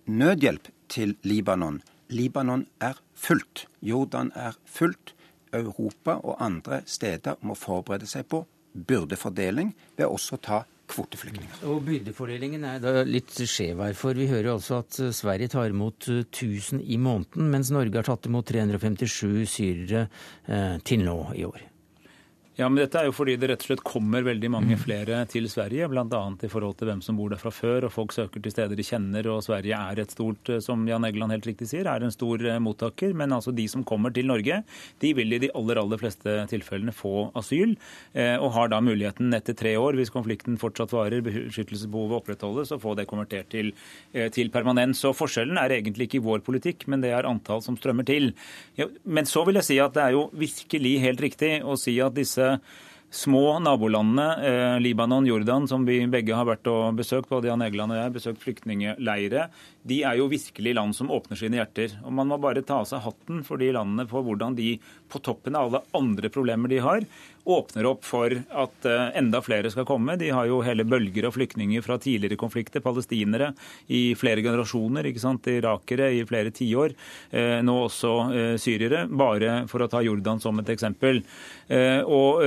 nødhjelp 0.07 0.71
til 0.91 1.15
Libanon. 1.27 1.81
Libanon 2.13 2.65
er 2.79 2.99
fullt. 3.17 3.67
Jordan 3.83 4.31
er 4.35 4.55
fullt. 4.65 5.13
Europa 5.55 6.17
og 6.27 6.41
andre 6.43 6.81
steder 6.85 7.39
må 7.47 7.55
forberede 7.55 8.07
seg 8.09 8.27
på 8.27 8.41
byrdefordeling 8.87 9.71
ved 9.97 10.05
også 10.05 10.35
å 10.35 10.41
ta 10.43 10.57
kvoteflyktninger. 10.87 11.63
Og 11.67 11.81
Byrdefordelingen 11.87 12.63
er 12.67 12.81
da 12.83 13.03
litt 13.07 13.33
skjev 13.35 13.81
her, 13.83 13.95
for 13.97 14.17
vi 14.17 14.29
hører 14.31 14.53
altså 14.53 14.81
at 14.83 14.99
Sverige 15.15 15.51
tar 15.51 15.73
imot 15.73 16.07
1000 16.07 16.83
i 16.83 16.99
måneden, 17.01 17.49
mens 17.51 17.71
Norge 17.75 17.99
har 17.99 18.07
tatt 18.07 18.29
imot 18.29 18.47
357 18.47 19.47
syrere 19.51 20.05
eh, 20.47 20.77
til 20.87 21.03
nå 21.07 21.17
i 21.35 21.43
år. 21.47 21.65
Ja, 22.57 22.65
men 22.71 22.79
dette 22.81 22.97
er 22.97 23.05
jo 23.05 23.13
fordi 23.13 23.35
det 23.37 23.51
rett 23.51 23.61
og 23.61 23.67
slett 23.69 23.83
kommer 23.85 24.23
veldig 24.25 24.49
mange 24.49 24.73
mm. 24.73 24.79
flere 24.81 25.19
til 25.29 25.45
Sverige, 25.45 25.85
bl.a. 25.91 26.21
i 26.41 26.49
forhold 26.49 26.79
til 26.79 26.89
hvem 26.89 27.03
som 27.05 27.17
bor 27.19 27.29
der 27.29 27.37
fra 27.37 27.51
før, 27.53 27.85
og 27.85 27.91
folk 27.93 28.15
søker 28.15 28.41
til 28.41 28.49
steder 28.49 28.73
de 28.73 28.85
kjenner, 28.85 29.27
og 29.29 29.43
Sverige 29.45 29.77
er 29.77 30.01
et 30.01 30.15
stort, 30.15 30.49
eh, 30.49 30.57
som 30.65 30.81
Jan 30.89 31.05
Egeland 31.05 31.35
helt 31.35 31.45
riktig 31.45 31.67
sier, 31.69 31.85
er 31.85 32.01
en 32.01 32.13
stor 32.13 32.41
eh, 32.41 32.57
mottaker. 32.57 33.13
Men 33.17 33.35
altså 33.37 33.53
de 33.53 33.67
som 33.69 33.83
kommer 33.85 34.09
til 34.15 34.25
Norge, 34.31 34.63
de 35.03 35.11
vil 35.19 35.37
i 35.37 35.39
de 35.43 35.51
aller, 35.53 35.77
aller 35.77 36.01
fleste 36.01 36.33
tilfellene 36.49 36.95
få 36.97 37.27
asyl, 37.37 37.75
eh, 38.17 38.33
og 38.41 38.49
har 38.57 38.73
da 38.73 38.81
muligheten 38.81 39.37
etter 39.37 39.53
tre 39.61 39.75
år, 39.77 39.99
hvis 40.01 40.13
konflikten 40.15 40.57
fortsatt 40.57 40.97
varer, 40.97 41.21
beskyttelsesbehovet 41.29 42.23
opprettholdes, 42.23 42.73
å 42.73 42.81
få 42.81 42.95
det 42.97 43.05
konvertert 43.05 43.51
til, 43.53 43.69
til 44.33 44.49
permanens. 44.49 45.03
Så 45.05 45.13
forskjellen 45.13 45.61
er 45.61 45.77
egentlig 45.77 46.09
ikke 46.09 46.23
vår 46.25 46.41
politikk, 46.47 46.87
men 46.89 47.05
det 47.05 47.13
er 47.13 47.29
antall 47.29 47.61
som 47.61 47.77
strømmer 47.77 48.09
til. 48.09 48.31
Men 49.05 49.29
så 49.29 49.45
vil 49.45 49.61
jeg 49.61 49.69
si 49.69 49.79
at 49.83 49.93
det 49.93 50.07
er 50.07 50.17
jo 50.17 50.27
virkelig 50.33 50.97
helt 51.05 51.25
riktig 51.27 51.53
å 51.61 51.77
si 51.77 51.99
at 52.01 52.17
disse 52.17 52.46
små 53.09 53.59
nabolandene, 53.63 54.27
eh, 54.45 54.79
Libanon, 54.79 55.25
Jordan, 55.25 55.67
som 55.67 55.85
vi 55.87 56.01
begge 56.11 56.35
har 56.35 56.45
vært 56.45 56.67
og 56.67 56.97
besøkt, 56.99 57.29
både 57.31 57.47
Jan 57.47 57.63
Egeland 57.63 57.93
og 57.95 57.99
jeg, 58.01 58.13
besøkt 58.17 58.43
flyktningleirer, 58.43 59.47
de 59.87 60.01
er 60.03 60.17
jo 60.19 60.27
virkelig 60.27 60.75
land 60.75 60.95
som 60.95 61.11
åpner 61.13 61.39
sine 61.39 61.61
hjerter. 61.61 61.95
Og 62.03 62.11
Man 62.11 62.27
må 62.27 62.39
bare 62.41 62.65
ta 62.67 62.81
av 62.81 62.89
seg 62.89 63.05
hatten 63.05 63.43
for 63.47 63.57
de 63.57 63.71
landene 63.71 64.07
for 64.09 64.27
hvordan 64.27 64.57
de, 64.57 64.75
på 65.07 65.23
toppen 65.23 65.55
av 65.55 65.69
alle 65.69 65.83
andre 65.95 66.29
problemer 66.29 66.67
de 66.67 66.83
har, 66.83 67.07
åpner 67.47 67.85
opp 67.85 68.05
for 68.05 68.33
at 68.35 68.85
eh, 68.85 69.17
enda 69.17 69.41
flere 69.41 69.71
skal 69.71 69.85
komme. 69.87 70.17
De 70.19 70.29
har 70.35 70.47
jo 70.49 70.59
hele 70.65 70.83
bølger 70.87 71.29
av 71.29 71.35
flyktninger 71.37 71.83
fra 71.85 71.97
tidligere 72.01 72.39
konflikter, 72.39 72.83
palestinere 72.83 73.53
i 73.87 74.11
flere 74.19 74.43
generasjoner, 74.43 75.07
ikke 75.07 75.23
sant? 75.23 75.47
irakere 75.47 76.09
i 76.11 76.23
flere 76.27 76.51
tiår, 76.51 76.93
eh, 77.31 77.57
nå 77.63 77.77
også 77.85 78.13
eh, 78.35 78.55
syrere, 78.59 79.05
bare 79.07 79.61
for 79.71 79.85
å 79.85 79.89
ta 79.91 80.03
Jordan 80.03 80.41
som 80.43 80.59
et 80.59 80.73
eksempel. 80.75 81.23
Og, 81.67 82.37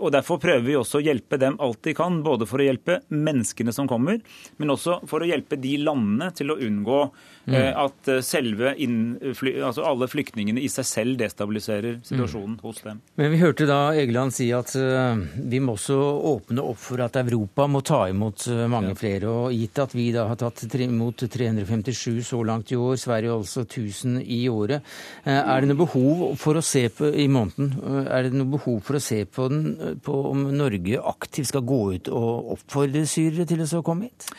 og 0.00 0.06
Derfor 0.12 0.38
prøver 0.40 0.62
vi 0.64 0.76
også 0.78 1.00
å 1.00 1.02
hjelpe 1.04 1.36
dem 1.40 1.58
alt 1.60 1.82
de 1.84 1.92
kan, 1.96 2.22
både 2.24 2.46
for 2.48 2.62
å 2.62 2.64
hjelpe 2.64 3.00
menneskene 3.12 3.74
som 3.76 3.88
kommer, 3.90 4.22
men 4.56 4.72
også 4.72 5.02
for 5.10 5.20
å 5.20 5.28
hjelpe 5.28 5.58
de 5.60 5.74
landene 5.82 6.30
til 6.36 6.54
å 6.54 6.56
unngå 6.64 7.02
Mm. 7.50 7.56
Eh, 7.58 7.70
at 7.84 8.08
eh, 8.08 8.20
selve 8.24 8.74
innfly, 8.78 9.56
altså 9.64 9.84
alle 9.88 10.06
flyktningene 10.10 10.62
i 10.62 10.68
seg 10.70 10.86
selv 10.86 11.18
destabiliserer 11.20 11.98
situasjonen 12.06 12.56
mm. 12.56 12.62
hos 12.62 12.82
dem. 12.84 13.00
Men 13.18 13.32
vi 13.34 13.40
hørte 13.42 13.66
da 13.68 13.80
Egeland 13.98 14.34
si 14.36 14.50
at 14.54 14.72
uh, 14.78 15.18
vi 15.50 15.60
må 15.62 15.74
også 15.74 15.96
åpne 16.30 16.64
opp 16.64 16.80
for 16.80 17.02
at 17.02 17.18
Europa 17.20 17.66
må 17.70 17.82
ta 17.86 18.04
imot 18.10 18.46
mange 18.70 18.94
flere. 18.98 19.30
Og 19.30 19.56
gitt 19.56 19.80
at 19.82 19.94
vi 19.96 20.10
da 20.14 20.26
har 20.30 20.38
tatt 20.40 20.62
imot 20.80 21.24
357 21.30 22.22
så 22.30 22.40
langt 22.46 22.70
i 22.72 22.78
år, 22.78 22.96
Sverige 23.00 23.34
altså 23.34 23.64
1000 23.66 24.20
i 24.22 24.42
året, 24.50 24.86
er 25.24 25.62
det 25.62 25.70
noe 25.70 25.80
behov 25.82 26.22
for 26.40 26.58
å 26.58 26.64
se 26.64 26.86
på 26.94 27.10
i 27.10 27.26
måneden, 27.30 27.72
er 28.06 28.26
det 28.26 28.36
noe 28.36 28.54
behov 28.54 28.80
for 28.86 28.98
å 28.98 29.02
se 29.02 29.22
på, 29.26 29.48
den, 29.50 29.98
på 30.04 30.16
om 30.30 30.46
Norge 30.54 31.02
aktivt 31.12 31.50
skal 31.50 31.66
gå 31.66 31.82
ut 31.96 32.10
og 32.12 32.54
oppfordre 32.56 33.04
syrere 33.08 33.48
til 33.48 33.64
å 33.64 33.84
komme 33.86 34.10
hit? 34.10 34.30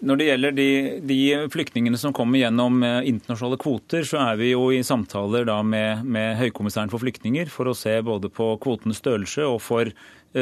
Når 0.00 0.16
det 0.16 0.26
gjelder 0.30 0.54
de, 0.56 0.68
de, 1.04 1.18
flyktningene 1.52 1.98
som 2.00 2.14
kommer 2.16 2.40
gjennom 2.40 2.78
eh, 2.86 3.02
internasjonale 3.10 3.58
kvoter, 3.60 4.06
så 4.08 4.22
er 4.22 4.38
vi 4.40 4.54
jo 4.54 4.70
i 4.72 4.80
samtaler 4.86 5.50
med, 5.66 6.06
med 6.08 6.38
Høykommissæren 6.40 6.92
for 6.92 7.02
flyktninger 7.02 7.50
for 7.52 7.68
å 7.68 7.76
se 7.76 7.98
både 8.06 8.30
på 8.32 8.54
kvotens 8.64 9.02
størrelse 9.02 9.44
og 9.44 9.60
for 9.60 9.92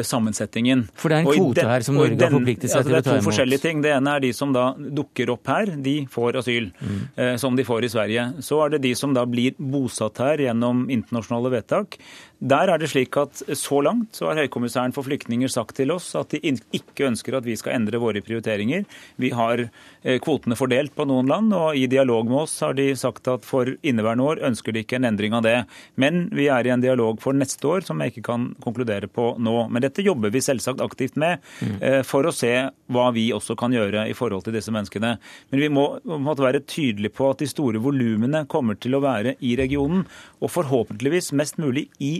sammensetningen. 0.04 0.84
For 0.98 1.12
det 1.12 1.18
er 1.18 1.26
en 1.26 1.30
kvote 1.32 1.66
her 1.68 1.84
som 1.86 1.96
Norge 1.96 2.20
har 2.20 2.34
forpliktet 2.34 2.68
seg 2.70 2.82
altså 2.82 2.90
til 2.90 2.98
å 2.98 3.00
ta 3.00 3.00
imot? 3.00 3.08
Det 3.08 3.14
er 3.14 3.22
to 3.22 3.28
forskjellige 3.30 3.64
ting. 3.64 3.82
Det 3.84 3.92
ene 3.96 4.14
er 4.14 4.24
de 4.24 4.32
som 4.36 4.52
da 4.54 4.64
dukker 4.76 5.32
opp 5.34 5.48
her, 5.48 5.72
de 5.88 5.96
får 6.12 6.40
asyl. 6.42 6.70
Mm. 6.78 6.98
Eh, 7.16 7.34
som 7.40 7.56
de 7.56 7.64
får 7.64 7.86
i 7.86 7.92
Sverige. 7.92 8.26
Så 8.44 8.60
er 8.64 8.74
det 8.74 8.82
de 8.84 8.94
som 8.98 9.14
da 9.16 9.24
blir 9.28 9.56
bosatt 9.58 10.20
her 10.22 10.44
gjennom 10.48 10.86
internasjonale 10.92 11.54
vedtak. 11.56 11.98
Der 12.38 12.70
er 12.70 12.78
det 12.78 12.92
slik 12.92 13.16
at 13.18 13.40
så 13.58 13.80
langt 13.82 14.14
så 14.14 14.28
har 14.28 14.38
Høykommissæren 14.38 14.92
for 14.94 15.02
flyktninger 15.02 15.50
sagt 15.50 15.74
til 15.80 15.90
oss 15.90 16.12
at 16.18 16.30
de 16.30 16.52
ikke 16.54 17.08
ønsker 17.08 17.34
at 17.34 17.46
vi 17.46 17.56
skal 17.58 17.74
endre 17.74 17.98
våre 17.98 18.22
prioriteringer. 18.22 18.84
Vi 19.18 19.32
har 19.34 19.64
eh, 19.64 20.20
kvotene 20.22 20.54
fordelt 20.58 20.94
på 20.94 21.06
noen 21.08 21.26
land, 21.30 21.50
og 21.56 21.74
i 21.74 21.88
dialog 21.90 22.28
med 22.30 22.44
oss 22.44 22.54
har 22.62 22.76
de 22.78 22.92
sagt 22.98 23.26
at 23.32 23.46
for 23.48 23.72
inneværende 23.82 24.28
år 24.30 24.42
ønsker 24.46 24.74
de 24.74 24.84
ikke 24.84 25.00
en 25.00 25.08
endring 25.10 25.34
av 25.34 25.42
det. 25.46 25.56
Men 25.98 26.28
vi 26.30 26.46
er 26.52 26.68
i 26.68 26.72
en 26.74 26.84
dialog 26.84 27.18
for 27.22 27.34
neste 27.34 27.66
år 27.66 27.88
som 27.88 27.98
jeg 28.02 28.14
ikke 28.14 28.28
kan 28.30 28.52
konkludere 28.62 29.10
på 29.10 29.32
nå. 29.42 29.56
Men 29.66 29.77
dette 29.84 30.04
jobber 30.06 30.32
vi 30.34 30.42
selvsagt 30.44 30.82
aktivt 30.84 31.18
med 31.20 31.42
mm. 31.60 32.04
for 32.06 32.26
å 32.28 32.34
se 32.34 32.52
hva 32.92 33.08
vi 33.16 33.28
også 33.34 33.56
kan 33.58 33.74
gjøre 33.74 34.06
i 34.10 34.16
forhold 34.16 34.46
til 34.46 34.56
disse 34.56 34.72
menneskene. 34.74 35.14
Men 35.52 35.62
vi 35.62 35.70
må 35.72 35.86
måtte 36.06 36.44
være 36.44 36.64
tydelige 36.68 37.14
på 37.18 37.30
at 37.32 37.42
de 37.42 37.50
store 37.50 37.82
volumene 37.82 38.44
kommer 38.50 38.78
til 38.80 38.96
å 38.98 39.02
være 39.04 39.36
i 39.44 39.54
regionen, 39.60 40.06
og 40.42 40.52
forhåpentligvis 40.54 41.32
mest 41.38 41.60
mulig 41.62 41.88
i 42.02 42.18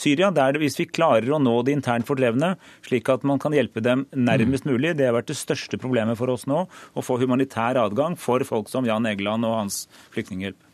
Syria, 0.00 0.30
der 0.32 0.56
hvis 0.60 0.78
vi 0.80 0.88
klarer 0.88 1.28
å 1.34 1.40
nå 1.42 1.58
de 1.66 1.74
internt 1.76 2.08
fordrevne, 2.08 2.54
slik 2.86 3.10
at 3.12 3.26
man 3.26 3.40
kan 3.42 3.54
hjelpe 3.56 3.82
dem 3.84 4.06
nærmest 4.16 4.64
mm. 4.64 4.72
mulig. 4.72 4.94
Det 4.96 5.10
har 5.10 5.16
vært 5.18 5.32
det 5.32 5.38
største 5.40 5.80
problemet 5.80 6.18
for 6.20 6.32
oss 6.32 6.46
nå, 6.50 6.64
å 6.66 7.04
få 7.04 7.18
humanitær 7.20 7.80
adgang 7.82 8.16
for 8.20 8.44
folk 8.48 8.72
som 8.72 8.88
Jan 8.88 9.08
Egeland 9.10 9.48
og 9.48 9.58
hans 9.58 9.84
flyktninghjelp. 10.14 10.69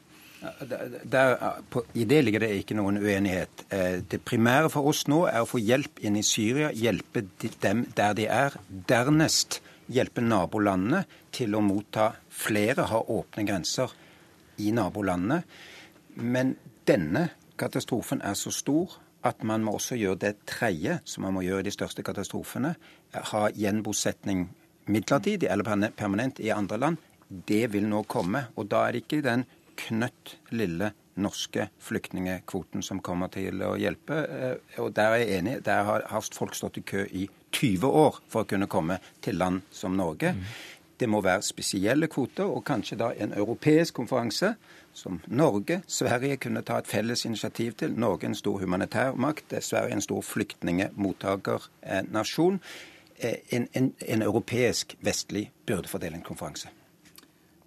Der, 1.04 1.36
I 1.94 2.04
det 2.04 2.18
ligger 2.24 2.44
det 2.44 2.50
ikke 2.60 2.76
noen 2.78 2.98
uenighet. 3.00 3.64
Eh, 3.70 4.02
det 4.10 4.22
primære 4.24 4.70
for 4.72 4.88
oss 4.90 5.04
nå 5.10 5.24
er 5.30 5.42
å 5.42 5.48
få 5.48 5.60
hjelp 5.62 6.02
inn 6.06 6.18
i 6.18 6.24
Syria, 6.26 6.72
hjelpe 6.72 7.24
dem 7.62 7.86
der 7.96 8.16
de 8.18 8.28
er. 8.30 8.56
Dernest 8.68 9.60
hjelpe 9.92 10.24
nabolandene 10.24 11.04
til 11.34 11.54
å 11.54 11.62
motta 11.64 12.12
flere, 12.32 12.88
ha 12.90 13.00
åpne 13.00 13.46
grenser 13.46 13.92
i 14.62 14.72
nabolandene. 14.74 15.42
Men 16.22 16.54
denne 16.88 17.28
katastrofen 17.60 18.22
er 18.24 18.36
så 18.38 18.52
stor 18.54 18.98
at 19.26 19.42
man 19.46 19.64
må 19.66 19.74
også 19.76 19.98
gjøre 19.98 20.22
det 20.22 20.34
tredje 20.48 21.00
som 21.08 21.26
man 21.26 21.34
må 21.36 21.44
gjøre 21.46 21.64
i 21.64 21.68
de 21.68 21.74
største 21.74 22.04
katastrofene. 22.06 22.74
Ha 23.32 23.42
gjenbosetning 23.56 24.46
midlertidig 24.92 25.50
eller 25.50 25.90
permanent 25.96 26.40
i 26.40 26.52
andre 26.54 26.78
land. 26.78 26.98
Det 27.26 27.66
vil 27.72 27.88
nå 27.90 28.04
komme. 28.06 28.46
Og 28.56 28.68
da 28.70 28.84
er 28.86 28.94
det 28.94 29.04
ikke 29.04 29.24
den 29.24 29.44
knøtt 29.76 30.38
lille 30.50 30.92
norske 31.16 31.68
flyktningekvoten 31.80 32.82
som 32.84 33.00
kommer 33.04 33.30
til 33.32 33.62
å 33.64 33.74
hjelpe. 33.80 34.16
Eh, 34.24 34.80
og 34.82 34.92
der 34.96 35.14
er 35.14 35.22
jeg 35.22 35.38
enig. 35.40 35.58
Der 35.64 35.84
har 35.88 36.30
folk 36.32 36.54
stått 36.54 36.78
i 36.80 36.86
kø 36.86 37.06
i 37.06 37.28
20 37.56 37.88
år 37.88 38.20
for 38.28 38.44
å 38.44 38.48
kunne 38.48 38.68
komme 38.68 38.98
til 39.24 39.38
land 39.40 39.62
som 39.72 39.96
Norge. 39.96 40.34
Mm. 40.36 40.42
Det 40.96 41.08
må 41.12 41.20
være 41.20 41.42
spesielle 41.44 42.08
kvoter, 42.08 42.48
og 42.48 42.64
kanskje 42.64 42.96
da 43.00 43.10
en 43.20 43.32
europeisk 43.36 43.94
konferanse 43.98 44.54
som 44.96 45.20
Norge, 45.28 45.82
Sverige 45.86 46.36
kunne 46.40 46.62
ta 46.64 46.78
et 46.80 46.88
felles 46.88 47.24
initiativ 47.28 47.72
til. 47.76 47.92
Norge 48.00 48.26
en 48.26 48.34
stor 48.34 48.58
humanitær 48.62 49.12
makt, 49.12 49.54
Sverige 49.60 49.90
er 49.90 49.94
en 49.98 50.04
stor 50.04 50.22
flyktningemottakernasjon. 50.24 52.60
Eh, 53.18 53.34
en, 53.50 53.68
en, 53.72 53.94
en 54.08 54.22
europeisk 54.22 54.96
vestlig 55.00 55.52
byrdefordelingskonferanse. 55.66 56.68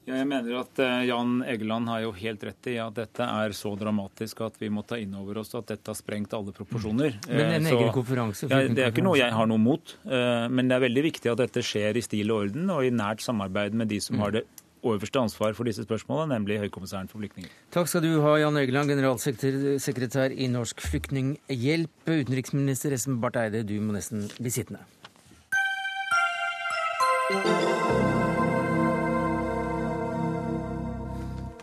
Jeg 0.10 0.26
mener 0.26 0.56
at 0.64 0.80
eh, 0.82 1.04
Jan 1.10 1.40
Egeland 1.46 1.90
har 1.92 2.02
jo 2.02 2.14
helt 2.18 2.46
rett 2.48 2.70
i 2.72 2.78
at 2.82 2.96
dette 2.98 3.26
er 3.26 3.54
så 3.58 3.76
dramatisk 3.78 4.42
at 4.48 4.58
vi 4.62 4.72
må 4.74 4.82
ta 4.88 4.98
inn 4.98 5.14
over 5.18 5.42
oss 5.44 5.54
at 5.58 5.70
dette 5.70 5.92
har 5.92 5.98
sprengt 5.98 6.34
alle 6.34 6.54
proporsjoner. 6.56 7.20
Mm. 7.28 7.34
Men 7.36 7.54
en 7.60 7.68
eh, 7.68 7.76
egen 7.76 7.92
konferanse? 7.94 8.50
Ja, 8.50 8.64
det 8.66 8.86
er 8.86 8.94
ikke 8.94 9.06
noe 9.06 9.20
jeg 9.20 9.36
har 9.36 9.50
noe 9.50 9.62
mot. 9.62 9.94
Eh, 10.10 10.48
men 10.50 10.72
det 10.72 10.80
er 10.80 10.86
veldig 10.88 11.06
viktig 11.12 11.34
at 11.34 11.44
dette 11.44 11.64
skjer 11.66 12.00
i 12.00 12.06
stil 12.06 12.34
og 12.34 12.48
orden 12.48 12.74
og 12.74 12.88
i 12.88 12.94
nært 12.94 13.22
samarbeid 13.26 13.78
med 13.78 13.92
de 13.94 14.02
som 14.04 14.18
mm. 14.18 14.26
har 14.26 14.36
det 14.40 14.46
overste 14.90 15.20
ansvar 15.20 15.56
for 15.58 15.68
disse 15.68 15.84
spørsmålene, 15.84 16.38
nemlig 16.38 16.62
Høykommissæren 16.64 17.10
for 17.12 17.22
flyktninger. 17.22 17.52
Takk 17.76 17.90
skal 17.92 18.06
du 18.06 18.14
ha, 18.24 18.38
Jan 18.40 18.58
Egeland, 18.62 18.92
generalsekretær 18.94 20.34
i 20.34 20.48
Norsk 20.52 20.82
Flyktninghjelp. 20.88 21.92
Utenriksminister 22.08 22.96
Espen 22.96 23.20
Barth 23.24 23.44
Eide, 23.44 23.66
du 23.68 23.76
må 23.84 23.98
nesten 23.98 24.30
bli 24.40 24.54
sittende. 24.54 24.86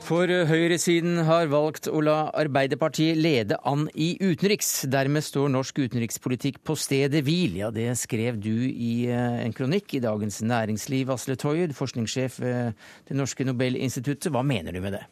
For 0.06 0.30
høyresiden 0.30 1.16
har 1.26 1.48
valgt 1.50 1.88
å 1.90 1.98
la 2.04 2.28
Arbeiderpartiet 2.38 3.18
lede 3.18 3.56
an 3.66 3.88
i 3.90 4.12
utenriks. 4.20 4.84
Dermed 4.86 5.24
står 5.26 5.50
norsk 5.50 5.80
utenrikspolitikk 5.82 6.60
på 6.62 6.76
stedet 6.78 7.24
hvil. 7.26 7.56
Ja, 7.58 7.72
det 7.74 7.88
skrev 7.98 8.38
du 8.38 8.52
i 8.70 9.08
eh, 9.10 9.40
en 9.42 9.56
kronikk 9.56 9.96
i 9.98 10.02
Dagens 10.04 10.38
Næringsliv, 10.46 11.10
Asle 11.10 11.34
Toje, 11.34 11.72
forskningssjef 11.74 12.38
ved 12.44 12.86
Det 13.08 13.18
norske 13.18 13.48
Nobelinstituttet. 13.48 14.30
Hva 14.30 14.46
mener 14.46 14.78
du 14.78 14.84
med 14.84 14.94
det? 15.00 15.02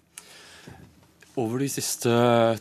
Over 1.35 1.65
de 1.65 1.67
siste 1.67 2.11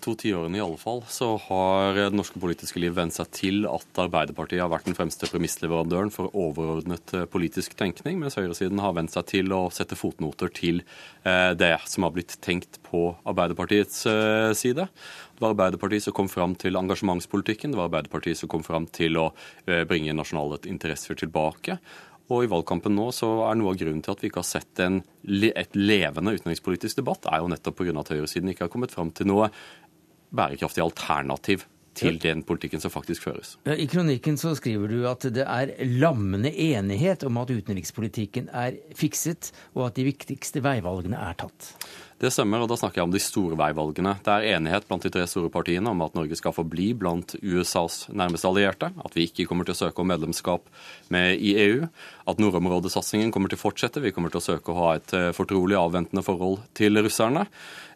to 0.02 0.16
tiårene 0.18 0.58
i 0.58 0.62
alle 0.64 0.80
fall, 0.82 1.04
så 1.06 1.36
har 1.46 1.94
det 1.94 2.08
norske 2.18 2.40
politiske 2.42 2.82
liv 2.82 2.96
vent 2.98 3.14
seg 3.14 3.30
til 3.30 3.68
at 3.70 4.00
Arbeiderpartiet 4.02 4.64
har 4.64 4.72
vært 4.72 4.88
den 4.90 4.98
fremste 4.98 5.30
premissleverandøren 5.30 6.10
for 6.14 6.34
overordnet 6.34 7.14
eh, 7.14 7.28
politisk 7.30 7.76
tenkning, 7.78 8.18
mens 8.24 8.40
høyresiden 8.40 8.82
har 8.82 8.96
vent 8.98 9.14
seg 9.14 9.28
til 9.30 9.54
å 9.54 9.68
sette 9.70 9.98
fotnoter 10.00 10.50
til 10.58 10.82
eh, 10.82 11.52
det 11.54 11.76
som 11.86 12.08
har 12.08 12.16
blitt 12.16 12.34
tenkt 12.42 12.80
på 12.88 13.12
Arbeiderpartiets 13.30 14.08
eh, 14.10 14.54
side. 14.58 14.88
Det 14.90 15.46
var 15.46 15.54
Arbeiderpartiet 15.54 16.08
som 16.08 16.18
kom 16.18 16.32
fram 16.32 16.58
til 16.58 16.80
engasjementspolitikken, 16.82 17.76
det 17.76 17.78
var 17.78 17.92
Arbeiderpartiet 17.92 18.42
som 18.42 18.50
kom 18.50 18.66
fram 18.66 18.90
til 18.90 19.22
å 19.22 19.28
bringe 19.90 20.18
nasjonale 20.18 20.58
interesser 20.70 21.18
tilbake. 21.20 21.78
Og 22.34 22.48
i 22.48 22.50
valgkampen 22.50 22.96
nå 22.98 23.12
så 23.14 23.30
er 23.48 23.60
noe 23.60 23.74
av 23.74 23.80
grunnen 23.82 24.02
til 24.06 24.16
at 24.16 24.24
vi 24.24 24.32
ikke 24.32 24.42
har 24.42 24.50
sett 24.50 24.82
en, 24.82 25.02
et 25.24 25.78
levende 25.78 26.34
utenrikspolitisk 26.34 27.04
debatt, 27.04 27.28
er 27.30 27.44
jo 27.44 27.52
nettopp 27.52 27.78
pga. 27.78 27.94
at 28.02 28.14
høyresiden 28.16 28.50
ikke 28.50 28.66
har 28.66 28.74
kommet 28.74 28.96
fram 28.96 29.14
til 29.14 29.30
noe 29.30 29.52
bærekraftig 30.34 30.82
alternativ 30.82 31.68
til 31.94 32.18
den 32.18 32.42
politikken 32.42 32.82
som 32.82 32.90
faktisk 32.90 33.28
føres. 33.28 33.56
I 33.70 33.86
kronikken 33.90 34.38
så 34.42 34.56
skriver 34.58 34.90
du 34.90 35.04
at 35.10 35.28
det 35.34 35.46
er 35.46 35.74
lammende 36.02 36.50
enighet 36.50 37.26
om 37.28 37.38
at 37.42 37.54
utenrikspolitikken 37.54 38.50
er 38.50 38.80
fikset, 38.98 39.52
og 39.78 39.92
at 39.92 40.00
de 40.00 40.08
viktigste 40.10 40.64
veivalgene 40.66 41.20
er 41.22 41.38
tatt. 41.44 41.74
Det 42.24 42.30
stemmer, 42.32 42.62
og 42.64 42.70
da 42.72 42.78
snakker 42.80 43.02
jeg 43.02 43.08
om 43.10 43.12
de 43.12 43.20
store 43.20 43.58
veivalgene. 43.60 44.14
Det 44.24 44.32
er 44.32 44.54
enighet 44.56 44.86
blant 44.88 45.04
de 45.04 45.10
tre 45.12 45.26
store 45.28 45.50
partiene 45.52 45.92
om 45.92 46.04
at 46.06 46.14
Norge 46.16 46.38
skal 46.40 46.54
forbli 46.56 46.94
blant 46.96 47.34
USAs 47.44 48.06
nærmeste 48.16 48.48
allierte, 48.48 48.94
at 48.96 49.18
vi 49.18 49.26
ikke 49.28 49.44
kommer 49.50 49.68
til 49.68 49.76
å 49.76 49.80
søke 49.82 50.00
om 50.00 50.08
medlemskap 50.08 50.72
med 51.12 51.36
i 51.44 51.52
EU, 51.66 51.90
at 52.32 52.40
nordområdesatsingen 52.40 53.34
kommer 53.36 53.52
til 53.52 53.60
å 53.60 53.64
fortsette, 53.66 54.00
vi 54.00 54.14
kommer 54.16 54.32
til 54.32 54.40
å 54.40 54.46
søke 54.46 54.72
å 54.72 54.80
ha 54.80 54.90
et 55.02 55.16
eh, 55.20 55.34
fortrolig 55.36 55.76
avventende 55.76 56.24
forhold 56.24 56.62
til 56.80 57.04
russerne. 57.04 57.44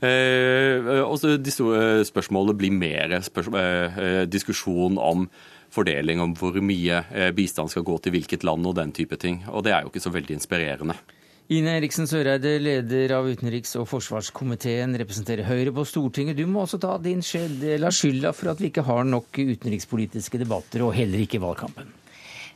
Eh, 0.03 0.91
og 1.05 1.23
de 1.23 1.53
store 1.53 2.03
spørsmålene 2.09 2.59
blir 2.59 2.75
mer 2.75 3.15
eh, 3.21 4.25
diskusjon 4.27 4.99
om 4.99 5.29
fordeling 5.71 6.19
om 6.19 6.35
hvor 6.35 6.59
mye 6.59 7.31
bistand 7.35 7.71
skal 7.71 7.87
gå 7.87 7.95
til 8.03 8.17
hvilket 8.17 8.43
land 8.47 8.67
og 8.67 8.75
den 8.75 8.91
type 8.91 9.15
ting. 9.23 9.45
Og 9.47 9.63
det 9.63 9.75
er 9.75 9.85
jo 9.85 9.93
ikke 9.93 10.03
så 10.03 10.11
veldig 10.11 10.35
inspirerende. 10.41 10.99
Ine 11.47 11.77
Eriksen 11.77 12.03
Søreide, 12.03 12.57
leder 12.59 13.13
av 13.15 13.27
utenriks- 13.31 13.77
og 13.79 13.85
forsvarskomiteen, 13.87 14.97
representerer 14.99 15.47
Høyre 15.47 15.71
på 15.71 15.85
Stortinget. 15.87 16.35
Du 16.35 16.43
må 16.43 16.65
også 16.65 16.75
ta 16.83 16.97
din 16.99 17.21
del 17.61 17.87
av 17.87 17.95
skylda 17.95 18.33
for 18.35 18.51
at 18.51 18.59
vi 18.59 18.67
ikke 18.67 18.83
har 18.83 19.07
nok 19.07 19.31
utenrikspolitiske 19.31 20.41
debatter, 20.41 20.83
og 20.83 20.91
heller 20.97 21.23
ikke 21.23 21.39
valgkampen. 21.39 21.87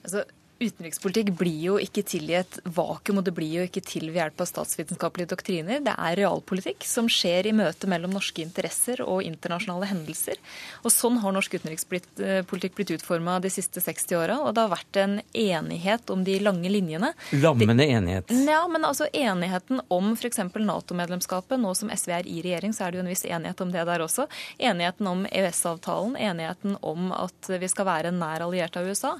Altså, 0.04 0.26
Utenrikspolitikk 0.62 1.32
blir 1.40 1.58
jo 1.66 1.76
ikke 1.82 2.04
til 2.06 2.30
i 2.30 2.36
et 2.38 2.60
vakuum, 2.64 3.18
og 3.22 3.26
det 3.26 3.34
blir 3.34 3.50
jo 3.56 3.64
ikke 3.66 3.82
til 3.82 4.12
ved 4.12 4.20
hjelp 4.20 4.44
av 4.44 4.50
statsvitenskapelige 4.50 5.32
doktriner. 5.32 5.82
Det 5.82 5.96
er 5.96 6.18
realpolitikk 6.20 6.86
som 6.86 7.08
skjer 7.10 7.50
i 7.50 7.54
møte 7.58 7.90
mellom 7.90 8.14
norske 8.14 8.44
interesser 8.44 9.02
og 9.02 9.24
internasjonale 9.26 9.90
hendelser. 9.90 10.38
Og 10.86 10.94
sånn 10.94 11.18
har 11.24 11.34
norsk 11.34 11.58
utenrikspolitikk 11.58 12.78
blitt 12.78 12.94
utforma 12.98 13.40
de 13.42 13.50
siste 13.54 13.82
60 13.82 14.20
åra, 14.20 14.38
og 14.46 14.54
det 14.54 14.66
har 14.66 14.74
vært 14.76 15.02
en 15.02 15.18
enighet 15.34 16.14
om 16.14 16.22
de 16.28 16.38
lange 16.44 16.70
linjene. 16.70 17.14
Lammende 17.42 17.88
enighet? 17.90 18.30
Ja, 18.46 18.62
men 18.70 18.86
altså 18.86 19.10
enigheten 19.14 19.82
om 19.90 20.14
f.eks. 20.14 20.44
Nato-medlemskapet. 20.62 21.58
Nå 21.62 21.74
som 21.78 21.90
SV 21.90 22.14
er 22.20 22.30
i 22.30 22.38
regjering, 22.46 22.76
så 22.78 22.86
er 22.86 22.94
det 22.94 23.02
jo 23.02 23.06
en 23.08 23.12
viss 23.12 23.26
enighet 23.26 23.66
om 23.66 23.74
det 23.74 23.88
der 23.90 24.06
også. 24.06 24.28
Enigheten 24.62 25.10
om 25.10 25.26
EØS-avtalen, 25.26 26.14
enigheten 26.22 26.78
om 26.86 27.10
at 27.16 27.50
vi 27.50 27.72
skal 27.72 27.90
være 27.90 28.14
nær 28.14 28.46
alliert 28.46 28.78
av 28.78 28.86
USA. 28.86 29.16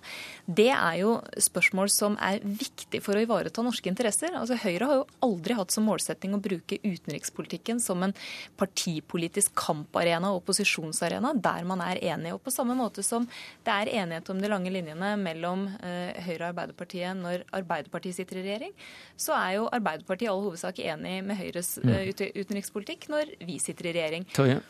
Det 0.46 0.70
er 0.70 1.02
jo 1.02 1.18
spørsmål 1.40 1.90
som 1.92 2.18
er 2.24 2.42
viktig 2.44 3.02
for 3.04 3.18
å 3.18 3.24
ivareta 3.24 3.64
norske 3.64 3.90
interesser. 3.92 4.34
Altså, 4.38 4.58
Høyre 4.60 4.90
har 4.90 5.00
jo 5.00 5.08
aldri 5.28 5.56
hatt 5.58 5.74
som 5.74 5.88
målsetting 5.88 6.36
å 6.36 6.42
bruke 6.42 6.80
utenrikspolitikken 6.84 7.82
som 7.84 8.04
en 8.06 8.16
partipolitisk 8.60 9.56
kamparena 9.58 10.34
og 10.34 10.42
opposisjonsarena 10.42 11.34
der 11.40 11.68
man 11.68 11.84
er 11.86 12.02
enige. 12.02 12.36
Og 12.38 12.44
på 12.46 12.54
samme 12.54 12.76
måte 12.78 13.06
som 13.06 13.28
det 13.66 13.78
er 13.78 13.94
enighet 14.04 14.32
om 14.34 14.42
de 14.42 14.52
lange 14.52 14.74
linjene 14.74 15.14
mellom 15.22 15.68
eh, 15.80 16.22
Høyre 16.26 16.44
og 16.44 16.50
Arbeiderpartiet 16.52 17.18
når 17.22 17.48
Arbeiderpartiet 17.62 18.20
sitter 18.20 18.42
i 18.42 18.46
regjering, 18.48 18.78
så 19.20 19.36
er 19.38 19.58
jo 19.60 19.68
Arbeiderpartiet 19.72 20.30
i 20.30 20.32
all 20.32 20.46
hovedsak 20.46 20.84
enig 20.84 21.20
med 21.26 21.40
Høyres 21.40 21.76
eh, 21.84 22.12
utenrikspolitikk 22.12 23.10
når 23.12 23.36
vi 23.46 23.60
sitter 23.64 23.92
i 23.92 23.98
regjering. 24.00 24.28
Toje. 24.36 24.62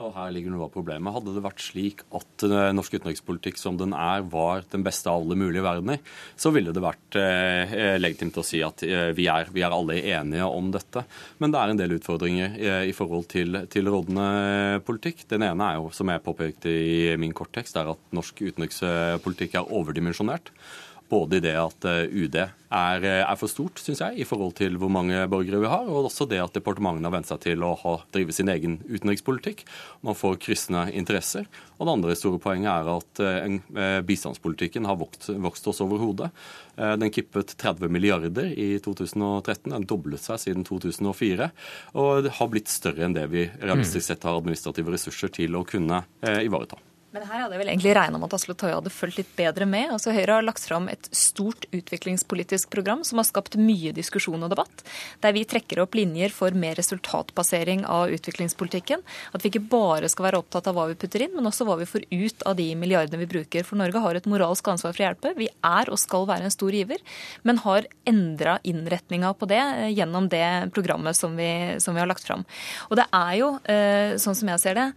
Og 0.00 0.14
her 0.16 0.32
ligger 0.32 0.52
noe 0.52 0.66
av 0.66 0.72
problemet. 0.72 1.12
Hadde 1.12 1.34
det 1.36 1.42
vært 1.44 1.62
slik 1.62 2.02
at 2.16 2.44
uh, 2.46 2.70
norsk 2.76 2.96
utenrikspolitikk 2.96 3.60
som 3.60 3.76
den 3.80 3.92
er, 3.96 4.24
var 4.32 4.64
den 4.72 4.84
beste 4.86 5.10
av 5.10 5.20
alle 5.20 5.36
mulige 5.38 5.64
verdener, 5.64 6.00
så 6.40 6.52
ville 6.54 6.72
det 6.74 6.82
vært 6.82 7.18
eh, 7.20 7.96
legitimt 8.00 8.38
å 8.40 8.44
si 8.46 8.62
at 8.64 8.82
eh, 8.86 9.10
vi, 9.16 9.26
er, 9.30 9.50
vi, 9.52 9.62
er, 9.66 9.74
alle 9.74 9.98
enige 10.00 10.46
om 10.48 10.70
dette. 10.72 11.04
Men 11.42 11.52
det 11.52 11.60
er 11.60 11.72
en 11.72 11.80
del 11.80 11.96
utfordringer 11.98 12.56
i 12.88 12.94
forhold 12.96 13.28
til, 13.30 13.62
til 13.72 13.90
rådende 13.92 14.80
politikk. 14.86 15.26
Den 15.30 15.44
ene 15.46 15.72
er 15.72 15.80
jo, 15.80 15.90
som 15.94 16.10
jeg 16.12 16.24
påpekte 16.24 16.70
i 16.72 17.16
min 17.20 17.34
korttekst, 17.36 17.76
er 17.80 17.92
at 17.92 18.14
norsk 18.16 18.40
utenrikspolitikk 18.46 19.58
er 19.60 19.74
overdimensjonert. 19.80 20.52
Både 21.10 21.40
i 21.40 21.42
det 21.42 21.56
at 21.58 21.84
eh, 21.90 22.04
UD 22.06 22.36
er, 22.38 23.02
eh, 23.02 23.22
er 23.24 23.38
for 23.38 23.50
stort, 23.50 23.80
syns 23.82 23.98
jeg, 23.98 24.20
i 24.22 24.26
forhold 24.28 24.52
til 24.60 24.76
hvor 24.78 24.92
mange 24.92 25.24
borgere 25.30 25.58
vi 25.58 25.70
har, 25.70 25.88
og 25.90 26.06
også 26.06 26.28
det 26.30 26.38
at 26.38 26.54
departementene 26.54 27.08
har 27.08 27.14
vent 27.16 27.26
seg 27.26 27.40
til 27.42 27.64
å 27.66 27.72
ha, 27.80 27.96
drive 28.14 28.34
sin 28.36 28.50
egen 28.52 28.76
utenrikspolitikk. 28.86 29.64
Man 30.06 30.18
får 30.18 30.38
kryssende 30.44 30.84
interesser. 30.94 31.48
Og 31.80 31.88
det 31.88 31.94
andre 31.96 32.16
store 32.18 32.38
poenget 32.42 32.70
er 32.70 32.90
at 32.92 33.22
en, 33.26 33.56
bistandspolitikken 34.06 34.86
har 34.86 34.98
vokst, 35.00 35.30
vokst 35.42 35.66
oss 35.72 35.80
over 35.82 36.02
hodet. 36.02 36.28
Den 36.76 37.12
kippet 37.14 37.54
30 37.56 37.88
milliarder 37.90 38.52
i 38.52 38.74
2013. 38.84 39.72
Den 39.72 39.88
doblet 39.88 40.22
seg 40.22 40.42
siden 40.44 40.68
2004. 40.68 41.48
Og 41.96 42.28
det 42.28 42.36
har 42.36 42.52
blitt 42.52 42.70
større 42.70 43.08
enn 43.08 43.16
det 43.16 43.24
vi 43.32 43.48
realistisk 43.62 44.10
sett 44.10 44.28
har 44.28 44.36
administrative 44.42 44.92
ressurser 44.92 45.32
til 45.40 45.56
å 45.56 45.64
kunne 45.64 46.04
ivareta. 46.44 46.78
Men 47.10 47.24
her 47.26 47.42
hadde 47.42 47.56
jeg 47.56 47.62
vel 47.64 47.70
egentlig 47.72 47.94
regna 47.96 48.18
med 48.20 48.28
at 48.28 48.36
Asle 48.36 48.54
Toje 48.54 48.76
hadde 48.76 48.92
fulgt 48.94 49.18
litt 49.18 49.30
bedre 49.34 49.66
med. 49.66 49.90
Altså 49.96 50.12
Høyre 50.14 50.36
har 50.36 50.44
lagt 50.46 50.62
fram 50.62 50.86
et 50.92 51.08
stort 51.10 51.64
utviklingspolitisk 51.74 52.70
program 52.70 53.02
som 53.06 53.18
har 53.18 53.26
skapt 53.26 53.56
mye 53.58 53.90
diskusjon 53.96 54.46
og 54.46 54.52
debatt. 54.52 54.84
Der 55.24 55.34
vi 55.34 55.42
trekker 55.48 55.82
opp 55.82 55.98
linjer 55.98 56.30
for 56.34 56.54
mer 56.54 56.78
resultatbasering 56.78 57.82
av 57.90 58.14
utviklingspolitikken. 58.14 59.02
At 59.34 59.42
vi 59.42 59.50
ikke 59.50 59.64
bare 59.72 60.10
skal 60.12 60.28
være 60.28 60.42
opptatt 60.44 60.70
av 60.70 60.78
hva 60.78 60.86
vi 60.92 60.98
putter 61.02 61.26
inn, 61.26 61.34
men 61.34 61.50
også 61.50 61.66
hva 61.66 61.80
vi 61.80 61.88
får 61.90 62.06
ut 62.12 62.46
av 62.46 62.54
de 62.60 62.68
milliardene 62.78 63.18
vi 63.24 63.30
bruker. 63.34 63.66
For 63.66 63.80
Norge 63.80 64.04
har 64.06 64.20
et 64.20 64.30
moralsk 64.30 64.70
ansvar 64.70 64.94
for 64.94 65.02
å 65.02 65.08
hjelpe. 65.08 65.34
Vi 65.40 65.50
er 65.50 65.90
og 65.90 65.98
skal 65.98 66.28
være 66.30 66.46
en 66.46 66.54
stor 66.54 66.78
giver, 66.78 67.02
men 67.42 67.58
har 67.66 67.90
endra 68.06 68.60
innretninga 68.62 69.34
på 69.34 69.50
det 69.50 69.60
eh, 69.60 69.90
gjennom 69.96 70.30
det 70.30 70.46
programmet 70.76 71.18
som 71.18 71.34
vi, 71.34 71.50
som 71.82 71.98
vi 71.98 72.04
har 72.04 72.10
lagt 72.10 72.26
fram. 72.26 72.46
Og 72.86 73.02
det 73.02 73.10
er 73.10 73.36
jo, 73.42 73.52
eh, 73.66 74.16
sånn 74.22 74.38
som 74.38 74.54
jeg 74.54 74.62
ser 74.62 74.78
det, 74.78 74.88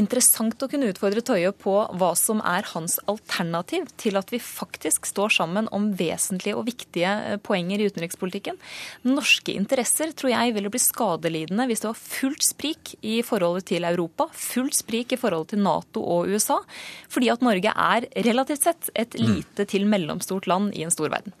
interessant 0.00 0.62
å 0.62 0.68
kunne 0.70 0.88
utfordre 0.90 1.22
Tøye 1.24 1.52
på 1.56 1.74
hva 2.00 2.10
som 2.18 2.40
er 2.46 2.66
hans 2.72 2.98
alternativ 3.10 3.88
til 4.00 4.18
at 4.20 4.32
vi 4.32 4.40
faktisk 4.42 5.08
står 5.08 5.34
sammen 5.36 5.68
om 5.76 5.90
vesentlige 5.98 6.56
og 6.58 6.66
viktige 6.68 7.12
eh, 7.32 7.38
poenger 7.42 7.80
i 7.80 7.88
utenrikspolitikken. 7.90 8.58
Norske 9.08 9.54
interesser 9.54 10.14
tror 10.16 10.32
jeg 10.34 10.56
ville 10.56 10.72
bli 10.72 10.82
skadelidende 10.82 11.68
hvis 11.70 11.84
det 11.84 11.90
var 11.90 12.00
fullt 12.00 12.46
sprik 12.46 12.94
i 13.00 13.20
forholdet 13.26 13.68
til 13.72 13.86
Europa, 13.88 14.30
fullt 14.34 14.78
sprik 14.80 15.14
i 15.14 15.20
forholdet 15.20 15.54
til 15.54 15.64
Nato 15.64 16.04
og 16.16 16.30
USA, 16.30 16.60
fordi 17.10 17.30
at 17.32 17.44
Norge 17.44 17.74
er 17.74 18.08
relativt 18.26 18.66
sett 18.66 18.90
et 18.94 19.16
mm. 19.16 19.28
lite 19.28 19.68
til 19.70 19.86
mellomstort 19.90 20.50
land 20.50 20.74
i 20.74 20.86
en 20.86 20.94
stor 20.94 21.12
verden. 21.12 21.36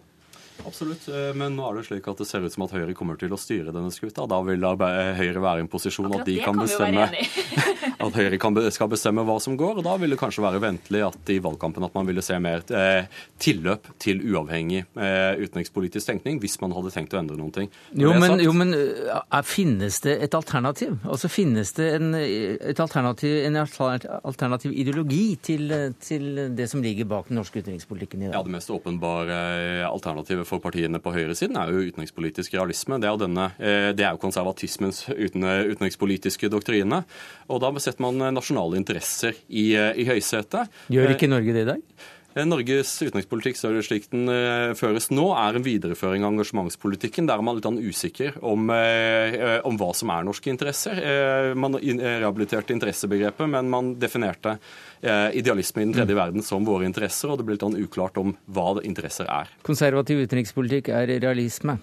Absolutt, 0.66 1.08
eh, 1.08 1.30
men 1.36 1.56
nå 1.56 1.66
er 1.68 1.80
det 1.80 1.86
slik 1.88 2.08
at 2.10 2.20
det 2.20 2.28
ser 2.28 2.44
ut 2.44 2.54
som 2.54 2.66
at 2.66 2.74
Høyre 2.76 2.94
kommer 2.98 3.18
til 3.20 3.32
å 3.32 3.40
styre 3.40 3.74
denne 3.74 3.92
skuta. 3.94 4.28
Da 4.30 4.40
vil 4.46 4.64
Høyre 4.64 5.42
være 5.42 5.62
i 5.62 5.66
en 5.66 5.72
posisjon 5.72 6.12
at 6.18 6.26
de 6.28 6.38
kan, 6.40 6.54
kan 6.54 6.64
bestemme 6.64 7.08
at 8.00 8.16
Høyre 8.16 8.38
kan, 8.40 8.56
skal 8.72 8.90
bestemme 8.90 9.24
hva 9.26 9.36
som 9.42 9.56
går. 9.60 9.80
og 9.80 9.86
Da 9.86 9.96
vil 10.00 10.14
det 10.14 10.18
kanskje 10.20 10.44
være 10.44 10.60
ventelig 10.62 11.02
at 11.06 11.32
i 11.32 11.38
valgkampen 11.42 11.84
at 11.86 11.96
man 11.96 12.08
ville 12.08 12.24
se 12.24 12.36
mer 12.42 12.64
eh, 12.76 13.08
tilløp 13.40 13.90
til 14.02 14.22
uavhengig 14.30 14.82
eh, 14.84 15.40
utenrikspolitisk 15.40 16.10
tenkning, 16.12 16.40
hvis 16.42 16.58
man 16.62 16.74
hadde 16.76 16.92
tenkt 16.94 17.16
å 17.16 17.20
endre 17.20 17.38
noen 17.38 17.52
ting. 17.54 17.70
Jo 17.92 18.14
men, 18.16 18.40
jo, 18.42 18.54
men, 18.56 18.74
eh, 18.74 19.40
finnes 19.46 20.00
det 20.04 20.16
et 20.24 20.36
alternativ? 20.36 20.96
Altså 21.04 21.30
Finnes 21.30 21.70
det 21.76 21.86
en, 21.96 22.14
alternativ, 22.82 23.36
en 23.46 23.58
alternativ, 23.60 24.72
ideologi 24.74 25.36
til, 25.42 25.70
til, 26.02 26.44
det 26.56 26.66
som 26.70 26.82
ligger 26.84 27.08
bak 27.08 27.30
den 27.30 27.38
norske 27.40 27.62
utenrikspolitikken 27.62 28.24
i 28.24 28.30
dag? 28.30 28.38
Ja, 28.38 28.42
Det 28.46 28.54
mest 28.54 28.72
åpenbare 28.72 29.38
alternativet 29.88 30.48
for 30.50 30.62
partiene 30.62 31.00
på 31.02 31.14
høyresiden 31.14 31.58
er 31.60 31.70
jo 31.70 31.86
utenrikspolitisk 31.88 32.56
realisme. 32.58 32.98
Det 33.00 33.08
er 33.08 33.14
jo, 33.14 33.22
denne, 33.24 33.48
eh, 33.58 33.90
det 33.96 34.06
er 34.06 34.14
jo 34.16 34.22
konservatismens 34.22 35.04
uten, 35.10 35.46
utenrikspolitiske 35.72 36.50
doktrine. 36.52 37.04
Og 37.50 37.62
da 37.62 37.72
setter 37.78 38.04
man 38.06 38.34
nasjonale 38.34 38.80
interesser 38.80 39.36
i, 39.48 39.70
eh, 39.76 39.92
i 40.02 40.08
høysetet. 40.08 40.70
Gjør 40.90 41.14
ikke 41.14 41.30
Norge 41.30 41.54
det 41.54 41.66
i 41.66 41.70
dag? 41.74 41.84
Eh, 42.34 42.46
Norges 42.46 42.92
utenrikspolitikk 43.02 43.58
slik 43.58 44.10
den 44.12 44.30
føres 44.78 45.10
nå, 45.10 45.26
er 45.34 45.58
en 45.58 45.66
videreføring 45.66 46.26
av 46.26 46.34
engasjementspolitikken. 46.34 47.26
Der 47.30 47.40
er 47.40 47.46
man 47.46 47.58
litt 47.58 47.90
usikker 47.90 48.38
om, 48.42 48.70
om, 48.70 49.80
hva 49.80 49.90
som 49.96 50.12
er 50.14 50.26
norske 50.26 50.52
interesser. 50.52 51.02
Man 51.58 51.78
rehabiliterte 51.78 52.76
interessebegrepet, 52.76 53.50
men 53.50 53.72
man 53.72 53.94
definerte 54.00 54.58
Eh, 55.02 55.36
idealisme 55.36 55.82
i 55.82 55.84
den 55.84 55.94
tredje 55.94 56.12
mm. 56.12 56.18
verden 56.18 56.42
som 56.44 56.64
våre 56.68 56.84
interesser, 56.84 57.30
og 57.32 57.38
det 57.40 57.46
ble 57.48 57.54
litt 57.56 57.62
sånn 57.64 57.78
uklart 57.80 58.18
om 58.20 58.34
hva 58.52 58.74
interesser 58.84 59.30
er. 59.32 59.48
Konservativ 59.64 60.20
utenrikspolitikk 60.26 60.90
er 60.92 61.14
realisme? 61.22 61.78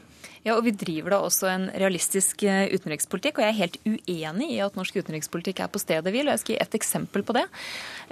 Ja, 0.45 0.55
og 0.55 0.63
Vi 0.67 0.73
driver 0.75 1.15
da 1.15 1.19
også 1.23 1.47
en 1.49 1.67
realistisk 1.71 2.43
eh, 2.43 2.67
utenrikspolitikk. 2.73 3.39
Og 3.39 3.45
jeg 3.45 3.53
er 3.53 3.61
helt 3.61 3.77
uenig 3.88 4.49
i 4.55 4.61
at 4.63 4.77
norsk 4.77 4.99
utenrikspolitikk 4.99 5.61
er 5.63 5.71
på 5.71 5.81
stedet 5.81 6.13
hvil. 6.13 6.29
Jeg 6.31 6.41
skal 6.43 6.55
gi 6.55 6.61
et 6.63 6.77
eksempel 6.77 7.23
på 7.25 7.35
det. 7.38 7.45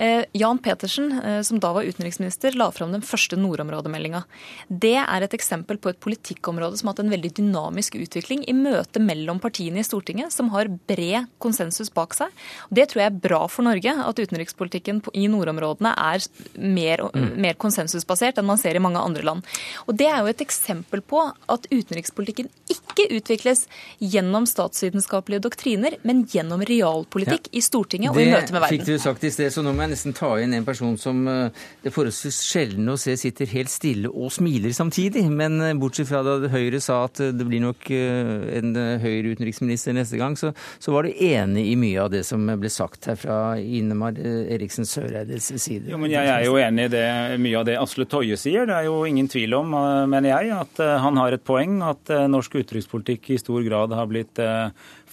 Eh, 0.01 0.23
Jan 0.35 0.59
Petersen, 0.63 1.11
eh, 1.19 1.41
som 1.47 1.59
da 1.61 1.71
var 1.75 1.87
utenriksminister, 1.87 2.55
la 2.57 2.69
fram 2.75 2.95
den 2.95 3.03
første 3.05 3.37
nordområdemeldinga. 3.39 4.23
Det 4.69 4.95
er 5.01 5.25
et 5.25 5.35
eksempel 5.37 5.79
på 5.81 5.91
et 5.91 6.01
politikkområde 6.03 6.79
som 6.79 6.89
har 6.89 6.95
hatt 6.95 7.03
en 7.05 7.13
veldig 7.13 7.33
dynamisk 7.41 7.99
utvikling 7.99 8.45
i 8.49 8.55
møte 8.57 9.03
mellom 9.03 9.39
partiene 9.43 9.83
i 9.83 9.87
Stortinget, 9.87 10.33
som 10.33 10.49
har 10.55 10.71
bred 10.89 11.29
konsensus 11.43 11.91
bak 11.93 12.15
seg. 12.17 12.33
Det 12.73 12.89
tror 12.91 13.05
jeg 13.05 13.13
er 13.13 13.21
bra 13.27 13.41
for 13.51 13.67
Norge, 13.67 13.91
at 13.91 14.19
utenrikspolitikken 14.19 15.03
i 15.13 15.27
nordområdene 15.31 15.93
er 15.93 16.25
mer, 16.59 17.05
mm. 17.13 17.31
mer 17.41 17.59
konsensusbasert 17.59 18.39
enn 18.39 18.49
man 18.49 18.59
ser 18.61 18.75
i 18.75 18.83
mange 18.83 19.01
andre 19.01 19.23
land. 19.25 19.55
Og 19.87 19.95
Det 19.95 20.09
er 20.09 20.19
jo 20.19 20.31
et 20.31 20.43
eksempel 20.43 21.01
på 21.05 21.21
at 21.23 21.67
utenrikspolitikk 21.71 22.14
utenrikspolitikken 22.15 22.49
ikke 22.71 23.07
utvikles 23.17 23.65
gjennom 23.99 24.45
statsvitenskapelige 24.47 25.43
doktriner, 25.43 25.97
men 26.03 26.23
gjennom 26.31 26.61
realpolitikk 26.65 27.49
ja. 27.51 27.57
i 27.59 27.61
Stortinget 27.61 28.11
og 28.11 28.17
det 28.17 28.27
i 28.27 28.31
møte 28.31 28.53
med 28.53 28.61
verden. 28.63 28.79
Det 28.79 28.85
fikk 28.85 28.87
du 28.87 29.03
sagt 29.03 29.23
i 29.23 29.31
sted, 29.31 29.51
så 29.53 29.63
nå 29.63 29.73
må 29.75 29.85
jeg 29.85 29.93
nesten 29.95 30.15
ta 30.15 30.31
inn 30.41 30.55
en 30.55 30.65
person 30.65 30.95
som 30.97 31.25
eh, 31.27 31.65
det 31.83 31.91
er 31.91 31.95
forholdsvis 31.95 32.39
sjelden 32.45 32.89
å 32.89 32.97
se 32.99 33.15
sitter 33.19 33.49
helt 33.51 33.71
stille 33.71 34.09
og 34.09 34.31
smiler 34.33 34.73
samtidig. 34.75 35.25
Men 35.29 35.59
eh, 35.61 35.75
bortsett 35.77 36.09
fra 36.09 36.23
da 36.25 36.37
Høyre 36.51 36.81
sa 36.83 37.03
at 37.07 37.19
det 37.19 37.47
blir 37.47 37.63
nok 37.63 37.89
en 37.91 38.75
Høyre-utenriksminister 39.01 39.95
neste 39.95 40.19
gang, 40.19 40.35
så, 40.39 40.51
så, 40.79 40.93
var 40.95 41.05
du 41.05 41.11
enig 41.25 41.65
i 41.71 41.75
mye 41.79 42.05
av 42.05 42.11
det 42.13 42.23
som 42.27 42.43
ble 42.59 42.69
sagt 42.71 43.09
her 43.09 43.17
fra 43.19 43.39
Inemar 43.59 44.15
Eriksen 44.15 44.87
Søreides 44.87 45.49
side. 45.61 45.89
Jo, 45.91 45.99
men 45.99 46.13
Jeg 46.13 46.29
er 46.31 46.45
jo 46.47 46.55
enig 46.61 46.87
i 46.87 46.93
det, 46.93 47.05
mye 47.41 47.59
av 47.59 47.67
det 47.67 47.77
Asle 47.81 48.07
Toje 48.09 48.37
sier. 48.39 48.67
Det 48.69 48.77
er 48.77 48.87
jo 48.87 49.01
ingen 49.07 49.27
tvil 49.31 49.57
om, 49.57 49.75
mener 50.11 50.31
jeg, 50.31 50.53
at 50.55 50.81
han 51.03 51.19
har 51.19 51.35
et 51.35 51.43
poeng. 51.45 51.77
At 51.85 52.04
norsk 52.09 52.57
utenrikspolitikk 52.61 53.29
i 53.35 53.39
stor 53.41 53.63
grad 53.65 53.93
har 53.95 54.09
blitt 54.09 54.39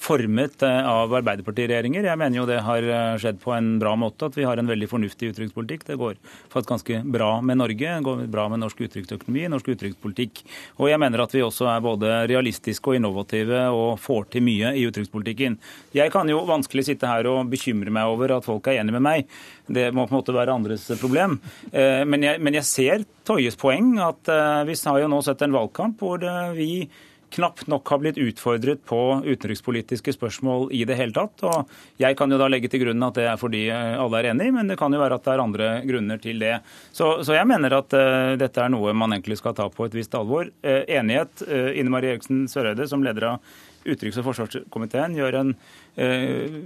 formet 0.03 0.63
eh, 0.67 0.89
av 0.89 1.13
Arbeiderpartiregjeringer. 1.15 2.07
Jeg 2.09 2.19
mener 2.19 2.41
jo 2.41 2.47
det 2.49 2.59
har 2.67 2.87
eh, 2.87 3.19
skjedd 3.23 3.39
på 3.43 3.53
en 3.55 3.77
bra 3.83 3.95
måte, 3.99 4.27
at 4.29 4.39
vi 4.39 4.47
har 4.47 4.59
en 4.59 4.69
veldig 4.69 4.89
fornuftig 4.91 5.31
utenrikspolitikk. 5.33 5.85
Det 5.87 5.99
går 6.01 6.17
faktisk 6.53 6.73
ganske 6.73 7.03
bra 7.15 7.31
med 7.45 7.61
Norge, 7.61 7.93
det 7.95 8.07
går 8.07 8.25
bra 8.33 8.49
med 8.51 8.63
norsk 8.65 8.83
utenriksøkonomi, 8.83 9.47
norsk 9.53 9.71
utenrikspolitikk. 9.71 10.43
Og 10.81 10.91
jeg 10.91 11.03
mener 11.03 11.23
at 11.23 11.37
vi 11.37 11.45
også 11.47 11.69
er 11.71 11.85
både 11.85 12.17
realistiske 12.31 12.91
og 12.91 12.99
innovative 12.99 13.63
og 13.71 14.01
får 14.03 14.33
til 14.35 14.47
mye 14.47 14.75
i 14.79 14.87
utenrikspolitikken. 14.89 15.59
Jeg 15.95 16.15
kan 16.15 16.31
jo 16.31 16.43
vanskelig 16.49 16.89
sitte 16.89 17.11
her 17.11 17.29
og 17.31 17.53
bekymre 17.53 17.95
meg 17.95 18.11
over 18.11 18.39
at 18.39 18.49
folk 18.49 18.67
er 18.71 18.81
enige 18.83 18.99
med 18.99 19.07
meg. 19.07 19.39
Det 19.73 19.91
må 19.95 20.09
på 20.09 20.17
en 20.17 20.19
måte 20.19 20.35
være 20.35 20.57
andres 20.57 20.89
problem. 21.01 21.39
Eh, 21.71 22.03
men 22.09 22.27
jeg, 22.27 22.43
men 22.43 22.59
jeg 22.59 22.69
ser 22.69 23.09
Toyes 23.23 23.55
poeng, 23.55 23.95
at 24.03 24.27
vi 24.67 24.75
har 24.75 24.99
jo 24.99 25.09
nå 25.13 25.21
sett 25.23 25.45
en 25.47 25.55
valgkamp 25.55 26.01
hvor 26.03 26.25
vi 26.57 26.89
knapt 27.33 27.67
nok 27.71 27.89
har 27.89 28.01
blitt 28.03 28.19
utfordret 28.21 28.83
på 28.89 28.99
utenrikspolitiske 29.25 30.15
spørsmål 30.17 30.69
i 30.75 30.83
det 30.89 30.97
hele 30.99 31.15
tatt. 31.17 31.43
Og 31.49 31.73
jeg 32.03 32.17
kan 32.19 32.33
jo 32.33 32.39
da 32.41 32.49
legge 32.51 32.71
til 32.73 32.85
grunn 32.85 33.07
at 33.07 33.19
det 33.19 33.27
er 33.31 33.41
fordi 33.41 33.65
eh, 33.73 33.97
alle 34.01 34.21
er 34.21 34.31
enig, 34.33 34.51
men 34.55 34.71
det 34.71 34.79
kan 34.81 34.93
jo 34.93 35.01
være 35.01 35.19
at 35.19 35.27
det 35.27 35.35
er 35.35 35.45
andre 35.45 35.73
grunner 35.89 36.23
til 36.23 36.43
det. 36.43 36.55
Så, 36.93 37.15
så 37.27 37.37
jeg 37.37 37.49
mener 37.49 37.79
at 37.79 37.97
uh, 37.97 38.35
dette 38.41 38.61
er 38.61 38.73
noe 38.73 38.95
man 38.97 39.15
egentlig 39.17 39.39
skal 39.41 39.57
ta 39.57 39.69
på 39.73 39.89
et 39.89 39.97
visst 39.97 40.15
alvor. 40.19 40.51
Uh, 40.65 40.83
enighet. 40.87 41.45
Uh, 41.49 41.73
Ine 41.79 41.93
Marie 41.93 42.15
Eriksen 42.15 42.45
Søreide, 42.51 42.89
som 42.91 43.05
leder 43.05 43.33
av 43.35 43.61
utenriks- 43.83 44.21
og 44.21 44.29
forsvarskomiteen, 44.29 45.17
gjør 45.19 45.41
en 45.41 45.57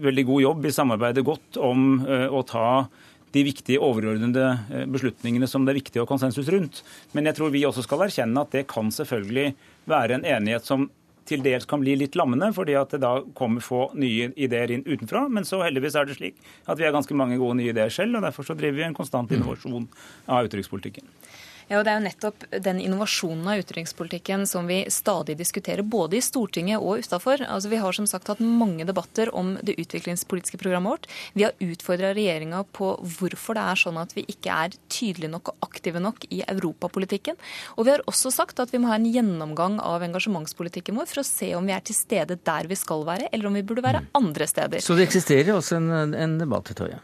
veldig 0.05 0.25
god 0.29 0.43
jobb 0.43 0.67
i 0.69 0.73
samarbeidet 0.77 1.25
godt 1.27 1.57
om 1.64 2.03
å 2.05 2.43
ta 2.47 2.67
de 3.33 3.43
viktige 3.47 3.81
overordnede 3.83 4.85
beslutningene 4.93 5.49
som 5.49 5.64
det 5.64 5.73
er 5.73 5.79
viktig 5.81 6.03
å 6.03 6.05
ha 6.05 6.11
konsensus 6.11 6.51
rundt. 6.53 6.83
Men 7.17 7.31
jeg 7.31 7.39
tror 7.39 7.55
vi 7.55 7.64
også 7.67 7.87
skal 7.87 8.05
erkjenne 8.05 8.45
at 8.45 8.53
det 8.53 8.67
kan 8.69 8.93
selvfølgelig 8.93 9.55
være 9.91 10.18
en 10.18 10.26
enighet 10.26 10.66
som 10.66 10.89
til 11.26 11.43
dels 11.43 11.66
kan 11.66 11.82
bli 11.82 11.97
litt 11.99 12.14
lammende, 12.18 12.53
fordi 12.55 12.76
at 12.78 12.93
det 12.95 13.01
da 13.03 13.16
kommer 13.39 13.64
få 13.64 13.89
nye 13.99 14.30
ideer 14.39 14.70
inn 14.70 14.84
utenfra. 14.87 15.24
Men 15.32 15.47
så 15.49 15.59
heldigvis 15.64 15.97
er 15.99 16.07
det 16.07 16.18
slik 16.20 16.39
at 16.70 16.78
vi 16.78 16.87
har 16.87 16.95
ganske 16.95 17.16
mange 17.18 17.39
gode 17.41 17.59
nye 17.59 17.72
ideer 17.72 17.91
selv, 17.93 18.18
og 18.18 18.26
derfor 18.26 18.47
så 18.47 18.55
driver 18.59 18.78
vi 18.78 18.87
en 18.87 18.97
konstant 18.97 19.32
innovasjon 19.34 19.89
av 20.30 20.47
utenrikspolitikken. 20.47 21.09
Ja, 21.67 21.81
og 21.81 21.85
Det 21.87 21.91
er 21.91 21.99
jo 21.99 22.05
nettopp 22.05 22.45
den 22.62 22.79
innovasjonen 22.79 23.47
av 23.51 23.59
utenrikspolitikken 23.59 24.45
som 24.47 24.69
vi 24.71 24.85
stadig 24.93 25.35
diskuterer, 25.39 25.83
både 25.83 26.19
i 26.19 26.23
Stortinget 26.23 26.79
og 26.79 27.03
utafor. 27.03 27.43
Altså, 27.43 27.71
vi 27.73 27.81
har 27.83 27.97
som 27.97 28.07
sagt 28.07 28.29
hatt 28.31 28.43
mange 28.43 28.87
debatter 28.87 29.33
om 29.35 29.57
det 29.67 29.75
utviklingspolitiske 29.83 30.61
programmet 30.62 30.95
vårt. 30.95 31.09
Vi 31.35 31.43
har 31.43 31.57
utfordra 31.59 32.12
regjeringa 32.14 32.62
på 32.77 32.93
hvorfor 33.19 33.59
det 33.59 33.64
er 33.67 33.81
sånn 33.83 33.99
at 33.99 34.14
vi 34.14 34.23
ikke 34.31 34.55
er 34.67 34.77
tydelige 34.87 35.33
nok 35.33 35.51
og 35.51 35.67
aktive 35.67 36.03
nok 36.03 36.29
i 36.31 36.45
europapolitikken. 36.47 37.39
Og 37.75 37.89
vi 37.89 37.97
har 37.97 38.05
også 38.07 38.31
sagt 38.35 38.62
at 38.62 38.71
vi 38.71 38.79
må 38.83 38.93
ha 38.93 39.01
en 39.01 39.09
gjennomgang 39.11 39.81
av 39.83 40.07
engasjementspolitikken 40.07 40.95
vår 41.01 41.11
for 41.11 41.25
å 41.25 41.27
se 41.27 41.51
om 41.59 41.67
vi 41.67 41.75
er 41.75 41.83
til 41.83 41.99
stede 41.99 42.39
der 42.47 42.71
vi 42.71 42.79
skal 42.79 43.03
være, 43.09 43.33
eller 43.33 43.51
om 43.51 43.59
vi 43.59 43.64
burde 43.67 43.83
være 43.83 44.05
andre 44.14 44.47
steder. 44.47 44.87
Så 44.87 44.95
det 44.95 45.09
eksisterer 45.09 45.57
også 45.57 45.81
en, 45.81 46.14
en 46.14 46.39
debatt, 46.39 46.71
Tøye? 46.77 47.03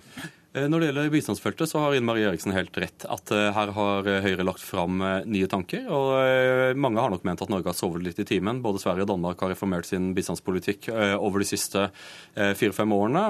Eh, 0.53 0.67
når 0.69 0.83
det 0.83 0.89
gjelder 0.91 1.13
bistandsfeltet, 1.15 1.71
så 1.71 1.81
har 1.81 1.95
Ine 1.97 2.05
Marie 2.05 2.27
Eriksen 2.29 2.53
helt 2.53 2.77
rett. 2.77 3.07
At 3.09 3.31
eh, 3.33 3.49
her 3.57 3.73
har 3.73 4.09
Høyre 4.25 4.45
lagt 4.45 4.61
fram 4.61 5.01
eh, 5.01 5.25
nye 5.25 5.49
tanker. 5.49 5.87
Og 5.89 6.77
mange 6.77 7.01
har 7.01 7.13
nok 7.13 7.25
ment 7.25 7.41
at 7.45 7.53
Norge 7.53 7.71
har 7.71 7.79
sovet 7.79 8.05
litt 8.05 8.21
i 8.21 8.27
timen. 8.29 8.61
Både 8.65 8.83
Sverige 8.83 9.07
og 9.07 9.13
Danmark 9.15 9.41
har 9.41 9.53
reformert 9.55 9.89
sin 9.89 10.11
bistandspolitikk 10.17 10.91
over 10.93 11.43
de 11.43 11.47
siste 11.49 11.87
fire-fem 12.35 12.93
årene. 12.95 13.23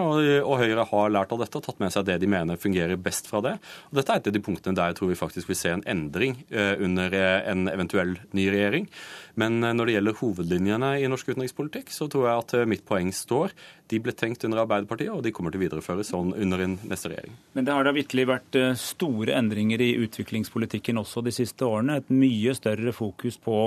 Og 0.42 0.60
Høyre 0.60 0.86
har 0.88 1.12
lært 1.14 1.32
av 1.34 1.42
dette 1.42 1.58
og 1.58 1.64
tatt 1.66 1.80
med 1.82 1.94
seg 1.94 2.06
det 2.08 2.18
de 2.22 2.30
mener 2.30 2.60
fungerer 2.60 3.00
best 3.00 3.28
fra 3.30 3.42
det. 3.44 3.54
Og 3.90 3.98
dette 3.98 4.14
er 4.14 4.22
et 4.22 4.30
av 4.30 4.36
de 4.36 4.42
punktene 4.44 4.78
der 4.78 4.92
jeg 4.92 4.98
tror 4.98 5.12
vi 5.12 5.18
faktisk 5.18 5.50
vil 5.50 5.58
se 5.58 5.72
en 5.74 5.84
endring 5.88 6.36
under 6.52 7.16
en 7.18 7.66
eventuell 7.72 8.16
ny 8.36 8.48
regjering. 8.52 8.88
Men 9.40 9.60
når 9.62 9.88
det 9.88 9.94
gjelder 9.96 10.18
hovedlinjene 10.18 10.90
i 11.00 11.08
norsk 11.10 11.32
utenrikspolitikk, 11.32 11.92
så 11.94 12.08
tror 12.12 12.28
jeg 12.28 12.42
at 12.42 12.68
mitt 12.68 12.84
poeng 12.88 13.12
står. 13.16 13.54
De 13.92 13.98
ble 14.00 14.12
tenkt 14.16 14.44
under 14.46 14.62
Arbeiderpartiet, 14.62 15.10
og 15.12 15.20
de 15.24 15.32
kommer 15.34 15.52
til 15.52 15.60
å 15.60 15.64
videreføres 15.66 16.12
sånn 16.14 16.30
under 16.32 16.62
en 16.64 16.78
neste 16.88 17.10
regjering. 17.12 17.34
Men 17.52 17.66
det 17.66 17.74
har 17.76 17.84
da 17.84 17.92
virkelig 17.92 18.24
vært 18.30 18.56
eh, 18.56 18.72
store 18.80 19.34
endringer 19.36 19.82
i 19.84 19.90
utviklingspolitikken 20.06 21.00
også 21.00 21.20
de 21.26 21.34
siste 21.34 21.66
årene. 21.66 21.98
Et 22.00 22.12
mye 22.14 22.54
større 22.56 22.94
fokus 22.96 23.36
på 23.42 23.58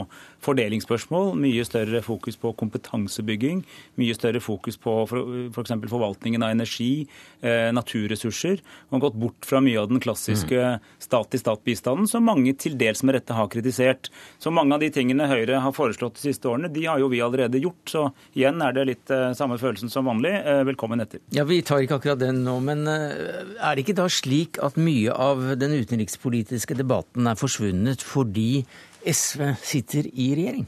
fordelingsspørsmål, 0.45 1.35
mye 1.43 1.65
større 1.67 2.01
fokus 2.05 2.39
på 2.41 2.53
kompetansebygging, 2.57 3.61
mye 4.01 4.15
større 4.17 4.41
fokus 4.41 4.79
på 4.81 4.97
f.eks. 5.05 5.75
For 5.75 5.91
forvaltningen 5.91 6.45
av 6.45 6.55
energi, 6.55 7.05
eh, 7.45 7.69
naturressurser. 7.75 8.63
Man 8.89 8.99
har 8.99 9.09
gått 9.09 9.21
bort 9.21 9.45
fra 9.45 9.61
mye 9.61 9.83
av 9.83 9.91
den 9.91 10.01
klassiske 10.01 10.79
stat-til-stat-bistanden, 11.05 12.09
som 12.09 12.25
mange 12.25 12.55
til 12.57 12.79
dels 12.81 13.05
med 13.05 13.19
rette 13.19 13.37
har 13.37 13.51
kritisert. 13.53 14.09
Så 14.41 14.53
mange 14.53 14.73
av 14.73 14.81
de 14.81 14.89
tingene 14.95 15.29
Høyre 15.29 15.54
har 15.61 15.73
foreslått 15.75 16.17
de 16.19 16.27
siste 16.27 16.49
årene, 16.49 16.71
de 16.73 16.85
har 16.87 17.01
jo 17.01 17.09
vi 17.11 17.21
allerede 17.23 17.61
gjort. 17.61 17.83
Så 17.89 18.03
igjen 18.37 18.61
er 18.63 18.75
det 18.75 18.87
litt 18.89 19.13
eh, 19.13 19.31
samme 19.37 19.57
følelsen 19.61 19.91
som 19.93 20.09
vanlig. 20.09 20.33
Eh, 20.41 20.63
velkommen 20.67 21.03
etter. 21.03 21.23
Ja, 21.35 21.45
Vi 21.47 21.61
tar 21.65 21.83
ikke 21.85 21.99
akkurat 21.99 22.21
den 22.21 22.43
nå, 22.45 22.57
men 22.65 22.85
eh, 22.91 23.55
er 23.59 23.75
det 23.75 23.85
ikke 23.85 23.99
da 24.01 24.07
slik 24.11 24.59
at 24.63 24.79
mye 24.79 25.13
av 25.13 25.55
den 25.61 25.75
utenrikspolitiske 25.77 26.77
debatten 26.77 27.27
er 27.29 27.39
forsvunnet 27.39 28.03
fordi 28.05 28.65
SV 29.05 29.53
sitter 29.61 30.09
i 30.11 30.31
regjering? 30.37 30.65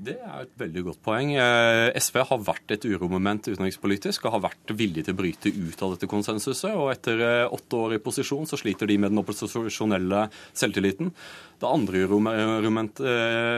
Det 0.00 0.14
er 0.16 0.46
et 0.46 0.52
veldig 0.56 0.82
godt 0.86 1.00
poeng. 1.04 1.34
Eh, 1.36 1.90
SV 2.00 2.22
har 2.30 2.40
vært 2.46 2.72
et 2.72 2.86
uromoment 2.88 3.50
utenrikspolitisk 3.50 4.24
og 4.24 4.32
har 4.36 4.44
vært 4.46 4.72
villig 4.72 5.04
til 5.04 5.12
å 5.12 5.18
bryte 5.18 5.52
ut 5.52 5.82
av 5.84 5.92
dette 5.92 6.08
konsensuset. 6.08 6.72
Og 6.72 6.88
etter 6.94 7.20
åtte 7.52 7.76
år 7.76 7.98
i 7.98 8.00
posisjon 8.00 8.48
så 8.48 8.56
sliter 8.56 8.88
de 8.88 8.96
med 8.96 9.12
den 9.12 9.20
opposisjonelle 9.20 10.22
selvtilliten. 10.56 11.12
Det 11.60 11.68
andre 11.68 12.06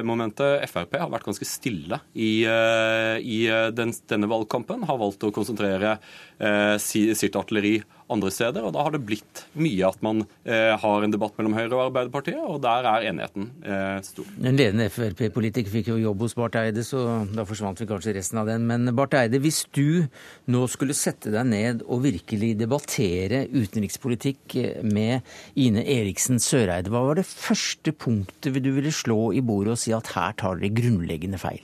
momentet, 0.02 0.64
Frp, 0.66 0.96
har 0.98 1.10
vært 1.12 1.28
ganske 1.28 1.46
stille 1.46 2.00
i, 2.18 2.42
eh, 2.50 3.22
i 3.22 3.44
eh, 3.46 3.68
den, 3.70 3.94
denne 4.10 4.30
valgkampen. 4.30 4.82
Har 4.88 4.98
valgt 4.98 5.22
å 5.22 5.30
konsentrere 5.34 5.94
eh, 6.42 6.74
sitt 6.82 7.38
artilleri 7.38 7.76
andre 8.12 8.32
steder. 8.34 8.66
Og 8.66 8.74
da 8.74 8.84
har 8.86 8.94
det 8.94 9.02
blitt 9.06 9.44
mye 9.58 9.88
at 9.88 10.00
man 10.04 10.24
eh, 10.44 10.72
har 10.78 11.04
en 11.04 11.14
debatt 11.14 11.36
mellom 11.38 11.56
Høyre 11.56 11.72
og 11.76 11.84
Arbeiderpartiet, 11.88 12.40
og 12.40 12.60
der 12.64 12.88
er 12.88 13.08
enigheten 13.10 13.48
eh, 13.64 13.98
stor. 14.06 14.28
En 14.42 14.58
ledende 14.58 14.88
Frp-politiker 14.92 15.72
fikk 15.72 15.92
jo 15.92 15.98
jobb 16.02 16.26
hos 16.26 16.36
Barth 16.38 16.60
Eide, 16.60 16.84
så 16.86 17.04
da 17.32 17.46
forsvant 17.48 17.82
vi 17.82 17.88
kanskje 17.90 18.16
resten 18.18 18.42
av 18.42 18.50
den. 18.50 18.66
Men 18.68 18.94
Barth 18.98 19.18
Eide, 19.18 19.42
hvis 19.42 19.64
du 19.74 20.04
nå 20.52 20.64
skulle 20.70 20.96
sette 20.96 21.32
deg 21.34 21.48
ned 21.50 21.84
og 21.88 22.04
virkelig 22.06 22.54
debattere 22.60 23.44
utenrikspolitikk 23.52 24.58
med 24.86 25.26
Ine 25.58 25.84
Eriksen 25.84 26.42
Søreide, 26.42 26.92
hva 26.92 27.04
var 27.08 27.20
det 27.20 27.28
første 27.28 27.94
punktet 27.94 28.60
du 28.62 28.72
ville 28.74 28.92
slå 28.94 29.32
i 29.36 29.42
bordet 29.44 29.76
og 29.76 29.80
si 29.82 29.94
at 29.96 30.14
her 30.16 30.34
tar 30.38 30.60
dere 30.60 30.74
grunnleggende 30.76 31.40
feil? 31.40 31.62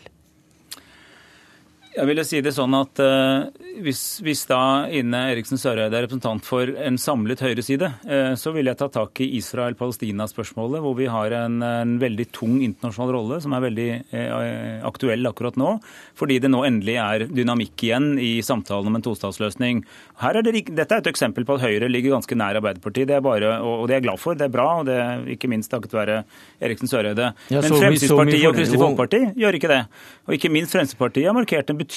Jeg 1.99 2.07
ville 2.07 2.22
si 2.22 2.38
det 2.44 2.53
sånn 2.55 2.74
at 2.78 3.01
uh, 3.03 3.49
hvis, 3.82 4.20
hvis, 4.22 4.44
da 4.46 4.86
Ine 4.94 5.24
Eriksen 5.32 5.59
Søreide 5.59 5.96
er 5.99 6.05
representant 6.05 6.44
for 6.46 6.70
en 6.70 6.99
samlet 7.01 7.40
høyreside, 7.42 7.88
uh, 8.07 8.34
så 8.38 8.53
vil 8.55 8.70
jeg 8.70 8.78
ta 8.78 8.86
tak 8.94 9.18
i 9.24 9.26
Israel-Palestina-spørsmålet, 9.40 10.78
hvor 10.84 10.94
vi 10.94 11.09
har 11.11 11.34
en, 11.34 11.57
en, 11.64 11.96
veldig 11.99 12.28
tung 12.30 12.61
internasjonal 12.62 13.11
rolle 13.16 13.40
som 13.42 13.57
er 13.57 13.64
veldig 13.64 13.88
uh, 14.12 14.86
aktuell 14.86 15.26
akkurat 15.26 15.59
nå. 15.59 15.72
Fordi 16.18 16.36
det 16.44 16.53
nå 16.53 16.61
endelig 16.68 16.94
er 17.03 17.24
dynamikk 17.32 17.88
igjen 17.88 18.12
i 18.22 18.36
samtalen 18.46 18.92
om 18.92 19.01
en 19.01 19.07
tostatsløsning. 19.09 19.82
Er 20.22 20.38
det, 20.38 20.55
dette 20.70 20.86
er 20.86 21.03
et 21.03 21.11
eksempel 21.11 21.49
på 21.49 21.59
at 21.59 21.66
Høyre 21.66 21.90
ligger 21.90 22.14
ganske 22.14 22.38
nær 22.38 22.61
Arbeiderpartiet. 22.62 23.11
Det 23.11 23.18
er 23.18 23.26
bare, 23.26 23.57
og, 23.59 23.82
og 23.82 23.90
det 23.90 23.96
er 23.96 24.03
jeg 24.05 24.07
glad 24.07 24.22
for. 24.22 24.38
Det 24.38 24.46
er 24.46 24.55
bra, 24.55 24.68
og 24.84 24.86
det 24.86 25.01
er 25.03 25.26
ikke 25.34 25.51
minst 25.51 25.74
takket 25.74 25.99
være 25.99 26.20
Eriksen 26.62 26.94
Søreide. 26.94 27.32
Ja, 27.51 27.64
Men 27.66 27.74
Fremskrittspartiet 27.74 28.46
og 28.53 28.55
Kristelig 28.61 28.84
Folkeparti 28.84 29.24
gjør 29.42 29.59
ikke 29.59 29.74
det. 29.74 29.82
Og 30.28 30.38
ikke 30.38 30.55
minst 30.55 30.78
Fremskrittspartiet 30.78 31.26
har 31.32 31.34
markert 31.34 31.74
en 31.74 31.78
betydelig 31.78 31.88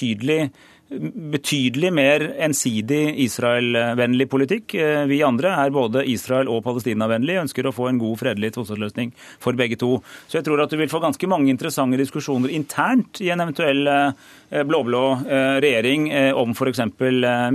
betydelig 1.31 1.91
mer 1.93 2.23
ensidig 2.43 3.15
Israel-vennlig 3.23 4.27
politikk. 4.29 4.75
Eh, 4.75 5.05
vi 5.07 5.21
andre 5.23 5.53
er 5.63 5.71
både 5.71 6.03
Israel- 6.09 6.49
og 6.51 6.63
Palestina-vennlige, 6.65 7.45
ønsker 7.45 7.67
å 7.67 7.73
få 7.73 7.87
en 7.89 7.99
god, 8.01 8.19
fredelig 8.19 8.53
tostatsløsning 8.57 9.13
for 9.39 9.53
begge 9.53 9.77
to. 9.79 10.01
Så 10.27 10.39
jeg 10.39 10.45
tror 10.45 10.61
at 10.63 10.69
du 10.69 10.77
vil 10.77 10.91
få 10.91 11.01
ganske 11.01 11.27
mange 11.27 11.49
interessante 11.49 11.97
diskusjoner 11.97 12.51
internt 12.51 13.21
i 13.21 13.31
en 13.31 13.39
eventuell 13.39 13.87
eh, 13.87 14.63
blå-blå 14.67 15.05
eh, 15.23 15.59
regjering 15.63 16.11
om 16.35 16.51
f.eks. 16.51 16.83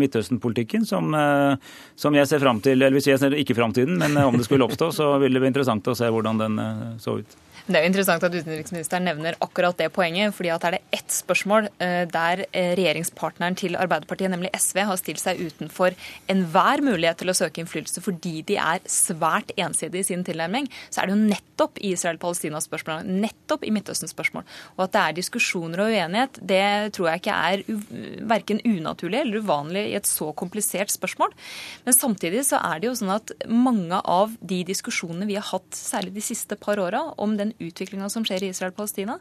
Midtøsten-politikken, 0.01 0.87
som, 0.87 1.12
som, 1.95 2.14
jeg 2.16 2.28
ser 2.28 2.41
fram 2.41 2.61
til. 2.64 2.78
Eller 2.80 2.95
hvis 2.97 3.11
jeg 3.11 3.20
ser 3.20 3.37
ikke 3.37 3.57
framtiden, 3.59 3.99
men 4.01 4.16
om 4.16 4.37
det 4.37 4.49
skulle 4.49 4.64
oppstå, 4.64 4.93
så 4.97 5.16
vil 5.20 5.37
det 5.37 5.45
bli 5.45 5.53
interessant 5.53 5.93
å 5.93 5.97
se 5.99 6.09
hvordan 6.09 6.41
den 6.41 6.62
så 7.03 7.20
ut. 7.20 7.37
Det 7.66 7.74
er 7.74 7.82
jo 7.82 7.88
interessant 7.90 8.22
at 8.22 8.30
utenriksministeren 8.30 9.08
nevner 9.08 9.34
akkurat 9.42 9.74
det 9.74 9.88
poenget. 9.90 10.30
fordi 10.34 10.52
at 10.54 10.64
er 10.64 10.76
det 10.76 10.82
ett 10.94 11.10
spørsmål 11.10 11.66
eh, 11.82 12.04
der 12.06 12.44
eh, 12.52 12.76
regjeringspartneren 12.78 13.56
til 13.58 13.74
Arbeiderpartiet, 13.74 14.30
nemlig 14.30 14.52
SV, 14.54 14.84
har 14.86 15.00
stilt 15.00 15.18
seg 15.18 15.40
utenfor 15.42 15.96
enhver 16.30 16.78
mulighet 16.86 17.18
til 17.18 17.32
å 17.32 17.34
søke 17.34 17.58
innflytelse 17.58 18.04
fordi 18.04 18.44
de 18.46 18.54
er 18.62 18.86
svært 18.86 19.50
ensidige 19.58 20.04
i 20.04 20.06
sin 20.06 20.22
tilnærming, 20.22 20.68
så 20.94 21.02
er 21.02 21.10
det 21.10 21.16
jo 21.16 21.24
nettopp 21.32 21.80
i 21.82 21.90
Israel-Palestina-spørsmålet, 21.96 23.10
nettopp 23.26 23.66
i 23.66 23.74
Midtøsten-spørsmål. 23.74 24.46
Og 24.76 24.84
at 24.86 24.94
det 24.94 25.02
er 25.02 25.18
diskusjoner 25.18 25.82
og 25.82 25.90
uenighet, 25.90 26.38
det 26.38 26.62
tror 26.94 27.10
jeg 27.10 27.24
ikke 27.24 27.40
er 27.50 27.66
verken 28.30 28.62
unaturlig 28.62 29.24
eller 29.24 29.42
uvanlig 29.42 29.84
i 29.90 29.98
et 29.98 30.06
så 30.06 30.30
komplisert 30.38 30.94
spørsmål. 30.94 31.34
Men 31.82 31.98
samtidig 31.98 32.46
så 32.46 32.62
er 32.62 32.78
det 32.78 32.92
jo 32.92 32.94
sånn 33.02 33.16
at 33.16 33.34
mange 33.50 33.98
av 34.06 34.38
de 34.38 34.62
diskusjonene 34.70 35.26
vi 35.26 35.40
har 35.40 35.50
hatt, 35.50 35.74
særlig 35.74 36.14
de 36.14 36.26
siste 36.30 36.54
par 36.62 36.78
åra, 36.78 37.02
om 37.18 37.34
den 37.34 37.55
utviklinga 37.62 38.09
som 38.12 38.24
skjer 38.26 38.44
i 38.44 38.52
Israel-Palestina, 38.52 39.18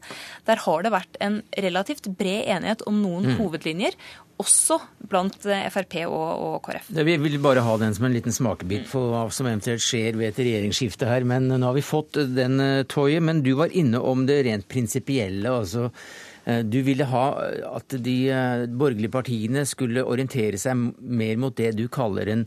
der 0.47 0.61
har 0.65 0.86
det 0.86 0.93
vært 0.93 1.19
en 1.23 1.41
relativt 1.65 2.09
bred 2.19 2.49
enighet 2.57 2.86
om 2.89 3.01
noen 3.03 3.31
mm. 3.31 3.36
hovedlinjer. 3.39 3.97
Også 4.41 4.81
blant 5.07 5.45
eh, 5.47 5.67
Frp 5.71 6.01
og, 6.09 6.27
og 6.43 6.55
KrF. 6.65 6.89
Vi 7.07 7.17
vil 7.23 7.39
bare 7.43 7.63
ha 7.63 7.77
den 7.79 7.95
som 7.95 8.07
en 8.07 8.15
liten 8.15 8.36
smakebit 8.36 8.89
for 8.91 9.13
hva 9.13 9.23
som 9.31 9.47
eventuelt 9.47 9.83
skjer 9.83 10.19
ved 10.19 10.33
et 10.33 10.41
regjeringsskifte 10.43 11.07
her. 11.07 11.23
Men 11.27 11.47
nå 11.53 11.61
har 11.63 11.77
vi 11.77 11.86
fått 11.86 12.19
den, 12.36 12.59
eh, 12.59 13.19
Men 13.23 13.43
du 13.45 13.53
var 13.55 13.71
inne 13.71 14.01
om 14.03 14.25
det 14.27 14.43
rent 14.49 14.67
prinsipielle. 14.67 15.49
altså 15.49 15.88
eh, 15.88 16.24
du 16.45 16.77
ville 16.85 17.07
ha 17.09 17.23
at 17.73 17.95
de 18.05 18.15
borgerlige 18.69 19.09
partiene 19.09 19.63
skulle 19.65 20.03
orientere 20.05 20.59
seg 20.61 20.77
mer 21.01 21.39
mot 21.41 21.55
det 21.57 21.71
du 21.73 21.87
kaller 21.89 22.29
en 22.29 22.43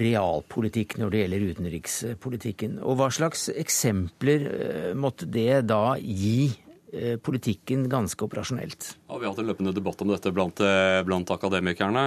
realpolitikk 0.00 0.96
når 1.00 1.12
det 1.12 1.22
gjelder 1.22 1.46
utenrikspolitikken. 1.52 2.76
Og 2.84 2.98
hva 3.00 3.08
slags 3.12 3.48
eksempler 3.52 4.46
eh, 4.48 4.90
måtte 4.98 5.28
det 5.30 5.64
da 5.68 5.96
gi 5.98 6.50
eh, 6.92 7.16
politikken 7.22 7.88
ganske 7.92 8.24
operasjonelt? 8.24 8.92
Ja, 9.08 9.18
vi 9.18 9.26
har 9.26 9.32
hatt 9.32 9.42
en 9.42 9.50
løpende 9.50 9.74
debatt 9.76 10.04
om 10.04 10.12
dette 10.12 10.32
blant, 10.34 10.62
eh, 10.64 11.00
blant 11.06 11.34
akademikerne 11.34 12.04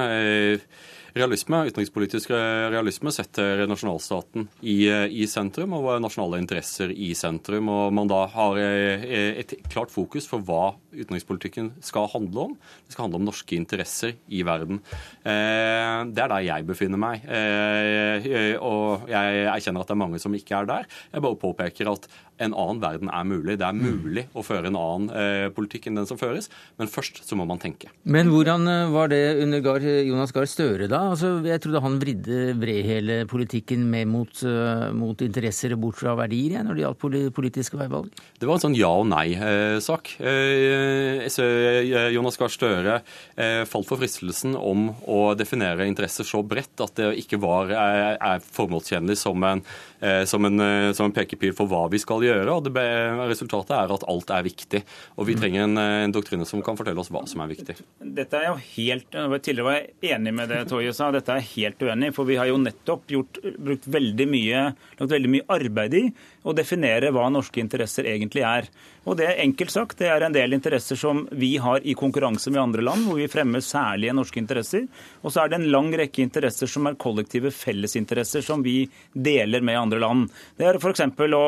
realisme, 1.16 1.64
utenrikspolitisk 1.70 2.32
realisme 2.74 3.14
setter 3.16 3.64
nasjonalstaten 3.70 4.50
i, 4.62 4.78
i, 4.86 5.26
sentrum 5.32 5.78
og 5.78 5.90
nasjonale 6.04 6.42
interesser 6.44 6.92
i 6.92 7.14
sentrum. 7.18 7.72
Og 7.72 7.94
man 7.96 8.12
da 8.12 8.26
har 8.34 8.60
et 8.60 9.56
klart 9.72 9.94
fokus 9.94 10.28
for 10.30 10.44
hva 10.46 10.74
utenrikspolitikken 10.96 11.72
skal 11.84 12.10
handle 12.12 12.50
om. 12.50 12.54
Det 12.86 12.96
skal 12.96 13.08
handle 13.08 13.22
om 13.22 13.30
norske 13.30 13.58
interesser 13.58 14.16
i 14.28 14.44
verden. 14.48 14.82
Eh, 15.24 16.02
det 16.12 16.24
er 16.24 16.32
der 16.32 16.46
jeg 16.46 16.68
befinner 16.68 17.02
meg. 17.02 17.26
Eh, 17.26 18.56
og 18.60 19.10
jeg 19.12 19.48
erkjenner 19.52 19.84
at 19.84 19.92
det 19.92 19.96
er 19.96 20.04
mange 20.04 20.22
som 20.22 20.36
ikke 20.36 20.62
er 20.62 20.70
der. 20.70 20.88
Jeg 21.12 21.26
bare 21.26 21.42
påpeker 21.42 21.92
at 21.92 22.08
en 22.44 22.52
annen 22.52 22.82
verden 22.84 23.12
er 23.12 23.28
mulig. 23.28 23.58
Det 23.60 23.68
er 23.68 23.76
mm. 23.76 23.84
mulig 23.86 24.26
å 24.36 24.44
føre 24.44 24.72
en 24.72 24.80
annen 24.80 25.12
eh, 25.16 25.48
politikk 25.56 25.90
enn 25.90 26.02
den 26.02 26.10
som 26.10 26.20
føres, 26.20 26.50
men 26.80 26.92
først 26.92 27.24
så 27.24 27.38
må 27.40 27.48
man 27.48 27.62
tenke. 27.62 27.92
Men 28.04 28.32
hvordan 28.34 28.68
var 28.92 29.12
det 29.14 29.24
under 29.44 29.88
Jonas 30.04 30.36
Gahr 30.36 30.50
Støre, 30.50 30.90
da? 30.92 31.05
Altså, 31.12 31.32
jeg 31.46 31.62
trodde 31.64 31.82
han 31.84 31.98
vridde 32.02 32.40
vred 32.60 32.88
hele 32.88 33.18
politikken 33.30 33.86
med 33.92 34.10
mot, 34.12 34.42
uh, 34.46 34.90
mot 34.96 35.22
interesser 35.26 35.76
og 35.76 35.82
bort 35.86 36.00
fra 36.02 36.16
verdier 36.18 36.58
ja, 36.58 36.64
når 36.66 36.78
det 36.78 36.86
gjaldt 36.86 37.36
politiske 37.36 37.80
veivalg? 37.80 38.10
Det 38.40 38.48
var 38.48 38.58
en 38.58 38.66
sånn 38.68 38.78
ja 38.78 38.92
og 38.92 39.08
nei-sak. 39.10 40.16
Eh, 40.20 41.26
eh, 41.26 42.10
Jonas 42.16 42.38
Gahr 42.40 42.52
Støre 42.52 43.00
eh, 43.36 43.64
falt 43.70 43.90
for 43.90 44.02
fristelsen 44.02 44.56
om 44.60 44.90
å 45.08 45.34
definere 45.38 45.88
interesser 45.90 46.28
så 46.28 46.44
bredt 46.46 46.84
at 46.84 46.96
det 47.00 47.12
ikke 47.24 47.40
var, 47.44 47.72
er, 47.72 48.44
formålstjenlig 48.56 49.18
som 49.20 49.44
en, 49.48 49.64
eh, 49.64 49.95
som, 50.28 50.46
en, 50.46 50.60
eh, 50.60 50.92
som 50.98 51.08
en, 51.08 51.16
pekepil 51.16 51.54
for 51.56 51.70
hva 51.72 51.86
vi 51.92 52.00
skal 52.02 52.24
gjøre. 52.26 52.48
og 52.52 52.68
det, 52.68 52.86
Resultatet 53.32 53.76
er 53.78 53.94
at 53.96 54.06
alt 54.12 54.34
er 54.36 54.46
viktig. 54.46 54.82
Og 55.16 55.30
vi 55.30 55.36
mm. 55.36 55.42
trenger 55.42 55.66
en, 55.66 55.78
en 56.08 56.16
doktrine 56.16 56.48
som 56.48 56.64
kan 56.66 56.78
fortelle 56.80 57.02
oss 57.02 57.12
hva 57.14 57.26
som 57.30 57.44
er 57.46 57.54
viktig. 57.54 57.78
Dette 58.00 58.42
er 58.42 58.50
jo 58.52 58.58
helt, 58.76 59.10
Tidligere 59.46 59.68
var 59.68 59.78
jeg 59.80 60.16
enig 60.16 60.34
med 60.36 60.52
det 60.52 60.64
Toje 60.70 60.94
sa, 60.96 61.12
dette 61.14 61.34
er 61.34 61.48
helt 61.56 61.82
uenig. 61.82 62.12
For 62.16 62.28
vi 62.28 62.40
har 62.40 62.50
jo 62.52 62.60
nettopp 62.62 63.16
gjort, 63.16 63.40
brukt 63.58 63.88
veldig 63.88 64.30
mye, 64.32 64.66
lagt 65.00 65.16
veldig 65.16 65.34
mye 65.38 65.48
arbeid 65.56 66.00
i 66.00 66.06
å 66.46 66.54
definere 66.56 67.10
hva 67.14 67.30
norske 67.34 67.62
interesser 67.62 68.08
egentlig 68.10 68.44
er. 68.46 68.68
Og 69.06 69.18
det 69.20 69.28
er 69.30 69.42
enkelt 69.44 69.74
sagt, 69.74 70.00
det 70.02 70.10
er 70.10 70.26
en 70.26 70.34
del 70.34 70.56
interesser 70.58 70.98
som 70.98 71.24
vi 71.38 71.56
har 71.62 71.84
i 71.86 71.94
konkurranse 71.98 72.50
med 72.54 72.62
andre 72.62 72.86
land, 72.86 73.06
hvor 73.06 73.20
vi 73.20 73.30
fremmer 73.30 73.62
særlige 73.66 74.16
norske 74.18 74.42
interesser. 74.42 74.88
Og 75.22 75.34
så 75.34 75.44
er 75.44 75.52
det 75.52 75.60
en 75.60 75.70
lang 75.74 75.92
rekke 75.94 76.24
interesser 76.26 76.70
som 76.70 76.90
er 76.90 76.98
kollektive 77.02 77.52
fellesinteresser 77.54 78.46
som 78.46 78.66
vi 78.66 78.80
deler 79.14 79.66
med 79.66 79.78
andre 79.78 79.85
land. 79.94 80.32
Det 80.58 80.66
er 80.66 80.80
f.eks. 80.80 81.06
å 81.38 81.44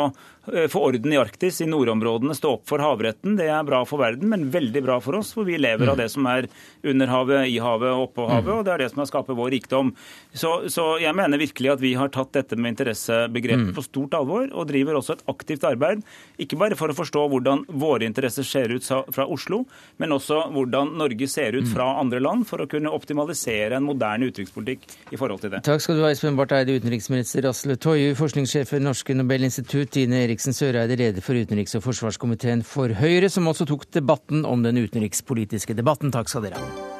få 0.71 0.81
orden 0.89 1.13
i 1.13 1.19
Arktis, 1.19 1.61
i 1.61 1.67
nordområdene, 1.69 2.35
stå 2.37 2.53
opp 2.57 2.67
for 2.69 2.81
havretten. 2.83 3.35
Det 3.39 3.49
er 3.51 3.65
bra 3.67 3.81
for 3.87 4.01
verden, 4.01 4.29
men 4.31 4.47
veldig 4.53 4.83
bra 4.85 4.97
for 5.03 5.19
oss, 5.19 5.33
for 5.35 5.47
vi 5.47 5.59
lever 5.59 5.91
av 5.91 5.99
det 5.99 6.09
som 6.13 6.27
er 6.29 6.47
under 6.87 7.11
havet, 7.11 7.47
i 7.51 7.57
havet 7.63 7.91
og 7.91 8.07
oppå 8.09 8.27
havet, 8.31 8.53
og 8.53 8.65
det 8.67 8.73
er 8.73 8.83
det 8.83 8.89
som 8.93 9.03
har 9.03 9.09
skapt 9.09 9.33
vår 9.37 9.51
rikdom. 9.57 9.93
Så, 10.33 10.53
så, 10.71 10.85
jeg 11.01 11.15
mener 11.17 11.41
virkelig 11.41 11.73
at 11.73 11.83
vi 11.83 11.93
har 11.99 12.11
tatt 12.13 12.33
dette 12.37 12.57
med 12.57 12.75
interessebegrepet 12.75 13.73
på 13.75 13.85
stort 13.85 14.15
alvor, 14.17 14.47
og 14.53 14.69
driver 14.69 14.99
også 14.99 15.17
et 15.17 15.25
aktivt 15.33 15.67
arbeid, 15.67 16.03
ikke 16.41 16.59
bare 16.59 16.77
for 16.79 16.93
å 16.93 16.97
forstå 16.97 17.25
hvordan 17.33 17.65
våre 17.79 18.07
interesser 18.07 18.47
ser 18.47 18.73
ut 18.73 18.85
fra 18.87 19.27
Oslo, 19.27 19.63
men 20.01 20.15
også 20.15 20.45
hvordan 20.55 20.95
Norge 20.99 21.27
ser 21.31 21.57
ut 21.57 21.67
fra 21.71 21.89
andre 21.99 22.21
land, 22.23 22.47
for 22.47 22.63
å 22.63 22.69
kunne 22.69 22.93
optimalisere 22.93 23.77
en 23.77 23.87
moderne 23.87 24.29
utenrikspolitikk 24.31 24.87
i 25.11 25.19
forhold 25.19 25.43
til 25.43 25.55
det. 25.55 25.63
Takk 25.67 25.83
skal 25.83 25.99
du 25.99 26.05
ha, 26.05 26.11
Espen 26.13 26.37
Barth 26.39 26.55
Eide, 26.55 26.77
utenriksminister 26.79 27.47
Asle 27.49 27.77
Toje, 27.81 28.13
forskningssjef 28.17 28.75
ved 28.75 28.85
Norske 28.85 29.15
Nobelinstitutt, 29.17 29.91
Tine 29.97 30.23
Eriksen 30.37 30.53
Søreide, 30.53 30.95
leder 30.95 31.23
for 31.25 31.33
utenriks- 31.33 31.73
og 31.73 31.81
forsvarskomiteen 31.81 32.61
for 32.61 32.93
Høyre, 32.93 33.25
som 33.33 33.49
også 33.49 33.65
tok 33.65 33.87
debatten 33.89 34.45
om 34.45 34.61
den 34.61 34.77
utenrikspolitiske 34.77 35.73
debatten. 35.73 36.13
Takk 36.13 36.29
skal 36.29 36.45
dere 36.45 36.61
ha. 36.61 36.96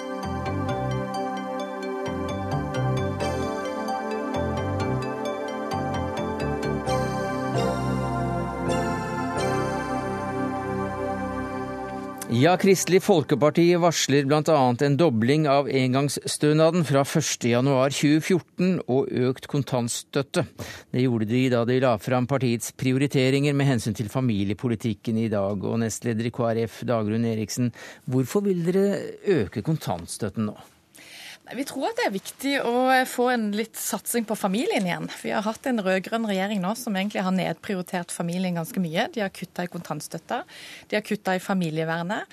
Ja, 12.38 12.52
Kristelig 12.60 13.00
Folkeparti 13.02 13.64
varsler 13.82 14.28
bl.a. 14.30 14.58
en 14.86 14.98
dobling 15.00 15.48
av 15.50 15.70
engangsstønaden 15.74 16.84
fra 16.86 17.02
1.1.2014 17.02 18.76
og 18.94 19.10
økt 19.26 19.48
kontantstøtte. 19.50 20.44
Det 20.94 21.08
gjorde 21.08 21.30
de 21.32 21.42
da 21.56 21.64
de 21.66 21.80
la 21.82 21.96
fram 21.98 22.30
partiets 22.30 22.76
prioriteringer 22.78 23.58
med 23.58 23.72
hensyn 23.72 23.98
til 23.98 24.12
familiepolitikken 24.14 25.18
i 25.24 25.32
dag. 25.34 25.66
Og 25.66 25.82
nestleder 25.82 26.30
i 26.30 26.36
KrF, 26.36 26.84
Dagrun 26.86 27.26
Eriksen, 27.26 27.74
hvorfor 28.06 28.46
vil 28.46 28.62
dere 28.70 29.00
øke 29.40 29.66
kontantstøtten 29.66 30.52
nå? 30.52 30.60
Vi 31.56 31.64
tror 31.64 31.86
at 31.88 32.00
det 32.00 32.06
er 32.08 32.12
viktig 32.12 32.54
å 32.68 32.72
få 33.08 33.30
en 33.32 33.46
litt 33.56 33.78
satsing 33.80 34.26
på 34.28 34.36
familien 34.36 34.84
igjen. 34.88 35.06
Vi 35.22 35.32
har 35.32 35.46
hatt 35.46 35.70
en 35.70 35.80
rød-grønn 35.84 36.28
regjering 36.28 36.60
nå 36.60 36.74
som 36.76 36.96
egentlig 36.98 37.24
har 37.24 37.36
nedprioritert 37.36 38.12
familien 38.12 38.58
ganske 38.60 38.82
mye. 38.84 39.06
De 39.14 39.24
har 39.24 39.32
kutta 39.32 39.64
i 39.64 39.72
kontantstøtta, 39.72 40.42
de 40.92 40.98
har 40.98 41.06
kutta 41.08 41.38
i 41.38 41.44
familievernet. 41.44 42.28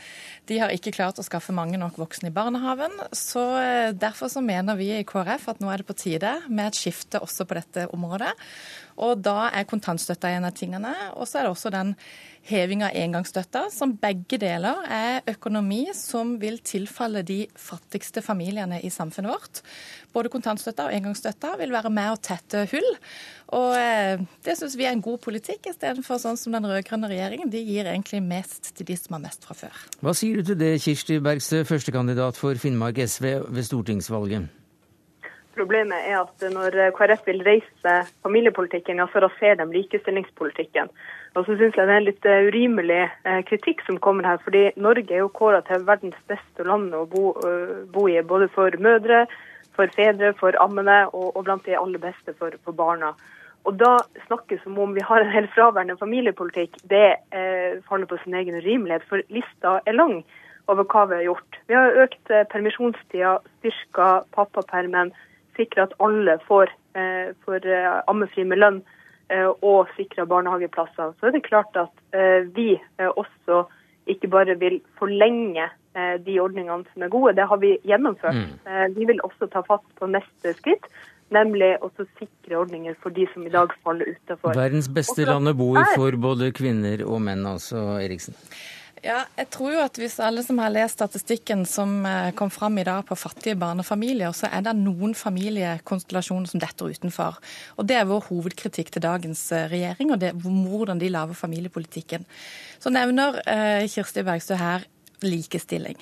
De 0.50 0.58
har 0.58 0.74
ikke 0.74 0.94
klart 0.96 1.20
å 1.22 1.26
skaffe 1.26 1.54
mange 1.54 1.78
nok 1.78 2.00
voksne 2.02 2.32
i 2.32 2.34
barnehaven. 2.34 2.98
Så 3.14 3.44
eh, 3.60 3.92
Derfor 3.94 4.32
så 4.32 4.42
mener 4.44 4.76
vi 4.80 4.90
i 4.96 5.06
KrF 5.06 5.46
at 5.52 5.62
nå 5.62 5.70
er 5.70 5.80
det 5.80 5.88
på 5.88 5.96
tide 5.96 6.34
med 6.48 6.72
et 6.72 6.80
skifte 6.80 7.22
også 7.22 7.46
på 7.46 7.60
dette 7.60 7.86
området. 7.94 8.34
Og 9.02 9.18
da 9.24 9.48
er 9.50 9.66
kontantstøtta 9.68 10.30
en 10.30 10.46
av 10.48 10.54
tingene. 10.56 10.92
Og 11.18 11.26
så 11.26 11.40
er 11.40 11.46
det 11.46 11.54
også 11.54 11.72
den 11.74 11.94
heving 12.44 12.82
av 12.84 12.92
engangsstøtta, 12.98 13.66
som 13.72 13.94
begge 14.00 14.36
deler 14.40 14.82
er 14.92 15.22
økonomi 15.32 15.86
som 15.96 16.34
vil 16.42 16.58
tilfalle 16.64 17.22
de 17.24 17.44
fattigste 17.56 18.20
familiene 18.24 18.82
i 18.84 18.90
samfunnet 18.92 19.32
vårt. 19.32 19.62
Både 20.14 20.30
kontantstøtta 20.32 20.88
og 20.88 20.96
engangsstøtta 20.96 21.54
vil 21.60 21.72
være 21.74 21.92
med 21.94 22.12
å 22.12 22.20
tette 22.20 22.66
hull. 22.70 22.90
Og 23.56 23.72
eh, 23.78 24.20
det 24.44 24.56
syns 24.58 24.76
vi 24.76 24.86
er 24.88 24.92
en 24.94 25.04
god 25.04 25.22
politikk, 25.24 25.70
istedenfor 25.72 26.20
sånn 26.20 26.38
som 26.40 26.54
den 26.54 26.68
rød-grønne 26.68 27.10
regjeringen. 27.10 27.52
De 27.52 27.62
gir 27.64 27.88
egentlig 27.88 28.20
mest 28.24 28.74
til 28.74 28.90
de 28.92 28.98
som 29.00 29.16
har 29.16 29.24
mest 29.24 29.48
fra 29.48 29.56
før. 29.56 29.86
Hva 30.04 30.14
sier 30.16 30.40
du 30.40 30.52
til 30.52 30.60
det, 30.60 30.74
Kirsti 30.84 31.18
Bergstø, 31.24 31.64
førstekandidat 31.68 32.38
for 32.40 32.60
Finnmark 32.60 33.00
SV 33.00 33.30
ved 33.48 33.66
stortingsvalget? 33.66 34.63
Problemet 35.54 36.08
er 36.08 36.20
at 36.20 36.44
når 36.50 36.76
KrF 36.96 37.26
vil 37.28 37.42
reise 37.46 37.92
familiepolitikken, 38.26 38.98
ja, 38.98 39.06
så 39.12 39.22
raserer 39.22 39.60
de 39.60 39.68
likestillingspolitikken. 39.70 40.90
Og 41.34 41.46
så 41.46 41.56
syns 41.58 41.74
jeg 41.78 41.88
det 41.88 41.94
er 41.94 42.04
litt 42.06 42.26
eh, 42.30 42.46
urimelig 42.48 43.00
eh, 43.02 43.40
kritikk 43.48 43.82
som 43.86 43.98
kommer 44.02 44.26
her. 44.28 44.38
fordi 44.44 44.68
Norge 44.76 45.14
er 45.14 45.24
jo 45.24 45.32
kåra 45.34 45.62
til 45.66 45.86
verdens 45.86 46.18
beste 46.30 46.66
land 46.66 46.94
å 46.94 47.04
bo, 47.10 47.32
eh, 47.46 47.82
bo, 47.90 48.06
i. 48.08 48.20
Både 48.22 48.48
for 48.54 48.70
mødre, 48.78 49.24
for 49.74 49.90
fedre, 49.96 50.32
for 50.38 50.54
ammene 50.62 51.04
og, 51.10 51.32
og 51.34 51.42
blant 51.46 51.66
de 51.66 51.74
aller 51.78 51.98
beste 51.98 52.36
for, 52.38 52.54
for 52.64 52.78
barna. 52.78 53.14
Og 53.64 53.78
da 53.80 53.96
snakke 54.26 54.60
som 54.62 54.78
om 54.78 54.94
vi 54.94 55.02
har 55.02 55.24
en 55.24 55.32
helt 55.32 55.50
fraværende 55.56 55.96
familiepolitikk, 55.98 56.78
det 56.90 57.06
eh, 57.34 57.80
faller 57.88 58.06
på 58.06 58.18
sin 58.22 58.36
egen 58.38 58.60
urimelighet. 58.60 59.06
For 59.08 59.24
lista 59.32 59.78
er 59.86 59.96
lang 59.96 60.20
over 60.70 60.86
hva 60.86 61.06
vi 61.08 61.18
har 61.18 61.28
gjort. 61.30 61.60
Vi 61.68 61.76
har 61.76 61.98
økt 62.04 62.30
eh, 62.30 62.46
permisjonstida, 62.52 63.38
styrka 63.58 64.10
pappapermen 64.36 65.14
sikre 65.58 65.86
at 65.86 65.94
alle 66.04 66.38
får, 66.48 66.72
eh, 66.98 67.32
får 67.46 67.66
eh, 67.66 68.02
ammefri 68.10 68.44
med 68.44 68.62
lønn. 68.64 68.82
og 69.64 69.88
sikre 69.96 70.26
barnehageplasser, 70.28 71.14
så 71.16 71.26
er 71.26 71.32
det 71.32 71.46
klart 71.46 71.74
at 71.80 72.52
vi 72.54 72.76
også 73.00 73.62
ikke 74.06 74.28
bare 74.28 74.54
vil 74.60 74.76
forlenge 75.00 75.64
de 76.26 76.34
ordningene 76.38 76.84
som 76.92 77.02
er 77.02 77.08
gode, 77.08 77.32
det 77.34 77.46
har 77.48 77.56
vi 77.56 77.72
gjennomført. 77.88 78.36
Mm. 78.36 78.92
Vi 78.94 79.08
vil 79.08 79.22
også 79.24 79.48
ta 79.50 79.64
fatt 79.64 79.82
på 79.96 80.10
neste 80.12 80.52
skritt, 80.60 80.86
nemlig 81.32 81.72
å 81.80 81.88
sikre 81.96 82.60
ordninger 82.60 82.94
for 83.00 83.16
de 83.16 83.24
som 83.32 83.48
i 83.48 83.52
dag 83.52 83.72
faller 83.82 84.12
utenfor. 84.12 84.54
Verdens 84.60 84.92
beste 84.92 85.24
land 85.24 85.48
å 85.50 85.56
bo 85.56 85.72
i 85.80 85.84
for 85.96 86.20
både 86.20 86.52
kvinner 86.54 87.02
og 87.08 87.24
menn, 87.24 87.46
altså, 87.48 87.96
Eriksen? 88.04 88.36
Ja, 89.04 89.26
jeg 89.36 89.50
tror 89.52 89.74
jo 89.74 89.80
at 89.84 89.98
hvis 90.00 90.14
alle 90.24 90.40
som 90.46 90.56
har 90.62 90.70
lest 90.72 90.96
statistikken 90.96 91.66
som 91.68 92.06
eh, 92.08 92.30
kom 92.36 92.48
fram 92.48 92.78
i 92.80 92.86
dag 92.88 93.02
på 93.04 93.18
fattige 93.20 93.58
barnefamilier, 93.60 94.32
så 94.32 94.48
er 94.48 94.62
det 94.64 94.72
noen 94.78 95.12
familiekonstellasjoner 95.12 96.48
som 96.48 96.62
detter 96.62 96.88
utenfor. 96.88 97.36
Og 97.76 97.84
Det 97.84 97.98
er 97.98 98.08
vår 98.08 98.24
hovedkritikk 98.30 98.94
til 98.94 99.04
dagens 99.04 99.42
eh, 99.52 99.66
regjering, 99.68 100.14
og 100.14 100.22
det, 100.22 100.32
hvordan 100.40 101.02
de 101.02 101.12
lager 101.12 101.36
familiepolitikken. 101.36 102.24
Så 102.80 102.94
nevner 102.96 103.42
eh, 103.44 103.84
Kirsti 103.92 104.24
Bergstø 104.24 104.56
her 104.56 104.88
likestilling. 105.20 106.00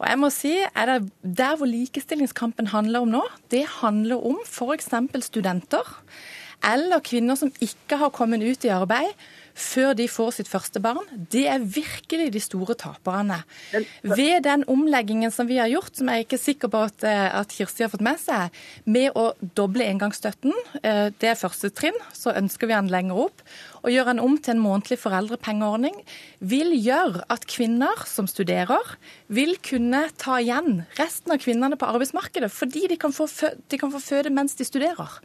Og 0.00 0.08
jeg 0.10 0.18
må 0.18 0.30
si, 0.34 0.56
er 0.66 0.90
det 0.90 1.12
Der 1.22 1.54
hvor 1.56 1.70
likestillingskampen 1.70 2.72
handler 2.74 3.06
om 3.06 3.14
nå, 3.20 3.22
det 3.54 3.68
handler 3.78 4.18
om 4.18 4.42
f.eks. 4.42 4.90
studenter 5.30 5.94
eller 6.62 7.02
kvinner 7.02 7.38
som 7.38 7.50
ikke 7.62 7.98
har 7.98 8.12
kommet 8.14 8.42
ut 8.42 8.66
i 8.66 8.70
arbeid 8.70 9.14
før 9.54 9.92
de 9.98 10.06
får 10.10 10.30
sitt 10.38 10.50
første 10.50 10.80
barn, 10.82 11.04
det 11.32 11.44
er 11.50 11.62
virkelig 11.62 12.30
de 12.34 12.42
store 12.42 12.76
taperne. 12.78 13.42
Ved 14.02 14.44
den 14.46 14.64
omleggingen 14.70 15.32
som 15.34 15.48
vi 15.48 15.58
har 15.60 15.70
gjort, 15.72 15.96
som 15.96 16.10
jeg 16.10 16.22
er 16.22 16.26
ikke 16.26 16.40
sikker 16.40 16.72
på 16.72 16.84
at, 16.88 17.04
eh, 17.04 17.28
at 17.40 17.52
Kirsti 17.52 17.84
har 17.84 17.92
fått 17.92 18.04
med 18.04 18.20
seg, 18.20 18.54
med 18.84 19.12
å 19.18 19.32
doble 19.56 19.86
engangsstøtten, 19.88 20.54
eh, 20.82 21.10
det 21.18 21.32
er 21.32 21.40
første 21.40 21.70
trinn, 21.70 21.98
så 22.12 22.34
ønsker 22.36 22.66
vi 22.66 22.76
den 22.76 22.92
lenger 22.92 23.26
opp. 23.26 23.42
Å 23.82 23.90
gjøre 23.90 24.14
den 24.14 24.22
om 24.22 24.36
til 24.38 24.54
en 24.54 24.62
månedlig 24.62 24.98
foreldrepengeordning 25.02 25.96
vil 26.40 26.70
gjøre 26.76 27.24
at 27.32 27.46
kvinner 27.50 28.06
som 28.06 28.28
studerer, 28.30 28.96
vil 29.28 29.56
kunne 29.64 30.04
ta 30.16 30.38
igjen 30.38 30.84
resten 31.00 31.34
av 31.34 31.42
kvinnene 31.42 31.78
på 31.78 31.88
arbeidsmarkedet, 31.88 32.50
fordi 32.52 32.86
de 32.92 32.96
kan 32.96 33.14
få, 33.14 33.26
de 33.68 33.80
kan 33.80 33.92
få 33.92 34.00
føde 34.02 34.30
mens 34.30 34.54
de 34.54 34.64
studerer. 34.64 35.18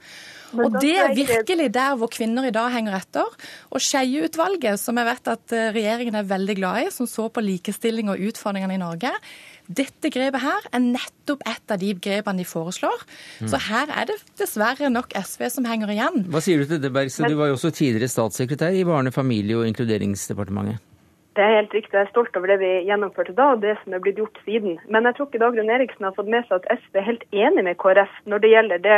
Og 0.56 0.78
det 0.80 0.94
er 1.02 1.14
virkelig 1.18 1.68
der 1.76 1.98
hvor 2.00 2.12
kvinner 2.12 2.48
i 2.48 2.54
dag 2.56 2.72
henger 2.72 2.96
etter. 3.02 3.28
Og 3.74 3.84
Skeie-utvalget, 3.84 4.80
som 4.80 5.00
jeg 5.00 5.10
vet 5.10 5.30
at 5.34 5.56
eh, 5.56 5.70
regjeringen 5.76 6.16
er 6.16 6.30
veldig 6.30 6.56
glad 6.60 6.86
i, 6.86 6.90
som 6.94 7.10
så 7.10 7.28
på 7.34 7.44
likestilling 7.44 8.12
og 8.14 8.22
utfordringene 8.30 8.78
i 8.78 8.82
Norge, 8.82 9.12
dette 9.68 10.12
grepet 10.14 10.40
her 10.40 10.68
er 10.72 10.84
nettopp 10.84 11.44
et 11.50 11.74
av 11.74 11.80
de 11.82 11.92
grepene 12.00 12.40
de 12.40 12.48
foreslår. 12.48 13.04
Mm. 13.44 13.50
Så 13.52 13.60
her 13.68 13.92
er 13.92 14.08
det 14.08 14.20
dessverre 14.40 14.92
nok 14.94 15.12
SV 15.20 15.50
som 15.58 15.68
henger 15.68 15.92
igjen. 15.92 16.24
Hva 16.32 16.44
sier 16.44 16.64
du 16.64 16.70
til 16.70 16.80
det, 16.84 16.94
Bergstø? 16.96 17.28
Du 17.28 17.40
var 17.40 17.52
jo 17.52 17.58
også 17.58 17.74
tidligere 17.76 18.12
statssekretær 18.12 18.76
i 18.76 18.86
Barne-, 18.88 19.12
familie- 19.12 19.60
og 19.60 19.68
inkluderingsdepartementet. 19.68 20.80
Det 21.38 21.44
er 21.46 21.60
helt 21.60 21.74
riktig. 21.76 21.94
Jeg 21.94 22.08
er 22.08 22.10
stolt 22.10 22.38
over 22.40 22.50
det 22.50 22.58
vi 22.64 22.70
gjennomførte 22.88 23.36
da, 23.38 23.52
og 23.54 23.62
det 23.62 23.76
som 23.84 23.94
er 23.94 24.02
blitt 24.02 24.18
gjort 24.18 24.40
siden. 24.48 24.80
Men 24.90 25.06
jeg 25.06 25.18
tror 25.18 25.28
ikke 25.28 25.42
Dagrun 25.44 25.70
Eriksen 25.70 26.08
har 26.08 26.16
fått 26.16 26.32
med 26.34 26.48
seg 26.48 26.64
at 26.64 26.80
SV 26.82 26.98
er 26.98 27.06
helt 27.12 27.26
enig 27.30 27.66
med 27.68 27.78
KrF 27.78 28.16
når 28.26 28.42
det 28.42 28.54
gjelder 28.56 28.82
det 28.82 28.98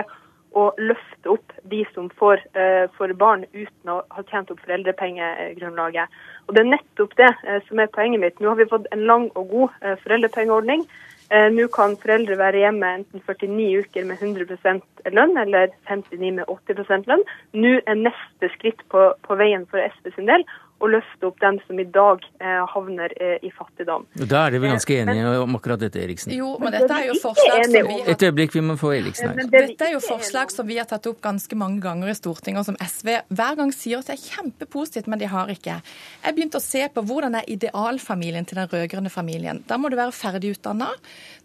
å 0.57 0.69
løfte 0.81 1.29
opp 1.33 1.53
de 1.71 1.83
som 1.93 2.09
får, 2.19 2.41
uh, 2.57 2.85
får, 2.97 3.13
barn 3.19 3.45
uten 3.53 3.91
å 3.91 3.99
ha 4.15 4.23
tjent 4.29 4.49
opp 4.53 4.61
foreldrepengegrunnlaget. 4.65 6.09
Og 6.47 6.55
Det 6.55 6.63
er 6.63 6.71
nettopp 6.73 7.15
det 7.19 7.29
uh, 7.43 7.59
som 7.67 7.81
er 7.81 7.91
poenget 7.93 8.23
mitt. 8.23 8.39
Nå 8.39 8.51
har 8.51 8.59
vi 8.59 8.69
fått 8.71 8.89
en 8.95 9.05
lang 9.09 9.29
og 9.35 9.53
god 9.53 9.77
uh, 9.85 9.95
foreldrepengeordning. 10.05 10.87
Nå 11.29 11.67
kan 11.69 11.91
foreldre 12.01 12.39
være 12.39 12.63
hjemme 12.63 12.87
enten 12.89 13.21
49 13.21 13.83
uker 13.83 14.05
med 14.09 14.17
100% 14.17 15.11
lønn 15.13 15.35
eller 15.37 15.69
59 15.85 16.31
med 16.39 16.49
80% 16.49 17.05
lønn. 17.05 17.21
Nå 17.53 17.75
er 17.85 17.99
neste 17.99 18.49
skritt 18.55 18.81
på, 18.89 19.03
på 19.27 19.37
veien 19.37 19.67
for 19.69 19.77
SV 19.77 20.09
sin 20.15 20.25
del 20.31 20.41
å 20.79 20.87
løfte 20.87 21.27
opp 21.27 21.39
dem 21.43 21.59
som 21.67 21.79
i 21.81 21.85
dag 21.91 22.23
eh, 22.39 22.61
havner 22.73 23.13
eh, 23.19 23.35
i 23.45 23.51
fattigdom. 23.51 24.05
Da 24.15 24.45
er 24.47 24.55
vi 24.55 24.71
ganske 24.71 24.95
enige 24.95 25.25
men, 25.25 25.39
om 25.43 25.57
akkurat 25.57 25.81
dette, 25.81 25.99
Eriksen. 26.03 26.33
Jo, 26.35 26.53
men 26.61 26.73
dette 26.75 26.95
er 26.95 27.09
jo 27.09 27.17
forslag 27.19 27.65
som 27.67 27.89
vi... 27.89 27.97
Et 28.13 28.25
øyeblikk, 28.27 28.55
vi 28.55 28.63
må 28.63 28.77
få 28.79 28.93
Eriksen 28.95 29.33
her. 29.33 29.49
Dette 29.51 29.89
er 29.89 29.95
jo 29.97 30.01
forslag 30.03 30.53
som 30.53 30.67
vi 30.69 30.79
har 30.79 30.87
tatt 30.89 31.09
opp 31.11 31.19
ganske 31.23 31.59
mange 31.59 31.83
ganger 31.83 32.11
i 32.11 32.15
Stortinget, 32.17 32.63
og 32.63 32.69
som 32.71 32.79
SV 32.79 33.11
hver 33.27 33.59
gang 33.59 33.73
sier 33.75 33.99
at 33.99 34.11
det 34.11 34.15
er 34.15 34.23
kjempepositivt, 34.23 35.09
men 35.11 35.21
de 35.21 35.31
har 35.31 35.51
ikke. 35.51 35.79
Jeg 36.23 36.37
begynte 36.37 36.61
å 36.61 36.63
se 36.63 36.85
på 36.93 37.03
hvordan 37.09 37.35
er 37.39 37.51
idealfamilien 37.51 38.47
til 38.47 38.61
den 38.61 38.71
rød-grønne 38.71 39.11
familien. 39.13 39.63
Da 39.67 39.79
må 39.81 39.91
du 39.91 39.99
være 39.99 40.15
ferdigutdanna. 40.15 40.93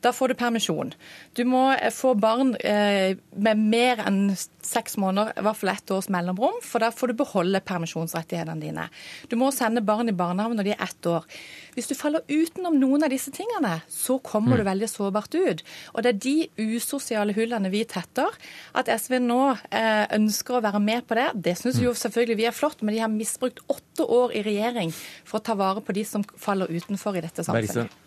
Da 0.04 0.12
får 0.12 0.30
du 0.30 0.38
permisjon. 0.38 0.92
Du 1.34 1.44
må 1.48 1.66
eh, 1.74 1.90
få 1.94 2.14
barn 2.20 2.54
eh, 2.60 3.16
med 3.34 3.66
mer 3.74 4.04
enn 4.04 4.26
seks 4.66 4.96
måneder, 5.00 5.34
i 5.36 5.44
hvert 5.44 5.58
fall 5.60 5.72
ett 5.74 5.92
års 5.94 6.08
mellomrom, 6.12 6.56
for 6.64 6.82
da 6.84 6.90
får 6.94 7.12
du 7.12 7.18
beholde 7.20 7.60
permisjonsrettighetene 7.64 8.62
dine. 8.62 8.86
Du 9.30 9.36
må 9.40 9.50
sende 9.54 9.82
barn 9.84 10.10
i 10.10 10.16
barnehage 10.16 10.56
når 10.58 10.68
de 10.68 10.74
er 10.74 10.84
ett 10.84 11.08
år. 11.10 11.26
Hvis 11.74 11.90
du 11.90 11.94
faller 11.98 12.24
utenom 12.28 12.76
noen 12.80 13.06
av 13.06 13.12
disse 13.12 13.32
tingene, 13.34 13.76
så 13.90 14.18
kommer 14.24 14.54
mm. 14.54 14.60
du 14.60 14.68
veldig 14.70 14.90
sårbart 14.90 15.34
ut. 15.34 15.64
Og 15.94 16.04
det 16.04 16.14
er 16.14 16.22
de 16.26 16.36
usosiale 16.76 17.34
hullene 17.36 17.72
vi 17.72 17.82
tetter. 17.88 18.30
At 18.76 18.90
SV 18.92 19.18
nå 19.24 19.40
eh, 19.70 20.04
ønsker 20.16 20.58
å 20.58 20.64
være 20.64 20.82
med 20.82 21.08
på 21.08 21.18
det, 21.18 21.28
det 21.48 21.56
syns 21.60 21.82
jo 21.82 21.94
mm. 21.94 22.00
selvfølgelig 22.04 22.40
vi 22.40 22.48
er 22.50 22.56
flott, 22.56 22.82
men 22.82 22.96
de 22.96 23.02
har 23.04 23.12
misbrukt 23.12 23.64
åtte 23.72 24.06
år 24.06 24.34
i 24.38 24.44
regjering 24.46 24.94
for 24.94 25.40
å 25.40 25.44
ta 25.44 25.58
vare 25.58 25.84
på 25.84 25.96
de 25.96 26.06
som 26.08 26.24
faller 26.38 26.70
utenfor 26.70 27.18
i 27.18 27.24
dette 27.24 27.46
samfunnet. 27.46 28.03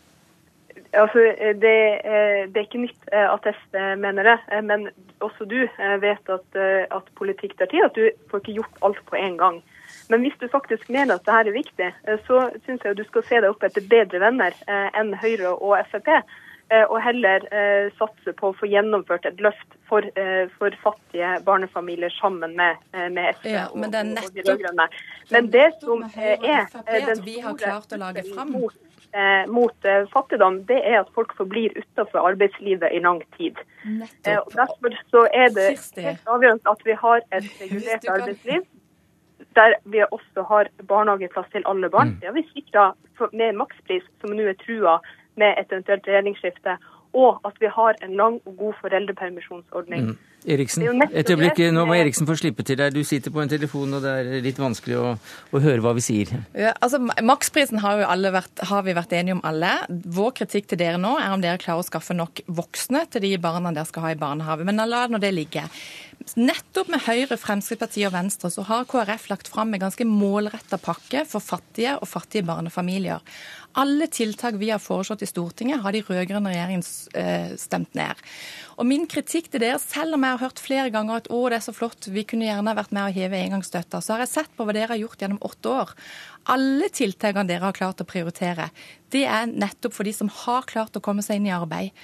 Altså, 0.98 1.20
det, 1.62 1.62
det, 1.62 2.58
er 2.58 2.66
ikke 2.66 2.84
nytt 2.88 3.10
eh, 3.14 3.28
at 3.30 3.48
SV 3.54 3.76
mener 4.02 4.26
det, 4.26 4.38
eh, 4.52 4.64
men 4.66 4.88
også 5.22 5.46
du 5.46 5.60
eh, 5.64 5.98
vet 6.02 6.30
at, 6.34 6.60
at 6.92 7.10
politikk 7.20 7.58
tar 7.58 7.70
tid. 7.72 7.86
At 7.86 7.98
du 7.98 8.10
får 8.32 8.44
ikke 8.44 8.60
gjort 8.62 8.86
alt 8.88 9.04
på 9.10 9.20
en 9.20 9.38
gang. 9.38 9.62
Men 10.10 10.24
hvis 10.24 10.38
du 10.42 10.48
faktisk 10.52 10.90
mener 10.90 11.16
at 11.16 11.26
dette 11.26 11.50
er 11.50 11.56
viktig, 11.56 11.90
eh, 12.08 12.20
så 12.28 12.50
syns 12.66 12.86
jeg 12.86 12.98
du 12.98 13.04
skal 13.08 13.26
se 13.28 13.42
deg 13.44 13.50
opp 13.52 13.64
etter 13.68 13.88
bedre 13.92 14.22
venner 14.24 14.56
eh, 14.68 14.90
enn 15.00 15.14
Høyre 15.22 15.56
og 15.56 15.78
Frp. 15.92 16.10
Eh, 16.68 16.84
og 16.84 16.98
heller 17.00 17.46
satse 17.96 18.34
på 18.36 18.50
å 18.52 18.56
få 18.60 18.68
gjennomført 18.68 19.26
et 19.30 19.40
løft 19.40 19.78
for, 19.88 20.04
for 20.58 20.76
fattige 20.84 21.38
barnefamilier 21.48 22.12
sammen 22.18 22.58
med, 22.60 22.82
med 23.16 23.38
SV 23.38 23.54
ja, 23.54 23.70
og, 23.72 23.86
og, 23.86 23.94
de 24.36 24.44
rød-grønne. 24.44 24.88
Men 25.32 25.48
det 25.54 25.70
som 25.80 26.04
er 26.12 26.68
den 27.08 27.24
store 27.24 28.46
mot, 28.52 28.76
mot 29.48 29.90
fattigdom, 30.12 30.60
det 30.68 30.82
er 30.82 31.00
at 31.06 31.14
folk 31.16 31.32
forblir 31.40 31.72
utenfor 31.80 32.28
arbeidslivet 32.34 32.92
i 32.92 33.00
lang 33.00 33.24
tid. 33.38 33.64
Nettopp. 33.88 34.50
Og 34.50 34.58
Derfor 34.60 35.00
så 35.14 35.24
er 35.32 35.56
det 35.56 35.70
helt 36.04 36.34
avgjørende 36.36 36.76
at 36.76 36.84
vi 36.90 37.00
har 37.06 37.24
et 37.32 37.48
regulert 37.64 38.12
arbeidsliv 38.18 38.68
der 39.58 39.78
vi 39.84 40.04
også 40.12 40.44
har 40.50 40.70
barnehageplass 40.88 41.50
til 41.52 41.64
alle 41.66 41.90
barn. 41.90 42.08
Mm. 42.08 42.20
Det 42.20 42.30
har 42.30 42.36
vi 42.36 42.46
sikra 42.54 42.92
med 43.34 43.58
makspris, 43.62 44.06
som 44.22 44.36
nå 44.38 44.50
er 44.52 44.60
trua 44.66 45.00
med 45.38 45.58
et 45.58 45.72
eventuelt 45.72 46.08
regjeringsskifte. 46.08 46.78
Og 47.18 47.40
at 47.48 47.56
vi 47.64 47.70
har 47.72 47.96
en 48.04 48.18
lang 48.20 48.42
og 48.46 48.58
god 48.58 48.74
foreldrepermisjonsordning. 48.82 50.10
Mm. 50.12 50.18
Eriksen, 50.48 50.84
et 51.12 51.28
øyeblikk, 51.28 51.60
nå 51.74 51.82
må 51.90 51.96
Eriksen 51.98 52.28
få 52.28 52.36
slippe 52.40 52.64
til 52.64 52.78
deg. 52.80 52.94
Du 52.96 53.02
sitter 53.04 53.34
på 53.34 53.42
en 53.42 53.50
telefon, 53.52 53.98
og 53.98 54.04
det 54.06 54.12
er 54.20 54.44
litt 54.46 54.60
vanskelig 54.62 54.96
å, 54.96 55.10
å 55.18 55.62
høre 55.64 55.84
hva 55.84 55.92
vi 55.98 56.04
sier. 56.06 56.32
Ja, 56.56 56.72
altså, 56.78 57.02
Maksprisen 57.26 57.82
har, 57.84 58.04
jo 58.06 58.32
vært, 58.32 58.64
har 58.70 58.86
vi 58.86 58.96
vært 58.96 59.16
enige 59.18 59.36
om 59.36 59.44
alle. 59.48 59.74
Vår 59.90 60.36
kritikk 60.38 60.70
til 60.72 60.80
dere 60.80 61.02
nå 61.02 61.18
er 61.20 61.34
om 61.34 61.44
dere 61.44 61.60
klarer 61.60 61.84
å 61.84 61.88
skaffe 61.88 62.16
nok 62.16 62.44
voksne 62.48 63.04
til 63.12 63.26
de 63.26 63.34
barna 63.44 63.74
dere 63.76 63.90
skal 63.90 64.06
ha 64.06 64.14
i 64.14 64.20
barnehage. 64.20 64.68
Men 64.68 64.84
la 64.88 65.08
nå 65.12 65.20
det 65.20 65.34
ligge. 65.36 65.66
Nettopp 66.38 66.90
med 66.92 67.04
Høyre, 67.06 67.38
Fremskrittspartiet 67.40 68.08
og 68.10 68.16
Venstre 68.16 68.52
så 68.54 68.64
har 68.68 68.88
KrF 68.90 69.28
lagt 69.32 69.52
fram 69.52 69.74
en 69.74 69.84
ganske 69.84 70.08
målretta 70.08 70.80
pakke 70.82 71.26
for 71.28 71.44
fattige 71.44 71.98
og 72.00 72.08
fattige 72.10 72.48
barnefamilier. 72.48 73.24
Alle 73.78 74.08
tiltak 74.10 74.58
vi 74.58 74.72
har 74.74 74.82
foreslått 74.82 75.22
i 75.22 75.30
Stortinget, 75.30 75.84
har 75.84 75.94
de 75.94 76.02
rød-grønne 76.02 76.54
regjeringen 76.54 76.86
eh, 77.14 77.54
stemt 77.62 77.94
ned. 77.98 78.24
Og 78.78 78.86
min 78.86 79.08
kritikk 79.10 79.50
til 79.50 79.64
dere, 79.64 79.80
selv 79.82 80.18
om 80.18 80.26
jeg 80.26 80.36
har 80.36 80.44
hørt 80.44 80.62
flere 80.62 80.92
ganger 80.94 81.24
at 81.24 81.30
å, 81.34 81.40
det 81.50 81.58
er 81.58 81.66
så 81.66 81.74
flott, 81.74 82.10
vi 82.14 82.22
kunne 82.30 82.46
gjerne 82.46 82.76
vært 82.78 82.94
med 82.94 83.08
å 83.08 83.14
heve 83.16 83.40
engangsstøtta, 83.42 84.04
så 84.06 84.14
har 84.14 84.22
jeg 84.26 84.34
sett 84.36 84.52
på 84.54 84.68
hva 84.68 84.76
dere 84.76 84.92
har 84.94 85.02
gjort 85.02 85.24
gjennom 85.24 85.42
åtte 85.50 85.72
år. 85.74 85.94
Alle 86.54 86.88
tiltakene 86.94 87.50
dere 87.50 87.66
har 87.66 87.76
klart 87.76 88.04
å 88.04 88.08
prioritere, 88.08 88.70
det 89.12 89.24
er 89.28 89.48
nettopp 89.48 89.96
for 89.96 90.08
de 90.08 90.12
som 90.16 90.30
har 90.44 90.68
klart 90.68 90.96
å 91.00 91.02
komme 91.04 91.24
seg 91.24 91.40
inn 91.40 91.48
i 91.48 91.54
arbeid. 91.56 91.96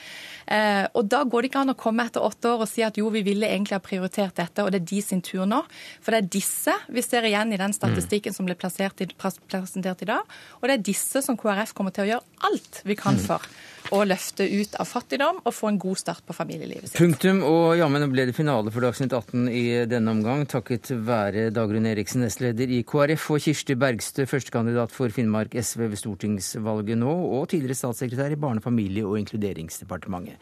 Eh, 0.48 0.86
og 0.96 1.08
Da 1.12 1.22
går 1.28 1.44
det 1.44 1.50
ikke 1.52 1.64
an 1.64 1.74
å 1.74 1.80
komme 1.80 2.06
etter 2.08 2.24
åtte 2.24 2.52
år 2.52 2.64
og 2.64 2.70
si 2.72 2.84
at 2.84 2.98
jo, 3.00 3.10
vi 3.14 3.24
ville 3.28 3.48
egentlig 3.48 3.78
ha 3.78 3.84
prioritert 3.84 4.36
dette, 4.40 4.64
og 4.64 4.72
det 4.72 4.82
er 4.82 4.88
de 4.90 5.02
sin 5.04 5.24
tur 5.24 5.46
nå. 5.48 5.62
For 6.02 6.16
det 6.16 6.22
er 6.24 6.32
disse 6.40 6.76
vi 6.88 7.04
ser 7.04 7.28
igjen 7.28 7.54
i 7.54 7.60
den 7.60 7.76
statistikken 7.76 8.36
som 8.36 8.48
ble 8.48 8.56
i, 8.56 9.10
presentert 9.20 10.04
i 10.04 10.10
dag. 10.10 10.34
Og 10.62 10.68
det 10.68 10.80
er 10.80 10.88
disse 10.92 11.24
som 11.24 11.38
KrF 11.40 11.76
kommer 11.76 11.96
til 11.96 12.08
å 12.08 12.12
gjøre 12.14 12.48
alt 12.50 12.82
vi 12.88 12.98
kan 13.00 13.20
mm. 13.20 13.24
for 13.28 13.48
å 13.94 14.04
løfte 14.08 14.48
ut 14.48 14.78
av 14.80 14.88
fattigdom 14.88 15.42
og 15.44 15.54
få 15.54 15.74
en 15.74 15.82
god 15.82 16.00
start 16.00 16.24
på 16.28 16.36
familielivet 16.64 16.90
sitt. 16.90 17.00
Punktum. 17.00 17.42
Og 17.44 17.78
jammen 17.78 18.06
ble 18.12 18.26
det 18.30 18.36
finale 18.36 18.72
for 18.74 18.86
Dagsnytt 18.86 19.14
18 19.14 19.48
i 19.52 19.64
denne 19.90 20.12
omgang, 20.12 20.46
takket 20.50 20.92
være 21.06 21.50
Dagrun 21.54 21.88
Eriksen, 21.90 22.24
nestleder 22.24 22.70
i 22.70 22.84
KrF, 22.84 23.30
og 23.36 23.44
Kirsti 23.44 23.76
Bergstø, 23.80 24.26
førstekandidat 24.30 24.94
for 24.94 25.14
Finnmark 25.14 25.56
SV 25.56 25.88
ved 25.90 26.00
stortingsvalget 26.00 27.00
nå, 27.00 27.14
og 27.40 27.50
tidligere 27.52 27.80
statssekretær 27.80 28.36
i 28.36 28.40
Barne-, 28.40 28.64
familie- 28.64 29.08
og 29.08 29.20
inkluderingsdepartementet. 29.20 30.40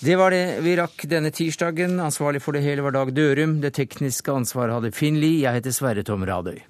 Det 0.00 0.16
var 0.18 0.34
det 0.34 0.60
vi 0.64 0.76
rakk 0.80 1.06
denne 1.10 1.32
tirsdagen. 1.34 1.98
Ansvarlig 2.00 2.42
for 2.42 2.56
det 2.56 2.64
hele 2.64 2.84
var 2.86 2.96
Dag 2.96 3.14
Dørum. 3.14 3.60
Det 3.60 3.74
tekniske 3.76 4.32
ansvaret 4.32 4.78
hadde 4.78 4.94
Finn 4.96 5.20
Lie. 5.20 5.44
Jeg 5.44 5.60
heter 5.60 5.76
Sverre 5.76 6.06
Tom 6.06 6.24
Radøy. 6.26 6.60